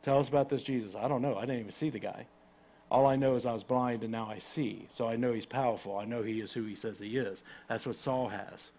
Tell 0.03 0.19
us 0.19 0.29
about 0.29 0.49
this 0.49 0.63
Jesus. 0.63 0.95
I 0.95 1.07
don't 1.07 1.21
know. 1.21 1.37
I 1.37 1.41
didn't 1.41 1.59
even 1.59 1.71
see 1.71 1.89
the 1.89 1.99
guy. 1.99 2.25
All 2.89 3.05
I 3.05 3.15
know 3.15 3.35
is 3.35 3.45
I 3.45 3.53
was 3.53 3.63
blind 3.63 4.03
and 4.03 4.11
now 4.11 4.27
I 4.29 4.39
see. 4.39 4.87
So 4.89 5.07
I 5.07 5.15
know 5.15 5.31
he's 5.31 5.45
powerful. 5.45 5.97
I 5.97 6.05
know 6.05 6.23
he 6.23 6.41
is 6.41 6.51
who 6.51 6.65
he 6.65 6.75
says 6.75 6.99
he 6.99 7.17
is. 7.17 7.43
That's 7.69 7.85
what 7.85 7.95
Saul 7.95 8.27
has. 8.29 8.71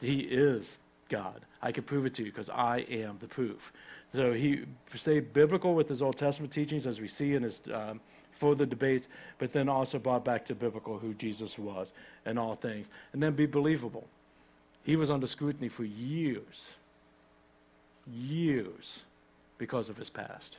He 0.00 0.20
is 0.20 0.78
God. 1.10 1.44
I 1.60 1.72
can 1.72 1.84
prove 1.84 2.06
it 2.06 2.14
to 2.14 2.24
you 2.24 2.30
because 2.30 2.48
I 2.48 2.78
am 2.88 3.18
the 3.20 3.28
proof. 3.28 3.72
So 4.14 4.32
he 4.32 4.64
stayed 4.94 5.34
biblical 5.34 5.74
with 5.74 5.88
his 5.88 6.00
Old 6.00 6.16
Testament 6.16 6.52
teachings 6.52 6.86
as 6.86 7.00
we 7.00 7.08
see 7.08 7.34
in 7.34 7.42
his 7.42 7.60
um, 7.72 8.00
further 8.32 8.64
debates, 8.64 9.08
but 9.38 9.52
then 9.52 9.68
also 9.68 9.98
brought 9.98 10.24
back 10.24 10.46
to 10.46 10.54
biblical 10.54 10.98
who 10.98 11.12
Jesus 11.14 11.58
was 11.58 11.92
and 12.24 12.38
all 12.38 12.54
things. 12.54 12.88
And 13.12 13.22
then 13.22 13.34
be 13.34 13.44
believable. 13.44 14.08
He 14.82 14.96
was 14.96 15.10
under 15.10 15.26
scrutiny 15.26 15.68
for 15.68 15.84
years. 15.84 16.72
Years 18.10 19.02
because 19.58 19.90
of 19.90 19.98
his 19.98 20.08
past. 20.08 20.56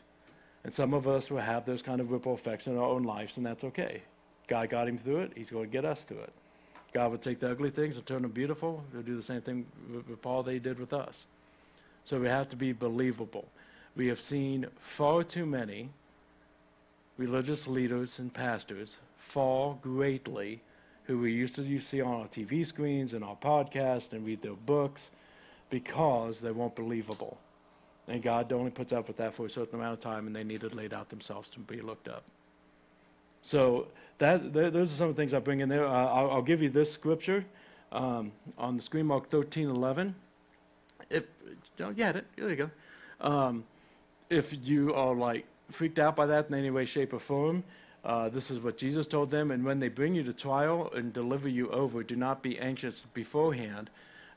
And 0.63 0.71
some 0.73 0.93
of 0.93 1.07
us 1.07 1.31
will 1.31 1.39
have 1.39 1.65
those 1.65 1.81
kind 1.81 1.99
of 1.99 2.11
ripple 2.11 2.35
effects 2.35 2.67
in 2.67 2.77
our 2.77 2.83
own 2.83 3.01
lives, 3.01 3.37
and 3.37 3.45
that's 3.45 3.63
okay. 3.63 4.03
God 4.47 4.69
got 4.69 4.87
him 4.87 4.97
through 4.97 5.21
it, 5.21 5.31
he's 5.35 5.49
going 5.49 5.65
to 5.65 5.71
get 5.71 5.85
us 5.85 6.03
through 6.03 6.19
it. 6.19 6.33
God 6.93 7.11
would 7.11 7.21
take 7.21 7.39
the 7.39 7.49
ugly 7.49 7.69
things 7.69 7.97
and 7.97 8.05
turn 8.05 8.21
them 8.21 8.31
beautiful. 8.31 8.83
He'll 8.91 9.01
do 9.01 9.15
the 9.15 9.23
same 9.23 9.41
thing 9.41 9.65
with, 9.93 10.21
Paul 10.21 10.43
they 10.43 10.59
did 10.59 10.79
with 10.79 10.93
us. 10.93 11.25
So 12.03 12.19
we 12.19 12.27
have 12.27 12.49
to 12.49 12.55
be 12.55 12.73
believable. 12.73 13.47
We 13.95 14.07
have 14.07 14.19
seen 14.19 14.67
far 14.79 15.23
too 15.23 15.45
many 15.45 15.89
religious 17.17 17.67
leaders 17.67 18.19
and 18.19 18.33
pastors 18.33 18.97
fall 19.17 19.79
greatly 19.81 20.61
who 21.03 21.19
we 21.19 21.31
used 21.31 21.55
to 21.55 21.79
see 21.79 22.01
on 22.01 22.21
our 22.21 22.27
TV 22.27 22.65
screens 22.65 23.13
and 23.13 23.23
our 23.23 23.35
podcasts 23.35 24.13
and 24.13 24.25
read 24.25 24.41
their 24.41 24.53
books 24.53 25.11
because 25.69 26.41
they 26.41 26.51
weren't 26.51 26.75
believable. 26.75 27.37
And 28.07 28.21
God 28.21 28.51
only 28.51 28.71
puts 28.71 28.91
up 28.91 29.07
with 29.07 29.17
that 29.17 29.33
for 29.33 29.45
a 29.45 29.49
certain 29.49 29.75
amount 29.75 29.93
of 29.93 29.99
time, 29.99 30.27
and 30.27 30.35
they 30.35 30.43
need 30.43 30.61
to 30.61 30.69
lay 30.69 30.89
out 30.91 31.09
themselves 31.09 31.49
to 31.49 31.59
be 31.59 31.81
looked 31.81 32.07
up. 32.07 32.23
So 33.41 33.87
that 34.17 34.53
th- 34.53 34.73
those 34.73 34.91
are 34.91 34.95
some 34.95 35.09
of 35.09 35.15
the 35.15 35.21
things 35.21 35.33
I 35.33 35.39
bring 35.39 35.61
in 35.61 35.69
there. 35.69 35.85
Uh, 35.85 35.91
I'll, 35.91 36.31
I'll 36.31 36.41
give 36.41 36.61
you 36.61 36.69
this 36.69 36.91
scripture 36.91 37.45
um, 37.91 38.31
on 38.57 38.77
the 38.77 38.83
screen, 38.83 39.07
Mark 39.07 39.29
13, 39.29 39.69
11. 39.69 40.15
If 41.09 41.25
don't 41.77 41.97
get 41.97 42.15
it, 42.15 42.25
there 42.35 42.49
you 42.49 42.55
go. 42.55 42.69
Um, 43.19 43.63
if 44.29 44.55
you 44.65 44.93
are 44.93 45.15
like 45.15 45.45
freaked 45.69 45.99
out 45.99 46.15
by 46.15 46.25
that 46.27 46.49
in 46.49 46.55
any 46.55 46.69
way, 46.69 46.85
shape, 46.85 47.13
or 47.13 47.19
form, 47.19 47.63
uh, 48.03 48.29
this 48.29 48.51
is 48.51 48.59
what 48.59 48.77
Jesus 48.77 49.07
told 49.07 49.31
them. 49.31 49.51
And 49.51 49.63
when 49.63 49.79
they 49.79 49.89
bring 49.89 50.15
you 50.15 50.23
to 50.23 50.33
trial 50.33 50.91
and 50.95 51.11
deliver 51.13 51.49
you 51.49 51.69
over, 51.69 52.03
do 52.03 52.15
not 52.15 52.41
be 52.41 52.57
anxious 52.59 53.05
beforehand 53.13 53.89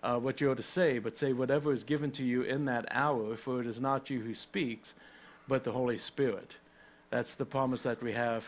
uh, 0.03 0.19
what 0.19 0.41
you 0.41 0.51
are 0.51 0.55
to 0.55 0.63
say, 0.63 0.99
but 0.99 1.17
say 1.17 1.33
whatever 1.33 1.73
is 1.73 1.83
given 1.83 2.11
to 2.13 2.25
you 2.25 2.43
in 2.43 2.67
that 2.67 2.87
hour, 2.91 3.37
for 3.37 3.61
it 3.61 3.67
is 3.67 3.81
not 3.81 4.11
you 4.11 4.21
who 4.21 4.35
speaks, 4.35 4.95
but 5.49 5.65
the 5.65 5.73
Holy 5.73 5.97
Spirit. 5.97 6.57
That's 7.11 7.35
the 7.35 7.47
promise 7.47 7.83
that 7.85 8.03
we 8.03 8.13
have 8.13 8.47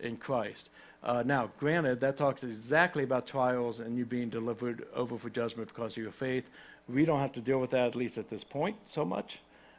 in 0.00 0.16
Christ. 0.16 0.68
Uh, 1.02 1.22
now, 1.24 1.50
granted, 1.58 2.00
that 2.00 2.16
talks 2.16 2.42
exactly 2.42 3.04
about 3.04 3.26
trials 3.26 3.80
and 3.80 3.96
you 3.96 4.04
being 4.04 4.28
delivered 4.28 4.86
over 4.94 5.16
for 5.16 5.30
judgment 5.30 5.68
because 5.68 5.92
of 5.96 6.02
your 6.02 6.12
faith. 6.12 6.50
We 6.88 7.04
don't 7.04 7.20
have 7.20 7.32
to 7.32 7.40
deal 7.40 7.60
with 7.60 7.70
that, 7.70 7.86
at 7.86 7.94
least 7.94 8.18
at 8.18 8.28
this 8.28 8.42
point, 8.42 8.76
so 8.86 9.04
much 9.04 9.38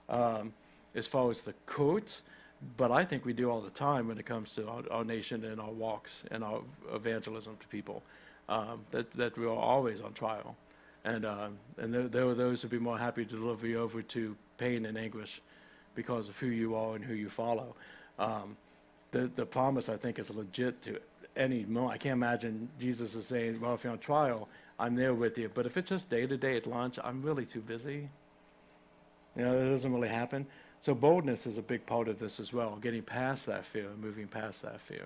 um, 0.09 0.53
as 0.95 1.07
far 1.07 1.29
as 1.29 1.41
the 1.41 1.53
courts. 1.65 2.21
But 2.77 2.91
I 2.91 3.05
think 3.05 3.25
we 3.25 3.33
do 3.33 3.51
all 3.51 3.61
the 3.61 3.69
time 3.69 4.07
when 4.07 4.17
it 4.17 4.25
comes 4.25 4.51
to 4.53 4.67
our, 4.67 4.83
our 4.89 5.03
nation 5.03 5.43
and 5.45 5.59
our 5.59 5.71
walks 5.71 6.23
and 6.31 6.43
our 6.43 6.61
evangelism 6.93 7.57
to 7.59 7.67
people, 7.67 8.03
um, 8.49 8.85
that, 8.91 9.11
that 9.11 9.37
we 9.37 9.45
are 9.45 9.49
always 9.49 10.01
on 10.01 10.13
trial. 10.13 10.55
And, 11.03 11.25
uh, 11.25 11.49
and 11.77 11.93
there, 11.93 12.07
there 12.07 12.27
are 12.27 12.33
those 12.33 12.61
who'd 12.61 12.71
be 12.71 12.79
more 12.79 12.97
happy 12.97 13.25
to 13.25 13.35
deliver 13.35 13.67
you 13.67 13.79
over 13.79 14.01
to 14.01 14.35
pain 14.57 14.85
and 14.85 14.97
anguish 14.97 15.41
because 15.93 16.29
of 16.29 16.37
who 16.39 16.47
you 16.47 16.75
are 16.75 16.95
and 16.95 17.03
who 17.03 17.13
you 17.13 17.29
follow. 17.29 17.75
Um, 18.17 18.57
the, 19.11 19.29
the 19.35 19.45
promise, 19.45 19.89
I 19.89 19.97
think, 19.97 20.19
is 20.19 20.29
legit 20.29 20.81
to 20.83 20.99
any 21.35 21.65
moment. 21.65 21.93
I 21.93 21.97
can't 21.97 22.13
imagine 22.13 22.69
Jesus 22.79 23.15
is 23.15 23.27
saying, 23.27 23.59
well, 23.59 23.73
if 23.73 23.83
you're 23.83 23.93
on 23.93 23.99
trial, 23.99 24.49
I'm 24.79 24.95
there 24.95 25.13
with 25.13 25.37
you. 25.37 25.49
But 25.53 25.65
if 25.65 25.77
it's 25.77 25.89
just 25.89 26.09
day 26.09 26.27
to 26.27 26.37
day 26.37 26.57
at 26.57 26.67
lunch, 26.67 26.99
I'm 27.03 27.21
really 27.21 27.45
too 27.45 27.61
busy. 27.61 28.09
You 29.35 29.45
know, 29.45 29.57
it 29.57 29.69
doesn't 29.69 29.93
really 29.93 30.09
happen. 30.09 30.45
So 30.81 30.93
boldness 30.93 31.47
is 31.47 31.57
a 31.57 31.61
big 31.61 31.85
part 31.85 32.07
of 32.07 32.19
this 32.19 32.39
as 32.39 32.53
well, 32.53 32.77
getting 32.81 33.01
past 33.01 33.45
that 33.47 33.65
fear 33.65 33.87
moving 33.99 34.27
past 34.27 34.61
that 34.61 34.79
fear. 34.79 35.05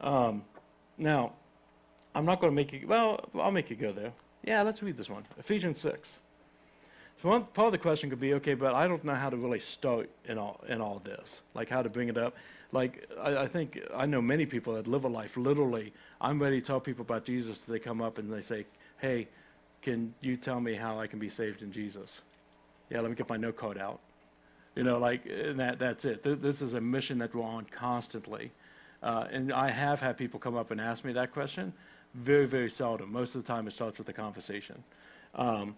Um, 0.00 0.44
now, 0.98 1.32
I'm 2.14 2.24
not 2.24 2.40
going 2.40 2.50
to 2.50 2.54
make 2.54 2.72
you, 2.72 2.86
well, 2.86 3.28
I'll 3.34 3.50
make 3.50 3.70
you 3.70 3.76
go 3.76 3.92
there. 3.92 4.12
Yeah, 4.42 4.62
let's 4.62 4.82
read 4.82 4.96
this 4.96 5.10
one. 5.10 5.24
Ephesians 5.38 5.80
6. 5.80 6.20
So 7.22 7.28
one 7.28 7.44
part 7.44 7.66
of 7.66 7.72
the 7.72 7.78
question 7.78 8.10
could 8.10 8.20
be, 8.20 8.34
okay, 8.34 8.54
but 8.54 8.74
I 8.74 8.86
don't 8.86 9.04
know 9.04 9.14
how 9.14 9.30
to 9.30 9.36
really 9.36 9.60
start 9.60 10.10
in 10.26 10.38
all 10.38 10.60
in 10.68 10.80
all 10.80 11.00
this, 11.02 11.40
like 11.54 11.68
how 11.68 11.82
to 11.82 11.88
bring 11.88 12.08
it 12.08 12.18
up. 12.18 12.36
Like 12.72 13.08
I, 13.20 13.38
I 13.38 13.46
think 13.46 13.80
I 13.94 14.06
know 14.06 14.20
many 14.20 14.46
people 14.46 14.74
that 14.74 14.86
live 14.86 15.04
a 15.04 15.08
life 15.08 15.36
literally. 15.36 15.92
I'm 16.20 16.40
ready 16.40 16.60
to 16.60 16.66
tell 16.66 16.80
people 16.80 17.02
about 17.02 17.24
Jesus. 17.24 17.60
They 17.60 17.78
come 17.78 18.02
up 18.02 18.18
and 18.18 18.32
they 18.32 18.40
say, 18.40 18.66
"Hey, 18.98 19.28
can 19.82 20.14
you 20.20 20.36
tell 20.36 20.60
me 20.60 20.74
how 20.74 20.98
I 20.98 21.06
can 21.06 21.18
be 21.18 21.28
saved 21.28 21.62
in 21.62 21.72
Jesus?" 21.72 22.22
Yeah, 22.90 23.00
let 23.00 23.10
me 23.10 23.16
get 23.16 23.28
my 23.28 23.36
note 23.36 23.56
card 23.56 23.78
out. 23.78 24.00
You 24.74 24.84
know, 24.84 24.98
like 24.98 25.24
that 25.24 25.78
that's 25.78 26.04
it. 26.04 26.22
Th- 26.22 26.38
This 26.38 26.60
is 26.62 26.74
a 26.74 26.80
mission 26.80 27.18
that 27.18 27.34
we're 27.34 27.42
on 27.42 27.66
constantly, 27.66 28.50
uh, 29.02 29.26
and 29.30 29.52
I 29.52 29.70
have 29.70 30.00
had 30.00 30.16
people 30.16 30.38
come 30.38 30.56
up 30.56 30.70
and 30.70 30.80
ask 30.80 31.04
me 31.04 31.12
that 31.14 31.32
question. 31.32 31.72
Very, 32.14 32.46
very 32.46 32.70
seldom. 32.70 33.12
Most 33.12 33.34
of 33.34 33.42
the 33.44 33.46
time, 33.52 33.66
it 33.66 33.72
starts 33.72 33.98
with 33.98 34.08
a 34.08 34.12
conversation. 34.12 34.82
Um, 35.34 35.76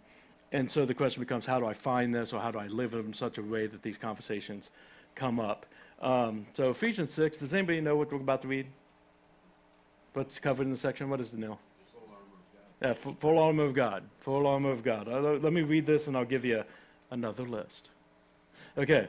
and 0.53 0.71
so 0.71 0.87
the 0.87 0.95
question 0.95 1.21
becomes, 1.21 1.45
how 1.45 1.59
do 1.61 1.67
I 1.67 1.75
find 1.75 2.15
this, 2.15 2.33
or 2.33 2.41
how 2.41 2.51
do 2.51 2.59
I 2.59 2.69
live 2.69 2.95
in 2.95 3.13
such 3.13 3.39
a 3.39 3.43
way 3.43 3.67
that 3.67 3.83
these 3.83 3.99
conversations 3.99 4.71
come 5.15 5.41
up? 5.41 5.67
Um, 6.01 6.47
so 6.53 6.71
Ephesians 6.71 7.13
6, 7.13 7.39
does 7.39 7.55
anybody 7.55 7.81
know 7.81 7.97
what 7.97 8.13
we're 8.13 8.19
about 8.19 8.43
to 8.43 8.49
read? 8.49 8.67
What's 10.13 10.39
covered 10.39 10.65
in 10.65 10.71
the 10.71 10.77
section? 10.77 11.11
What 11.11 11.21
is 11.21 11.31
the 11.31 11.39
nil? 11.39 11.59
Yeah, 12.81 12.93
full, 12.93 13.39
armor 13.39 13.65
of 13.65 13.75
God. 13.75 14.05
Full 14.21 14.47
armor 14.47 14.71
of 14.71 14.85
God. 14.85 15.09
Uh, 15.09 15.21
let 15.21 15.53
me 15.53 15.63
read 15.63 15.85
this 15.85 16.07
and 16.07 16.17
I'll 16.17 16.25
give 16.25 16.45
you 16.45 16.63
another 17.11 17.45
list. 17.45 17.91
Okay. 18.77 19.09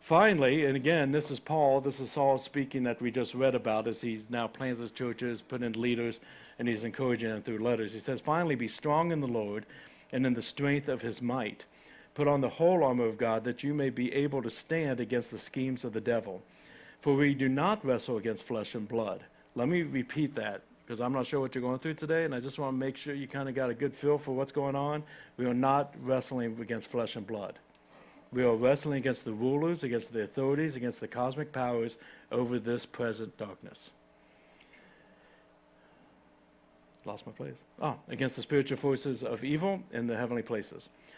Finally, 0.00 0.66
and 0.66 0.76
again, 0.76 1.10
this 1.10 1.30
is 1.30 1.40
Paul, 1.40 1.80
this 1.80 2.00
is 2.00 2.12
Saul 2.12 2.38
speaking 2.38 2.82
that 2.84 3.00
we 3.00 3.10
just 3.10 3.34
read 3.34 3.54
about 3.54 3.88
as 3.88 4.00
he 4.00 4.20
now 4.28 4.46
plans 4.46 4.78
his 4.78 4.90
churches, 4.90 5.42
put 5.42 5.62
in 5.62 5.72
leaders, 5.72 6.20
and 6.58 6.68
he's 6.68 6.84
encouraging 6.84 7.30
them 7.30 7.42
through 7.42 7.58
letters. 7.58 7.92
He 7.92 7.98
says, 7.98 8.20
Finally, 8.20 8.54
be 8.54 8.68
strong 8.68 9.10
in 9.10 9.20
the 9.20 9.26
Lord 9.26 9.66
and 10.12 10.24
in 10.24 10.34
the 10.34 10.42
strength 10.42 10.88
of 10.88 11.02
his 11.02 11.20
might. 11.20 11.64
Put 12.18 12.26
on 12.26 12.40
the 12.40 12.48
whole 12.48 12.82
armor 12.82 13.04
of 13.04 13.16
God 13.16 13.44
that 13.44 13.62
you 13.62 13.72
may 13.72 13.90
be 13.90 14.12
able 14.12 14.42
to 14.42 14.50
stand 14.50 14.98
against 14.98 15.30
the 15.30 15.38
schemes 15.38 15.84
of 15.84 15.92
the 15.92 16.00
devil. 16.00 16.42
For 17.00 17.14
we 17.14 17.32
do 17.32 17.48
not 17.48 17.86
wrestle 17.86 18.16
against 18.16 18.42
flesh 18.42 18.74
and 18.74 18.88
blood. 18.88 19.22
Let 19.54 19.68
me 19.68 19.82
repeat 19.82 20.34
that 20.34 20.62
because 20.84 21.00
I'm 21.00 21.12
not 21.12 21.28
sure 21.28 21.38
what 21.38 21.54
you're 21.54 21.62
going 21.62 21.78
through 21.78 21.94
today, 21.94 22.24
and 22.24 22.34
I 22.34 22.40
just 22.40 22.58
want 22.58 22.74
to 22.74 22.76
make 22.76 22.96
sure 22.96 23.14
you 23.14 23.28
kind 23.28 23.48
of 23.48 23.54
got 23.54 23.70
a 23.70 23.74
good 23.74 23.94
feel 23.94 24.18
for 24.18 24.32
what's 24.32 24.50
going 24.50 24.74
on. 24.74 25.04
We 25.36 25.46
are 25.46 25.54
not 25.54 25.94
wrestling 26.02 26.58
against 26.60 26.90
flesh 26.90 27.14
and 27.14 27.24
blood. 27.24 27.56
We 28.32 28.42
are 28.42 28.56
wrestling 28.56 28.98
against 28.98 29.24
the 29.24 29.32
rulers, 29.32 29.84
against 29.84 30.12
the 30.12 30.22
authorities, 30.22 30.74
against 30.74 30.98
the 30.98 31.06
cosmic 31.06 31.52
powers 31.52 31.98
over 32.32 32.58
this 32.58 32.84
present 32.84 33.38
darkness. 33.38 33.92
Lost 37.04 37.24
my 37.28 37.32
place. 37.32 37.62
Ah, 37.80 37.94
against 38.08 38.34
the 38.34 38.42
spiritual 38.42 38.76
forces 38.76 39.22
of 39.22 39.44
evil 39.44 39.84
in 39.92 40.08
the 40.08 40.16
heavenly 40.16 40.42
places. 40.42 40.88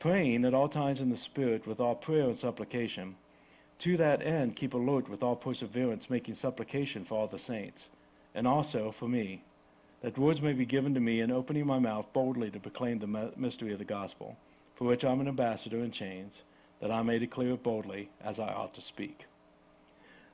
praying 0.00 0.46
at 0.46 0.54
all 0.54 0.68
times 0.68 1.00
in 1.00 1.10
the 1.10 1.16
Spirit 1.16 1.66
with 1.66 1.78
all 1.78 1.94
prayer 1.94 2.24
and 2.24 2.38
supplication. 2.38 3.14
To 3.80 3.96
that 3.98 4.22
end, 4.22 4.56
keep 4.56 4.74
alert 4.74 5.08
with 5.08 5.22
all 5.22 5.36
perseverance, 5.36 6.10
making 6.10 6.34
supplication 6.34 7.04
for 7.04 7.18
all 7.18 7.26
the 7.26 7.38
saints, 7.38 7.90
and 8.34 8.48
also 8.48 8.90
for 8.90 9.08
me, 9.08 9.44
that 10.00 10.18
words 10.18 10.40
may 10.40 10.54
be 10.54 10.64
given 10.64 10.94
to 10.94 11.00
me 11.00 11.20
in 11.20 11.30
opening 11.30 11.66
my 11.66 11.78
mouth 11.78 12.10
boldly 12.14 12.50
to 12.50 12.58
proclaim 12.58 12.98
the 12.98 13.32
mystery 13.36 13.72
of 13.72 13.78
the 13.78 13.84
gospel, 13.84 14.36
for 14.74 14.84
which 14.84 15.04
I'm 15.04 15.20
an 15.20 15.28
ambassador 15.28 15.78
in 15.78 15.90
chains, 15.90 16.42
that 16.80 16.90
I 16.90 17.02
may 17.02 17.18
declare 17.18 17.50
it 17.50 17.62
boldly 17.62 18.08
as 18.24 18.40
I 18.40 18.48
ought 18.48 18.74
to 18.74 18.80
speak. 18.80 19.26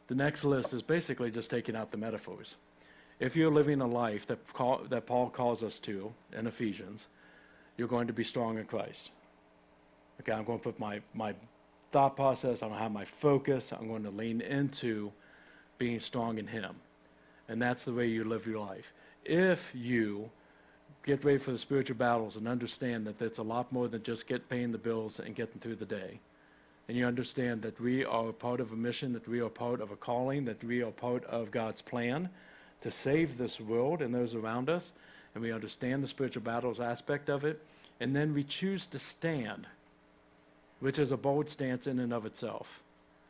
The 0.07 0.14
next 0.14 0.45
list 0.45 0.73
is 0.73 0.83
basically 0.83 1.33
just 1.33 1.51
taking 1.51 1.75
out 1.75 1.91
the 1.91 1.97
metaphors. 1.97 2.55
If 3.19 3.35
you're 3.35 3.51
living 3.51 3.81
a 3.81 3.87
life 3.87 4.27
that, 4.29 4.39
that 4.91 5.07
Paul 5.07 5.31
calls 5.31 5.64
us 5.64 5.81
to 5.81 6.12
in 6.33 6.47
Ephesians, 6.47 7.09
you're 7.77 7.89
going 7.89 8.07
to 8.07 8.12
be 8.12 8.23
strong 8.23 8.59
in 8.59 8.67
Christ. 8.67 9.11
Okay, 10.21 10.33
I'm 10.33 10.45
going 10.45 10.59
to 10.59 10.62
put 10.64 10.79
my, 10.79 11.01
my 11.14 11.35
thought 11.93 12.17
process, 12.17 12.62
I'm 12.62 12.71
going 12.71 12.79
to 12.79 12.83
have 12.83 12.93
my 12.93 13.05
focus, 13.05 13.73
I'm 13.73 13.89
going 13.89 14.03
to 14.05 14.11
lean 14.11 14.41
into 14.41 15.12
being 15.79 16.01
strong 16.01 16.39
in 16.39 16.47
Him. 16.47 16.77
And 17.49 17.61
that's 17.61 17.85
the 17.85 17.93
way 17.93 18.07
you 18.07 18.25
live 18.25 18.47
your 18.47 18.64
life. 18.64 18.93
If 19.25 19.73
you 19.75 20.31
get 21.05 21.25
ready 21.25 21.39
for 21.39 21.53
the 21.53 21.59
spiritual 21.59 21.97
battles 21.97 22.37
and 22.37 22.49
understand 22.49 23.07
that 23.07 23.23
it's 23.23 23.39
a 23.39 23.43
lot 23.43 23.73
more 23.73 23.89
than 23.89 24.03
just 24.03 24.27
get 24.27 24.49
paying 24.49 24.73
the 24.73 24.79
bills 24.79 25.21
and 25.21 25.35
getting 25.35 25.61
through 25.61 25.77
the 25.77 25.87
day, 25.87 26.19
and 26.89 26.97
you 26.97 27.07
understand 27.07 27.62
that 27.62 27.81
we 27.81 28.05
are 28.05 28.33
part 28.33 28.61
of 28.61 28.73
a 28.73 28.77
mission, 28.77 29.12
that 29.12 29.29
we 29.29 29.41
are 29.41 29.49
part 29.49 29.81
of 29.81 29.91
a 29.91 29.97
calling, 29.97 30.45
that 30.45 30.62
we 30.62 30.83
are 30.83 30.93
part 30.93 31.25
of 31.25 31.51
God's 31.51 31.83
plan 31.83 32.29
to 32.81 32.91
save 32.91 33.39
this 33.39 33.61
world 33.61 34.03
and 34.03 34.14
those 34.14 34.35
around 34.35 34.69
us, 34.69 34.93
and 35.35 35.43
we 35.43 35.53
understand 35.53 36.03
the 36.03 36.09
spiritual 36.09 36.43
battles 36.43 36.81
aspect 36.81 37.29
of 37.29 37.45
it, 37.45 37.61
and 38.01 38.14
then 38.14 38.35
we 38.35 38.45
choose 38.45 38.87
to 38.87 38.99
stand, 38.99 39.67
which 40.81 40.99
is 40.99 41.12
a 41.12 41.16
bold 41.16 41.49
stance 41.49 41.87
in 41.87 41.99
and 41.99 42.12
of 42.12 42.27
itself. 42.27 42.83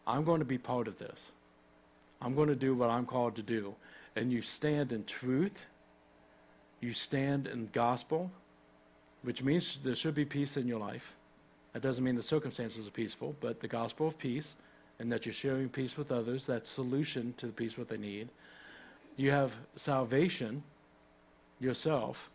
I'm 0.07 0.25
going 0.25 0.41
to 0.41 0.45
be 0.47 0.59
part 0.59 0.89
of 0.89 0.99
this. 0.99 1.33
I'm 2.21 2.35
going 2.35 2.49
to 2.49 2.57
do 2.57 2.75
what 2.75 2.91
I'm 2.91 3.07
called 3.07 3.37
to 3.37 3.43
do. 3.43 3.75
And 4.15 4.33
you 4.33 4.41
stand 4.41 4.93
in 4.93 5.05
truth, 5.05 5.65
you 6.81 6.93
stand 6.93 7.47
in 7.47 7.69
gospel, 7.73 8.31
which 9.23 9.43
means 9.43 9.79
there 9.83 9.95
should 9.95 10.15
be 10.15 10.25
peace 10.25 10.57
in 10.57 10.67
your 10.67 10.81
life. 10.81 11.15
That 11.73 11.83
doesn't 11.83 12.03
mean 12.03 12.17
the 12.17 12.23
circumstances 12.23 12.87
are 12.87 12.91
peaceful, 12.91 13.35
but 13.41 13.61
the 13.61 13.69
gospel 13.69 14.07
of 14.07 14.17
peace, 14.19 14.57
and 14.99 15.13
that 15.13 15.27
you're 15.27 15.33
sharing 15.35 15.69
peace 15.69 15.99
with 15.99 16.11
others, 16.11 16.47
that 16.47 16.67
solution 16.67 17.35
to 17.37 17.47
the 17.47 17.53
peace 17.53 17.77
what 17.77 17.89
they 17.89 17.99
need. 17.99 18.29
You 19.17 19.31
have 19.31 19.55
salvation 19.77 20.63
yourself. 21.61 22.31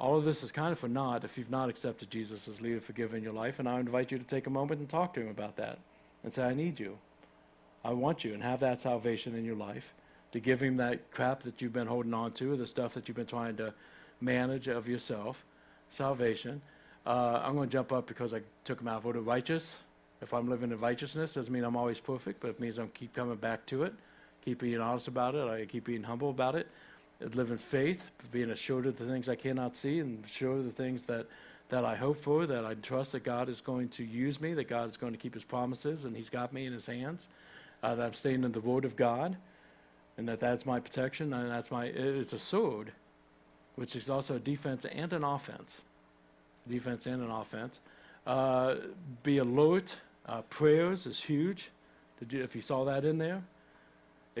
All 0.00 0.16
of 0.16 0.24
this 0.24 0.42
is 0.42 0.50
kind 0.50 0.72
of 0.72 0.78
for 0.78 0.88
naught 0.88 1.24
if 1.24 1.36
you've 1.36 1.50
not 1.50 1.68
accepted 1.68 2.10
Jesus 2.10 2.48
as 2.48 2.62
leader, 2.62 2.80
forgiver 2.80 3.18
in 3.18 3.22
your 3.22 3.34
life. 3.34 3.58
And 3.58 3.68
I 3.68 3.78
invite 3.78 4.10
you 4.10 4.16
to 4.16 4.24
take 4.24 4.46
a 4.46 4.50
moment 4.50 4.80
and 4.80 4.88
talk 4.88 5.12
to 5.14 5.20
him 5.20 5.28
about 5.28 5.56
that 5.56 5.78
and 6.24 6.32
say, 6.32 6.42
I 6.42 6.54
need 6.54 6.80
you. 6.80 6.96
I 7.84 7.92
want 7.92 8.24
you, 8.24 8.32
and 8.32 8.42
have 8.42 8.60
that 8.60 8.80
salvation 8.80 9.34
in 9.34 9.44
your 9.44 9.56
life. 9.56 9.92
To 10.32 10.40
give 10.40 10.60
him 10.60 10.78
that 10.78 11.10
crap 11.10 11.42
that 11.42 11.60
you've 11.60 11.74
been 11.74 11.86
holding 11.86 12.14
on 12.14 12.32
to, 12.32 12.56
the 12.56 12.66
stuff 12.66 12.94
that 12.94 13.08
you've 13.08 13.16
been 13.16 13.26
trying 13.26 13.56
to 13.56 13.74
manage 14.22 14.68
of 14.68 14.88
yourself, 14.88 15.44
salvation. 15.90 16.62
Uh, 17.06 17.42
I'm 17.44 17.54
going 17.54 17.68
to 17.68 17.72
jump 17.72 17.92
up 17.92 18.06
because 18.06 18.32
I 18.32 18.40
took 18.64 18.80
him 18.80 18.88
out 18.88 19.04
of 19.04 19.26
righteous. 19.26 19.76
If 20.22 20.32
I'm 20.32 20.48
living 20.48 20.72
in 20.72 20.80
righteousness, 20.80 21.34
doesn't 21.34 21.52
mean 21.52 21.64
I'm 21.64 21.76
always 21.76 22.00
perfect, 22.00 22.40
but 22.40 22.48
it 22.48 22.60
means 22.60 22.78
I'm 22.78 22.88
keep 22.88 23.14
coming 23.14 23.36
back 23.36 23.66
to 23.66 23.82
it 23.82 23.92
keep 24.44 24.60
being 24.60 24.80
honest 24.80 25.08
about 25.08 25.34
it. 25.34 25.48
I 25.48 25.64
keep 25.66 25.84
being 25.84 26.02
humble 26.02 26.30
about 26.30 26.54
it. 26.54 26.68
Live 27.20 27.50
in 27.50 27.58
faith, 27.58 28.10
being 28.32 28.50
assured 28.50 28.86
of 28.86 28.98
the 28.98 29.04
things 29.04 29.28
I 29.28 29.34
cannot 29.34 29.76
see 29.76 30.00
and 30.00 30.24
sure 30.26 30.56
of 30.56 30.64
the 30.64 30.70
things 30.70 31.04
that, 31.04 31.26
that 31.68 31.84
I 31.84 31.94
hope 31.94 32.16
for, 32.16 32.46
that 32.46 32.64
I 32.64 32.74
trust 32.74 33.12
that 33.12 33.24
God 33.24 33.50
is 33.50 33.60
going 33.60 33.90
to 33.90 34.04
use 34.04 34.40
me, 34.40 34.54
that 34.54 34.68
God 34.68 34.88
is 34.88 34.96
going 34.96 35.12
to 35.12 35.18
keep 35.18 35.34
his 35.34 35.44
promises, 35.44 36.04
and 36.04 36.16
he's 36.16 36.30
got 36.30 36.52
me 36.52 36.64
in 36.64 36.72
his 36.72 36.86
hands, 36.86 37.28
uh, 37.82 37.94
that 37.94 38.06
I'm 38.06 38.14
staying 38.14 38.42
in 38.42 38.52
the 38.52 38.60
word 38.60 38.86
of 38.86 38.96
God, 38.96 39.36
and 40.16 40.26
that 40.28 40.40
that's 40.40 40.64
my 40.64 40.80
protection, 40.80 41.32
and 41.34 41.50
that's 41.50 41.70
my, 41.70 41.86
it's 41.86 42.32
a 42.32 42.38
sword, 42.38 42.90
which 43.76 43.96
is 43.96 44.08
also 44.08 44.36
a 44.36 44.40
defense 44.40 44.86
and 44.86 45.12
an 45.12 45.22
offense. 45.22 45.82
Defense 46.68 47.06
and 47.06 47.22
an 47.22 47.30
offense. 47.30 47.80
Uh, 48.26 48.76
be 49.22 49.38
alert. 49.38 49.94
Uh, 50.26 50.42
prayers 50.42 51.06
is 51.06 51.20
huge. 51.22 51.70
Did 52.18 52.32
you, 52.32 52.42
if 52.42 52.54
you 52.54 52.62
saw 52.62 52.84
that 52.84 53.04
in 53.04 53.18
there, 53.18 53.42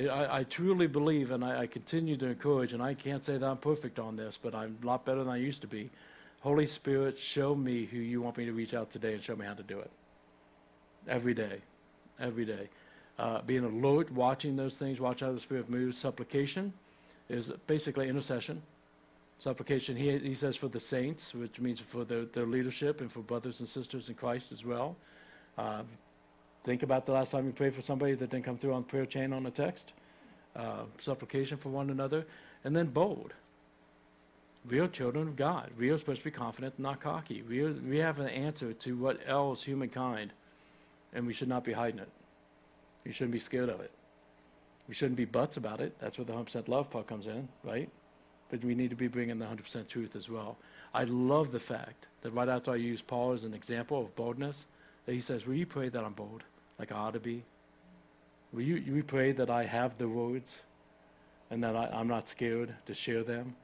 I, 0.08 0.38
I 0.38 0.44
truly 0.44 0.86
believe, 0.86 1.30
and 1.30 1.44
I, 1.44 1.62
I 1.62 1.66
continue 1.66 2.16
to 2.16 2.26
encourage, 2.26 2.72
and 2.72 2.82
I 2.82 2.94
can't 2.94 3.24
say 3.24 3.38
that 3.38 3.46
I'm 3.46 3.56
perfect 3.56 3.98
on 3.98 4.16
this, 4.16 4.38
but 4.40 4.54
I'm 4.54 4.78
a 4.82 4.86
lot 4.86 5.04
better 5.04 5.24
than 5.24 5.32
I 5.32 5.36
used 5.36 5.60
to 5.62 5.66
be. 5.66 5.90
Holy 6.40 6.66
Spirit, 6.66 7.18
show 7.18 7.54
me 7.54 7.84
who 7.84 7.98
you 7.98 8.22
want 8.22 8.38
me 8.38 8.46
to 8.46 8.52
reach 8.52 8.72
out 8.72 8.90
today 8.90 9.14
and 9.14 9.22
show 9.22 9.36
me 9.36 9.44
how 9.44 9.54
to 9.54 9.62
do 9.62 9.78
it. 9.78 9.90
Every 11.08 11.34
day. 11.34 11.60
Every 12.18 12.44
day. 12.44 12.68
Uh, 13.18 13.42
being 13.42 13.64
alert, 13.64 14.10
watching 14.12 14.56
those 14.56 14.76
things, 14.76 15.00
watch 15.00 15.20
how 15.20 15.32
the 15.32 15.40
Spirit 15.40 15.68
moves. 15.68 15.98
Supplication 15.98 16.72
is 17.28 17.50
basically 17.66 18.08
intercession. 18.08 18.62
Supplication, 19.38 19.96
he, 19.96 20.18
he 20.18 20.34
says, 20.34 20.56
for 20.56 20.68
the 20.68 20.80
saints, 20.80 21.34
which 21.34 21.60
means 21.60 21.80
for 21.80 22.04
their, 22.04 22.24
their 22.26 22.46
leadership 22.46 23.00
and 23.00 23.10
for 23.10 23.20
brothers 23.20 23.60
and 23.60 23.68
sisters 23.68 24.08
in 24.08 24.14
Christ 24.14 24.52
as 24.52 24.64
well. 24.64 24.96
Uh, 25.58 25.82
Think 26.64 26.82
about 26.82 27.06
the 27.06 27.12
last 27.12 27.30
time 27.30 27.46
you 27.46 27.52
prayed 27.52 27.74
for 27.74 27.82
somebody 27.82 28.14
that 28.14 28.30
didn't 28.30 28.44
come 28.44 28.58
through 28.58 28.74
on 28.74 28.84
prayer 28.84 29.06
chain 29.06 29.32
on 29.32 29.46
a 29.46 29.50
text. 29.50 29.92
Uh, 30.54 30.82
supplication 30.98 31.56
for 31.56 31.70
one 31.70 31.90
another. 31.90 32.26
And 32.64 32.76
then 32.76 32.86
bold. 32.86 33.32
Real 34.66 34.88
children 34.88 35.28
of 35.28 35.36
God. 35.36 35.70
We 35.78 35.88
are 35.88 35.96
supposed 35.96 36.20
to 36.20 36.24
be 36.24 36.30
confident, 36.30 36.78
not 36.78 37.00
cocky. 37.00 37.42
We, 37.42 37.62
are, 37.62 37.72
we 37.72 37.98
have 37.98 38.18
an 38.18 38.28
answer 38.28 38.74
to 38.74 38.96
what 38.96 39.20
ails 39.26 39.62
humankind, 39.62 40.32
and 41.14 41.26
we 41.26 41.32
should 41.32 41.48
not 41.48 41.64
be 41.64 41.72
hiding 41.72 42.00
it. 42.00 42.10
You 43.06 43.12
shouldn't 43.12 43.32
be 43.32 43.38
scared 43.38 43.70
of 43.70 43.80
it. 43.80 43.90
We 44.86 44.92
shouldn't 44.92 45.16
be 45.16 45.24
butts 45.24 45.56
about 45.56 45.80
it. 45.80 45.98
That's 45.98 46.18
where 46.18 46.26
the 46.26 46.34
100% 46.34 46.68
love 46.68 46.90
part 46.90 47.06
comes 47.06 47.26
in, 47.26 47.48
right? 47.64 47.88
But 48.50 48.62
we 48.62 48.74
need 48.74 48.90
to 48.90 48.96
be 48.96 49.08
bringing 49.08 49.38
the 49.38 49.46
100% 49.46 49.88
truth 49.88 50.14
as 50.14 50.28
well. 50.28 50.58
I 50.92 51.04
love 51.04 51.52
the 51.52 51.60
fact 51.60 52.06
that 52.20 52.32
right 52.32 52.48
after 52.48 52.72
I 52.72 52.76
use 52.76 53.00
Paul 53.00 53.32
as 53.32 53.44
an 53.44 53.54
example 53.54 54.00
of 54.00 54.14
boldness, 54.14 54.66
that 55.10 55.14
he 55.14 55.20
says, 55.20 55.44
Will 55.44 55.54
you 55.54 55.66
pray 55.66 55.88
that 55.88 56.04
I'm 56.04 56.12
bold? 56.12 56.44
like 56.78 56.92
I 56.92 56.94
ought 56.94 57.14
to 57.14 57.20
be? 57.20 57.42
Will 58.52 58.62
you, 58.62 58.76
you 58.76 59.02
pray 59.02 59.32
that 59.32 59.50
I 59.50 59.64
have 59.64 59.98
the 59.98 60.06
words 60.06 60.62
and 61.50 61.64
that 61.64 61.74
I, 61.74 61.86
I'm 61.92 62.06
not 62.06 62.28
scared 62.28 62.72
to 62.86 62.94
share 62.94 63.24
them? 63.24 63.56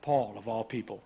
Paul, 0.00 0.32
of 0.38 0.48
all 0.48 0.64
people. 0.64 1.02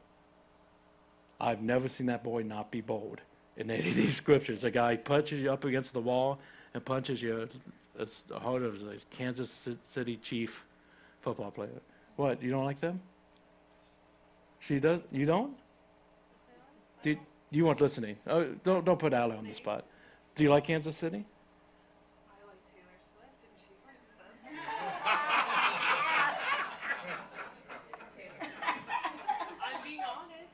I've 1.40 1.62
never 1.62 1.88
seen 1.88 2.06
that 2.06 2.22
boy 2.22 2.44
not 2.44 2.70
be 2.70 2.80
bold 2.80 3.22
in 3.56 3.72
any 3.72 3.88
of 3.88 3.96
these 3.96 4.14
scriptures. 4.24 4.62
A 4.62 4.70
guy 4.70 4.94
punches 4.94 5.40
you 5.40 5.52
up 5.52 5.64
against 5.64 5.92
the 5.94 6.00
wall 6.00 6.38
and 6.74 6.84
punches 6.84 7.20
you 7.20 7.48
as 7.98 8.22
hard 8.32 8.62
as 8.62 8.82
a 8.82 9.04
Kansas 9.10 9.68
City 9.88 10.16
Chief 10.18 10.64
football 11.22 11.50
player. 11.50 11.80
What? 12.14 12.40
You 12.40 12.52
don't 12.52 12.64
like 12.64 12.80
them? 12.80 13.00
She 14.60 14.78
does. 14.78 15.02
You 15.10 15.26
don't? 15.26 15.56
Do, 17.02 17.16
you 17.52 17.66
weren't 17.66 17.80
listening. 17.80 18.16
Oh, 18.26 18.44
don't 18.64 18.84
don't 18.84 18.98
put 18.98 19.12
Allie 19.12 19.36
on 19.36 19.44
the 19.44 19.52
spot. 19.52 19.84
Do 20.34 20.42
you 20.42 20.50
like 20.50 20.64
Kansas 20.64 20.96
City? 20.96 21.24
I 22.26 22.46
like 22.46 22.56
Taylor 22.74 22.96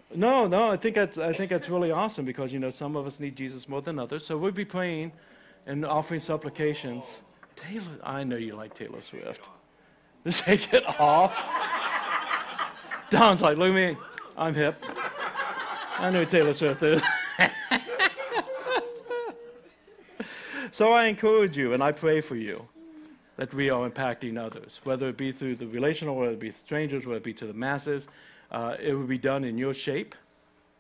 Swift. 0.05 0.18
No, 0.18 0.49
no, 0.49 0.70
I 0.70 0.76
think 0.76 0.96
that's 0.96 1.16
I 1.16 1.32
think 1.32 1.51
that's 1.51 1.68
really 1.68 1.92
awesome 1.92 2.24
because 2.24 2.53
you 2.53 2.59
know 2.59 2.70
some 2.70 2.96
of 2.96 3.07
us 3.07 3.20
need 3.20 3.36
Jesus 3.36 3.68
more 3.68 3.80
than 3.80 3.99
others. 3.99 4.26
So 4.26 4.36
we'll 4.36 4.51
be 4.51 4.64
praying 4.64 5.12
and 5.66 5.86
offering 5.86 6.20
supplications. 6.20 7.20
Taylor, 7.55 7.99
I 8.03 8.24
know 8.24 8.36
you 8.36 8.57
like 8.57 8.74
Taylor 8.74 9.01
Swift. 9.01 9.42
Just 10.24 10.42
take 10.42 10.72
it 10.72 10.84
off. 11.01 11.36
Don's 13.11 13.40
like, 13.40 13.57
look 13.57 13.70
at 13.70 13.74
me, 13.74 13.96
I'm 14.36 14.55
hip. 14.55 14.84
I 16.01 16.11
know 16.11 16.24
Taylor 16.24 16.53
Swift 16.53 16.80
is. 16.84 17.03
so 20.70 20.92
I 20.92 21.07
encourage 21.07 21.57
you 21.57 21.72
and 21.72 21.82
I 21.82 21.90
pray 21.90 22.20
for 22.20 22.36
you 22.36 22.68
that 23.36 23.53
we 23.53 23.68
are 23.68 23.90
impacting 23.90 24.38
others, 24.38 24.80
whether 24.84 25.09
it 25.09 25.16
be 25.16 25.32
through 25.32 25.57
the 25.57 25.66
relational, 25.66 26.14
whether 26.14 26.32
it 26.32 26.38
be 26.38 26.53
strangers, 26.53 27.05
whether 27.05 27.16
it 27.16 27.24
be 27.24 27.34
to 27.34 27.46
the 27.46 27.53
masses. 27.53 28.07
Uh, 28.53 28.76
it 28.80 28.94
will 28.94 29.09
be 29.09 29.18
done 29.18 29.42
in 29.42 29.59
your 29.59 29.74
shape. 29.74 30.14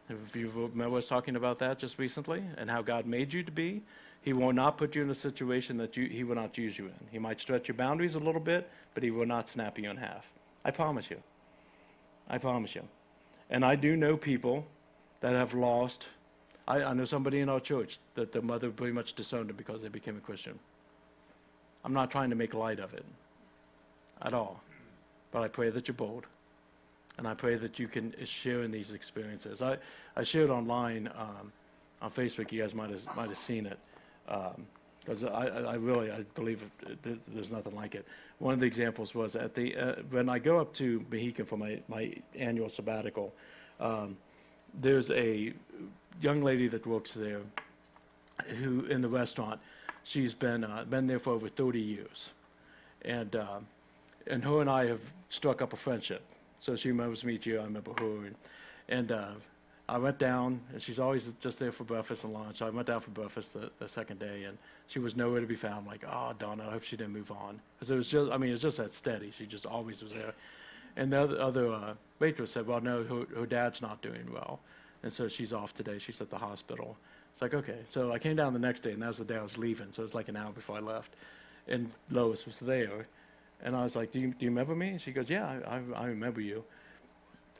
If 0.08 0.36
you 0.36 0.52
remember 0.54 0.98
us 0.98 1.08
talking 1.08 1.34
about 1.34 1.58
that 1.58 1.80
just 1.80 1.98
recently 1.98 2.44
and 2.56 2.70
how 2.70 2.80
God 2.80 3.04
made 3.04 3.34
you 3.34 3.42
to 3.42 3.50
be, 3.50 3.82
He 4.22 4.32
will 4.32 4.52
not 4.52 4.78
put 4.78 4.94
you 4.94 5.02
in 5.02 5.10
a 5.10 5.16
situation 5.16 5.76
that 5.78 5.96
you, 5.96 6.06
He 6.06 6.22
will 6.22 6.36
not 6.36 6.56
use 6.56 6.78
you 6.78 6.86
in. 6.86 6.94
He 7.10 7.18
might 7.18 7.40
stretch 7.40 7.66
your 7.66 7.74
boundaries 7.74 8.14
a 8.14 8.20
little 8.20 8.40
bit, 8.40 8.70
but 8.94 9.02
He 9.02 9.10
will 9.10 9.26
not 9.26 9.48
snap 9.48 9.78
you 9.80 9.90
in 9.90 9.96
half. 9.96 10.30
I 10.64 10.70
promise 10.70 11.10
you. 11.10 11.20
I 12.28 12.38
promise 12.38 12.76
you. 12.76 12.82
And 13.50 13.64
I 13.64 13.74
do 13.74 13.96
know 13.96 14.16
people 14.16 14.64
that 15.20 15.32
have 15.32 15.54
lost. 15.54 16.08
I, 16.66 16.82
I 16.82 16.92
know 16.92 17.04
somebody 17.04 17.40
in 17.40 17.48
our 17.48 17.60
church 17.60 17.98
that 18.14 18.32
the 18.32 18.42
mother 18.42 18.70
pretty 18.70 18.92
much 18.92 19.14
disowned 19.14 19.48
them 19.48 19.56
because 19.56 19.82
they 19.82 19.88
became 19.88 20.16
a 20.16 20.20
Christian. 20.20 20.58
I'm 21.84 21.92
not 21.92 22.10
trying 22.10 22.30
to 22.30 22.36
make 22.36 22.54
light 22.54 22.80
of 22.80 22.92
it 22.94 23.04
at 24.22 24.34
all. 24.34 24.60
But 25.30 25.42
I 25.42 25.48
pray 25.48 25.70
that 25.70 25.88
you're 25.88 25.94
bold. 25.94 26.26
And 27.18 27.26
I 27.26 27.34
pray 27.34 27.56
that 27.56 27.78
you 27.78 27.88
can 27.88 28.14
share 28.24 28.62
in 28.62 28.70
these 28.70 28.92
experiences. 28.92 29.60
I, 29.60 29.76
I 30.16 30.22
shared 30.22 30.50
online 30.50 31.10
um, 31.16 31.52
on 32.00 32.10
Facebook. 32.10 32.52
You 32.52 32.62
guys 32.62 32.74
might 32.74 32.90
have, 32.90 33.04
might 33.16 33.28
have 33.28 33.38
seen 33.38 33.66
it. 33.66 33.78
Because 35.00 35.24
I, 35.24 35.46
I 35.46 35.60
I 35.60 35.74
really, 35.74 36.12
I 36.12 36.22
believe 36.34 36.62
it, 36.86 37.02
th- 37.02 37.18
there's 37.28 37.50
nothing 37.50 37.74
like 37.74 37.94
it. 37.94 38.06
One 38.38 38.54
of 38.54 38.60
the 38.60 38.66
examples 38.66 39.14
was 39.14 39.34
at 39.34 39.54
the, 39.54 39.76
uh, 39.76 39.94
when 40.10 40.28
I 40.28 40.38
go 40.38 40.60
up 40.60 40.72
to 40.74 41.04
Mohican 41.10 41.44
for 41.44 41.56
my, 41.56 41.80
my 41.88 42.14
annual 42.36 42.68
sabbatical, 42.68 43.34
um, 43.80 44.16
there's 44.74 45.10
a 45.10 45.52
young 46.20 46.42
lady 46.42 46.68
that 46.68 46.86
works 46.86 47.14
there 47.14 47.40
who 48.46 48.84
in 48.86 49.00
the 49.00 49.08
restaurant. 49.08 49.60
She's 50.04 50.34
been 50.34 50.64
uh, 50.64 50.84
been 50.88 51.06
there 51.06 51.18
for 51.18 51.32
over 51.32 51.48
30 51.48 51.80
years, 51.80 52.30
and 53.02 53.34
uh, 53.36 53.58
and 54.26 54.44
her 54.44 54.60
and 54.60 54.70
I 54.70 54.86
have 54.86 55.00
struck 55.28 55.60
up 55.62 55.72
a 55.72 55.76
friendship. 55.76 56.22
So 56.60 56.76
she 56.76 56.88
remembers 56.88 57.24
me 57.24 57.38
too. 57.38 57.58
I 57.60 57.64
remember 57.64 57.92
her, 57.98 58.26
and, 58.26 58.34
and 58.88 59.12
uh, 59.12 59.28
I 59.88 59.96
went 59.98 60.18
down, 60.18 60.60
and 60.72 60.82
she's 60.82 60.98
always 60.98 61.30
just 61.40 61.58
there 61.58 61.72
for 61.72 61.84
breakfast 61.84 62.24
and 62.24 62.32
lunch. 62.32 62.56
So 62.56 62.66
I 62.66 62.70
went 62.70 62.88
down 62.88 63.00
for 63.00 63.10
breakfast 63.10 63.54
the, 63.54 63.70
the 63.78 63.88
second 63.88 64.18
day, 64.18 64.44
and 64.44 64.58
she 64.86 64.98
was 64.98 65.16
nowhere 65.16 65.40
to 65.40 65.46
be 65.46 65.56
found. 65.56 65.76
I'm 65.76 65.86
like, 65.86 66.04
oh, 66.10 66.34
Donna, 66.38 66.66
I 66.68 66.72
hope 66.72 66.82
she 66.82 66.96
didn't 66.96 67.12
move 67.12 67.30
on, 67.30 67.60
because 67.76 67.90
it 67.90 67.96
was 67.96 68.08
just, 68.08 68.30
I 68.30 68.36
mean, 68.36 68.50
it 68.50 68.54
was 68.54 68.62
just 68.62 68.76
that 68.78 68.92
steady. 68.92 69.30
She 69.30 69.46
just 69.46 69.66
always 69.66 70.02
was 70.02 70.12
there. 70.12 70.34
And 70.98 71.12
the 71.12 71.20
other, 71.40 71.72
uh, 71.72 71.94
waitress 72.18 72.50
said, 72.50 72.66
well, 72.66 72.80
no, 72.80 73.04
her, 73.04 73.24
her 73.36 73.46
dad's 73.46 73.80
not 73.80 74.02
doing 74.02 74.28
well, 74.32 74.58
and 75.04 75.12
so 75.12 75.28
she's 75.28 75.52
off 75.52 75.72
today. 75.72 75.98
She's 75.98 76.20
at 76.20 76.28
the 76.28 76.36
hospital. 76.36 76.96
It's 77.32 77.40
like, 77.40 77.54
okay. 77.54 77.78
So 77.88 78.12
I 78.12 78.18
came 78.18 78.34
down 78.34 78.52
the 78.52 78.58
next 78.58 78.80
day, 78.80 78.90
and 78.92 79.02
that 79.02 79.08
was 79.08 79.18
the 79.18 79.24
day 79.24 79.36
I 79.36 79.42
was 79.42 79.56
leaving. 79.56 79.92
So 79.92 80.02
it 80.02 80.06
was 80.06 80.14
like 80.14 80.28
an 80.28 80.36
hour 80.36 80.50
before 80.50 80.76
I 80.76 80.80
left. 80.80 81.14
And 81.68 81.92
Lois 82.10 82.46
was 82.46 82.58
there. 82.58 83.06
And 83.62 83.76
I 83.76 83.84
was 83.84 83.94
like, 83.94 84.10
do 84.10 84.18
you, 84.18 84.28
do 84.28 84.44
you 84.44 84.50
remember 84.50 84.74
me? 84.74 84.88
And 84.88 85.00
she 85.00 85.12
goes, 85.12 85.30
yeah, 85.30 85.60
I, 85.68 85.76
I, 85.76 85.82
I 85.94 86.06
remember 86.06 86.40
you. 86.40 86.64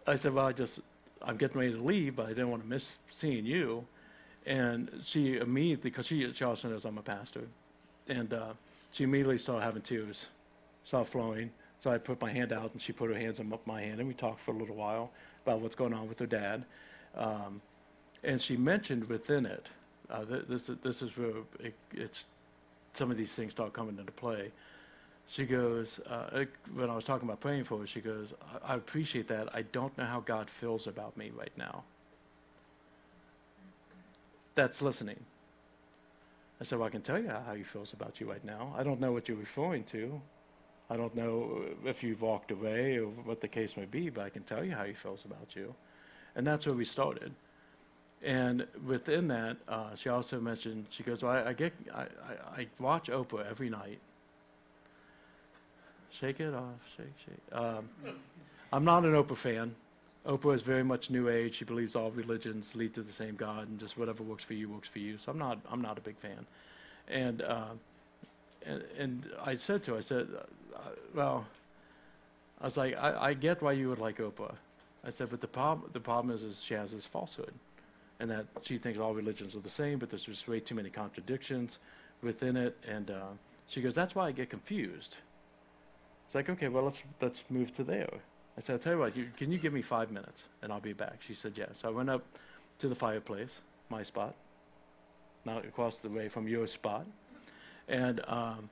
I 0.05 0.17
said, 0.17 0.35
well, 0.35 0.47
I 0.47 0.53
just, 0.53 0.81
I'm 1.23 1.37
getting 1.37 1.61
ready 1.61 1.73
to 1.75 1.83
leave, 1.83 2.17
but 2.17 2.27
I 2.27 2.31
didn't 2.31 2.51
want 2.51 2.63
to 2.65 2.69
miss 2.69 2.99
seeing 3.09 3.47
you. 3.47 3.87
And 4.47 4.91
she 5.05 5.37
immediately, 5.37 5.91
because 5.91 6.07
she, 6.07 6.33
she 6.33 6.45
also 6.45 6.69
knows 6.69 6.85
I'm 6.85 6.99
a 6.99 7.03
pastor, 7.03 7.43
and 8.09 8.35
uh, 8.35 8.53
she 8.91 9.05
immediately 9.05 9.39
started 9.39 9.65
having 9.65 9.83
tears, 9.83 10.27
started 10.83 11.09
flowing. 11.09 11.51
So 11.81 11.91
I 11.91 11.99
put 11.99 12.21
my 12.21 12.33
hand 12.33 12.53
out, 12.53 12.73
and 12.73 12.83
she 12.83 12.93
put 12.93 13.09
her 13.11 13.17
hands 13.17 13.39
on 13.39 13.53
my 13.67 13.83
hand, 13.83 14.01
and 14.01 14.09
we 14.09 14.15
talked 14.15 14.41
for 14.41 14.53
a 14.53 14.57
little 14.57 14.75
while 14.75 15.11
about 15.45 15.61
what's 15.61 15.77
going 15.77 15.95
on 15.95 16.09
with 16.09 16.19
her 16.19 16.27
dad. 16.27 16.65
Um, 17.17 17.61
and 18.25 18.43
she 18.43 18.57
mentioned 18.57 19.05
within 19.09 19.47
it, 19.47 19.69
uh, 20.11 20.25
th- 20.25 20.45
this, 20.49 20.69
is- 20.69 20.79
this 20.83 21.03
is 21.03 21.17
where 21.17 21.31
it, 21.61 21.75
it's, 21.93 22.27
some 22.95 23.11
of 23.11 23.17
these 23.17 23.33
things 23.33 23.53
start 23.53 23.73
coming 23.73 23.97
into 23.99 24.11
play. 24.13 24.51
She 25.29 25.45
goes, 25.45 26.01
uh, 26.01 26.45
when 26.75 26.91
I 26.91 26.97
was 26.97 27.05
talking 27.05 27.29
about 27.29 27.41
praying 27.41 27.65
for 27.65 27.79
her, 27.79 27.87
she 27.87 28.01
goes, 28.01 28.33
I, 28.65 28.73
I 28.73 28.77
appreciate 28.77 29.29
that. 29.29 29.55
I 29.55 29.63
don't 29.63 29.97
know 29.99 30.05
how 30.05 30.21
God 30.21 30.51
feels 30.51 30.87
about 30.87 31.17
me 31.17 31.31
right 31.37 31.53
now. 31.57 31.85
That's 34.55 34.83
listening. 34.83 35.21
I 36.61 36.65
said, 36.65 36.79
Well, 36.79 36.89
I 36.89 36.91
can 36.91 37.03
tell 37.03 37.19
you 37.21 37.29
how 37.29 37.55
he 37.55 37.63
feels 37.63 37.93
about 37.93 38.21
you 38.21 38.29
right 38.29 38.45
now. 38.45 38.75
I 38.77 38.83
don't 38.83 39.01
know 39.01 39.13
what 39.13 39.29
you're 39.29 39.37
referring 39.37 39.85
to. 39.85 40.21
I 40.91 40.97
don't 40.97 41.15
know 41.15 41.63
if 41.85 42.03
you've 42.03 42.23
walked 42.23 42.51
away 42.51 42.97
or 42.97 43.07
what 43.07 43.41
the 43.41 43.49
case 43.49 43.77
may 43.77 43.85
be, 43.85 44.09
but 44.09 44.25
I 44.25 44.31
can 44.31 44.43
tell 44.43 44.65
you 44.65 44.73
how 44.73 44.85
he 44.85 44.95
feels 44.95 45.25
about 45.25 45.55
you. 45.55 45.75
And 46.35 46.47
that's 46.47 46.67
where 46.67 46.75
we 46.75 46.85
started. 46.85 47.33
And 48.23 48.67
within 48.87 49.29
that, 49.29 49.59
uh, 49.69 49.95
she 49.95 50.09
also 50.09 50.41
mentioned, 50.41 50.87
she 50.91 51.03
goes, 51.03 51.23
well, 51.23 51.33
I, 51.33 51.51
I 51.51 51.53
get, 51.53 51.73
I, 51.95 52.01
I, 52.03 52.61
I 52.61 52.67
watch 52.81 53.09
Oprah 53.09 53.49
every 53.49 53.69
night. 53.71 53.99
Shake 56.11 56.41
it 56.41 56.55
off, 56.55 56.81
shake, 56.97 57.07
shake. 57.25 57.57
Um, 57.57 57.89
I'm 58.73 58.85
not 58.85 59.05
an 59.05 59.13
Oprah 59.13 59.37
fan. 59.37 59.75
Oprah 60.27 60.55
is 60.55 60.63
very 60.63 60.83
much 60.83 61.11
New 61.11 61.29
Age. 61.29 61.55
She 61.55 61.65
believes 61.65 61.95
all 61.95 62.11
religions 62.11 62.75
lead 62.75 62.95
to 62.95 63.03
the 63.03 63.13
same 63.13 63.37
God, 63.37 63.69
and 63.69 63.79
just 63.79 63.97
whatever 63.99 64.23
works 64.23 64.43
for 64.43 64.55
you 64.55 64.69
works 64.69 64.89
for 64.89 64.99
you. 64.99 65.17
So 65.19 65.31
I'm 65.31 65.39
not, 65.39 65.59
I'm 65.71 65.83
not 65.83 65.99
a 65.99 66.01
big 66.01 66.17
fan. 66.17 66.47
And, 67.09 67.43
uh, 67.43 67.75
and, 68.65 68.83
and 68.99 69.31
I 69.45 69.57
said 69.57 69.85
to 69.85 69.93
her, 69.93 69.99
I 69.99 70.01
said, 70.01 70.29
uh, 70.75 70.81
well, 71.15 71.47
I 72.61 72.65
was 72.65 72.77
like, 72.77 72.97
I, 72.97 73.29
I 73.29 73.35
get 73.35 73.63
why 73.63 73.73
you 73.73 73.89
would 73.89 73.99
like 73.99 74.19
Oprah. 74.19 74.55
I 75.05 75.11
said, 75.11 75.31
but 75.31 75.41
the 75.41 75.49
problem, 75.49 75.91
the 75.93 76.01
problem 76.01 76.35
is, 76.35 76.43
is 76.43 76.63
she 76.63 76.75
has 76.75 76.93
this 76.93 77.07
falsehood, 77.07 77.55
and 78.21 78.31
that 78.31 78.47
she 78.63 78.79
thinks 78.79 78.99
all 78.99 79.15
religions 79.15 79.55
are 79.55 79.61
the 79.61 79.71
same, 79.71 79.99
but 79.99 80.11
there's 80.11 80.25
just 80.25 80.49
way 80.49 80.61
too 80.61 80.75
many 80.75 80.91
contradictions 80.91 81.79
within 82.23 82.57
it. 82.57 82.77
And 82.87 83.11
uh, 83.11 83.27
she 83.69 83.81
goes, 83.81 83.95
that's 83.95 84.15
why 84.15 84.27
I 84.27 84.33
get 84.33 84.51
confused. 84.51 85.17
It's 86.27 86.35
like, 86.35 86.51
okay, 86.51 86.69
well, 86.69 86.85
let's 86.85 87.03
let's 87.23 87.45
move 87.49 87.73
to 87.77 87.85
there. 87.85 88.11
I 88.59 88.61
said, 88.61 88.73
I'll 88.73 88.79
tell 88.81 88.95
you 88.95 88.99
what, 88.99 89.17
you, 89.17 89.29
can 89.37 89.53
you 89.53 89.59
give 89.59 89.73
me 89.73 89.83
five 89.83 90.11
minutes 90.11 90.45
and 90.63 90.73
I'll 90.73 90.81
be 90.81 90.93
back? 90.93 91.19
She 91.21 91.33
said, 91.33 91.53
yes. 91.57 91.79
So 91.79 91.89
I 91.89 91.93
went 91.93 92.11
up 92.11 92.25
to 92.81 92.89
the 92.89 92.95
fireplace, 92.95 93.61
my 93.89 94.03
spot, 94.03 94.35
not 95.45 95.65
across 95.65 96.01
the 96.01 96.09
way 96.09 96.29
from 96.29 96.49
your 96.49 96.67
spot, 96.67 97.07
and 97.89 98.21
um, 98.29 98.69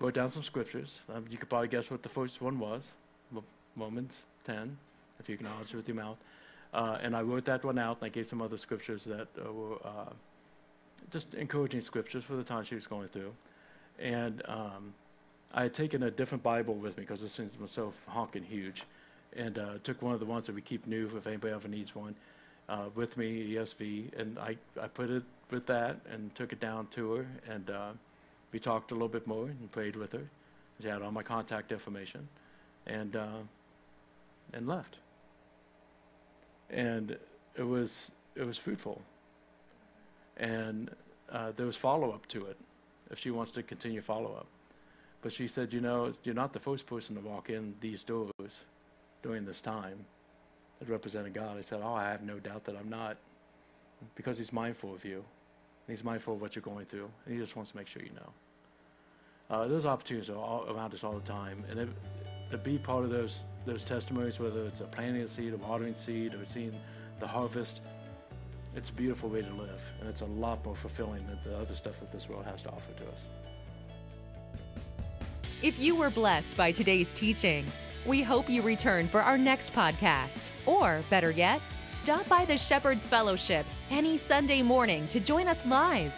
wrote 0.00 0.14
down 0.14 0.30
some 0.30 0.42
scriptures. 0.42 1.00
Um, 1.14 1.24
you 1.30 1.38
could 1.38 1.48
probably 1.48 1.68
guess 1.68 1.90
what 1.90 2.02
the 2.02 2.08
first 2.08 2.40
one 2.40 2.58
was, 2.58 2.94
Romans 3.76 4.26
10, 4.44 4.76
if 5.20 5.28
you 5.28 5.34
acknowledge 5.34 5.72
it 5.72 5.76
with 5.76 5.88
your 5.88 5.96
mouth. 5.96 6.16
Uh, 6.72 6.98
and 7.00 7.14
I 7.16 7.22
wrote 7.22 7.44
that 7.44 7.64
one 7.64 7.78
out, 7.78 7.98
and 8.00 8.06
I 8.06 8.08
gave 8.08 8.26
some 8.26 8.42
other 8.42 8.56
scriptures 8.56 9.04
that 9.04 9.28
uh, 9.38 9.52
were 9.52 9.76
uh, 9.84 10.12
just 11.10 11.34
encouraging 11.34 11.80
scriptures 11.80 12.24
for 12.24 12.34
the 12.34 12.44
time 12.44 12.64
she 12.64 12.74
was 12.74 12.86
going 12.86 13.08
through. 13.08 13.32
And 13.98 14.42
um, 14.46 14.92
I 15.54 15.64
had 15.64 15.74
taken 15.74 16.02
a 16.02 16.10
different 16.10 16.42
Bible 16.42 16.74
with 16.74 16.96
me 16.96 17.02
because 17.02 17.20
this 17.20 17.36
thing 17.36 17.50
was 17.60 17.70
so 17.70 17.92
honking 18.08 18.44
huge, 18.44 18.84
and 19.36 19.58
uh, 19.58 19.74
took 19.84 20.02
one 20.02 20.12
of 20.12 20.20
the 20.20 20.26
ones 20.26 20.46
that 20.46 20.54
we 20.54 20.62
keep 20.62 20.86
new 20.86 21.10
if 21.16 21.26
anybody 21.26 21.54
ever 21.54 21.68
needs 21.68 21.94
one 21.94 22.14
uh, 22.68 22.86
with 22.94 23.16
me, 23.16 23.54
ESV, 23.54 24.18
and 24.18 24.38
I, 24.38 24.56
I 24.80 24.88
put 24.88 25.10
it 25.10 25.22
with 25.50 25.66
that 25.66 26.00
and 26.10 26.34
took 26.34 26.52
it 26.52 26.60
down 26.60 26.88
to 26.92 27.12
her, 27.14 27.26
and 27.48 27.70
uh, 27.70 27.92
we 28.52 28.58
talked 28.58 28.90
a 28.90 28.94
little 28.94 29.08
bit 29.08 29.26
more 29.26 29.46
and 29.46 29.70
prayed 29.70 29.96
with 29.96 30.12
her. 30.12 30.28
She 30.80 30.88
had 30.88 31.02
all 31.02 31.10
my 31.10 31.22
contact 31.22 31.72
information, 31.72 32.28
and 32.86 33.16
uh, 33.16 33.38
and 34.52 34.66
left. 34.66 34.98
And 36.70 37.16
it 37.56 37.62
was 37.62 38.10
it 38.34 38.44
was 38.44 38.58
fruitful, 38.58 39.00
and 40.36 40.90
uh, 41.32 41.52
there 41.56 41.66
was 41.66 41.76
follow 41.76 42.12
up 42.12 42.26
to 42.28 42.46
it, 42.46 42.56
if 43.10 43.18
she 43.18 43.30
wants 43.30 43.52
to 43.52 43.62
continue 43.62 44.00
follow 44.00 44.34
up. 44.34 44.46
But 45.22 45.32
she 45.32 45.48
said, 45.48 45.72
you 45.72 45.80
know, 45.80 46.12
you're 46.24 46.34
not 46.34 46.52
the 46.52 46.60
first 46.60 46.86
person 46.86 47.16
to 47.16 47.20
walk 47.20 47.50
in 47.50 47.74
these 47.80 48.04
doors 48.04 48.64
during 49.22 49.44
this 49.44 49.60
time 49.60 49.98
that 50.78 50.88
represented 50.88 51.34
God. 51.34 51.58
I 51.58 51.62
said, 51.62 51.80
oh, 51.82 51.94
I 51.94 52.04
have 52.04 52.22
no 52.22 52.38
doubt 52.38 52.64
that 52.64 52.76
I'm 52.76 52.88
not, 52.88 53.16
because 54.14 54.38
He's 54.38 54.52
mindful 54.52 54.94
of 54.94 55.04
you. 55.04 55.24
And 55.86 55.96
he's 55.96 56.04
mindful 56.04 56.34
of 56.34 56.40
what 56.40 56.56
you're 56.56 56.62
going 56.62 56.86
through, 56.86 57.08
and 57.24 57.34
He 57.34 57.40
just 57.40 57.54
wants 57.54 57.70
to 57.70 57.76
make 57.76 57.86
sure 57.86 58.02
you 58.02 58.10
know. 58.14 58.30
Uh, 59.48 59.68
those 59.68 59.86
opportunities 59.86 60.28
are 60.28 60.36
all 60.36 60.66
around 60.68 60.92
us 60.92 61.04
all 61.04 61.12
the 61.12 61.20
time, 61.20 61.62
and 61.70 61.78
it, 61.78 61.88
to 62.50 62.58
be 62.58 62.78
part 62.78 63.04
of 63.04 63.10
those 63.10 63.42
those 63.64 63.82
testimonies, 63.82 64.38
whether 64.38 64.64
it's 64.64 64.80
a 64.80 64.84
planting 64.84 65.22
a 65.22 65.28
seed, 65.28 65.52
a 65.52 65.56
watering 65.56 65.94
seed, 65.94 66.34
or 66.34 66.44
seeing 66.44 66.72
the 67.18 67.26
harvest, 67.26 67.80
it's 68.76 68.90
a 68.90 68.92
beautiful 68.92 69.28
way 69.28 69.42
to 69.42 69.52
live, 69.54 69.80
and 70.00 70.08
it's 70.08 70.20
a 70.20 70.26
lot 70.26 70.64
more 70.64 70.76
fulfilling 70.76 71.26
than 71.26 71.38
the 71.44 71.58
other 71.58 71.74
stuff 71.74 71.98
that 72.00 72.12
this 72.12 72.28
world 72.28 72.44
has 72.44 72.62
to 72.62 72.68
offer 72.68 72.92
to 72.98 73.10
us. 73.10 73.24
If 75.62 75.78
you 75.80 75.96
were 75.96 76.10
blessed 76.10 76.56
by 76.56 76.70
today's 76.72 77.12
teaching, 77.12 77.64
we 78.06 78.22
hope 78.22 78.48
you 78.48 78.62
return 78.62 79.08
for 79.08 79.20
our 79.20 79.36
next 79.36 79.72
podcast. 79.72 80.50
Or, 80.64 81.02
better 81.10 81.30
yet, 81.30 81.60
stop 81.88 82.28
by 82.28 82.44
the 82.44 82.56
Shepherd's 82.56 83.06
Fellowship 83.06 83.66
any 83.90 84.16
Sunday 84.16 84.62
morning 84.62 85.08
to 85.08 85.20
join 85.20 85.48
us 85.48 85.64
live. 85.66 86.14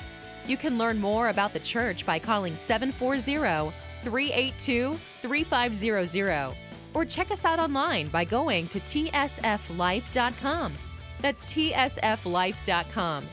You 0.46 0.56
can 0.56 0.78
learn 0.78 1.00
more 1.00 1.28
about 1.28 1.52
the 1.52 1.60
church 1.60 2.06
by 2.06 2.18
calling 2.18 2.56
740 2.56 3.72
382 4.04 4.98
3500 5.22 6.54
or 6.94 7.04
check 7.04 7.30
us 7.30 7.44
out 7.44 7.58
online 7.58 8.08
by 8.08 8.24
going 8.24 8.66
to 8.68 8.80
tsflife.com. 8.80 10.72
That's 11.20 11.44
tsflife.com. 11.44 13.24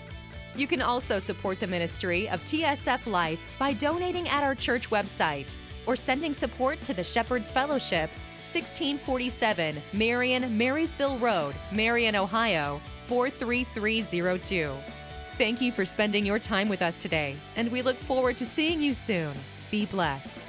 You 0.55 0.67
can 0.67 0.81
also 0.81 1.19
support 1.19 1.59
the 1.59 1.67
ministry 1.67 2.29
of 2.29 2.41
TSF 2.43 3.07
Life 3.07 3.45
by 3.59 3.73
donating 3.73 4.27
at 4.29 4.43
our 4.43 4.55
church 4.55 4.89
website 4.89 5.53
or 5.85 5.95
sending 5.95 6.33
support 6.33 6.81
to 6.83 6.93
the 6.93 7.03
Shepherd's 7.03 7.51
Fellowship, 7.51 8.09
1647 8.45 9.81
Marion 9.91 10.57
Marysville 10.57 11.17
Road, 11.17 11.55
Marion, 11.71 12.15
Ohio 12.15 12.79
43302. 13.07 14.71
Thank 15.37 15.59
you 15.59 15.71
for 15.71 15.83
spending 15.83 16.25
your 16.25 16.39
time 16.39 16.69
with 16.69 16.81
us 16.81 16.97
today, 16.97 17.35
and 17.55 17.71
we 17.71 17.81
look 17.81 17.97
forward 17.97 18.37
to 18.37 18.45
seeing 18.45 18.79
you 18.79 18.93
soon. 18.93 19.33
Be 19.71 19.85
blessed. 19.85 20.45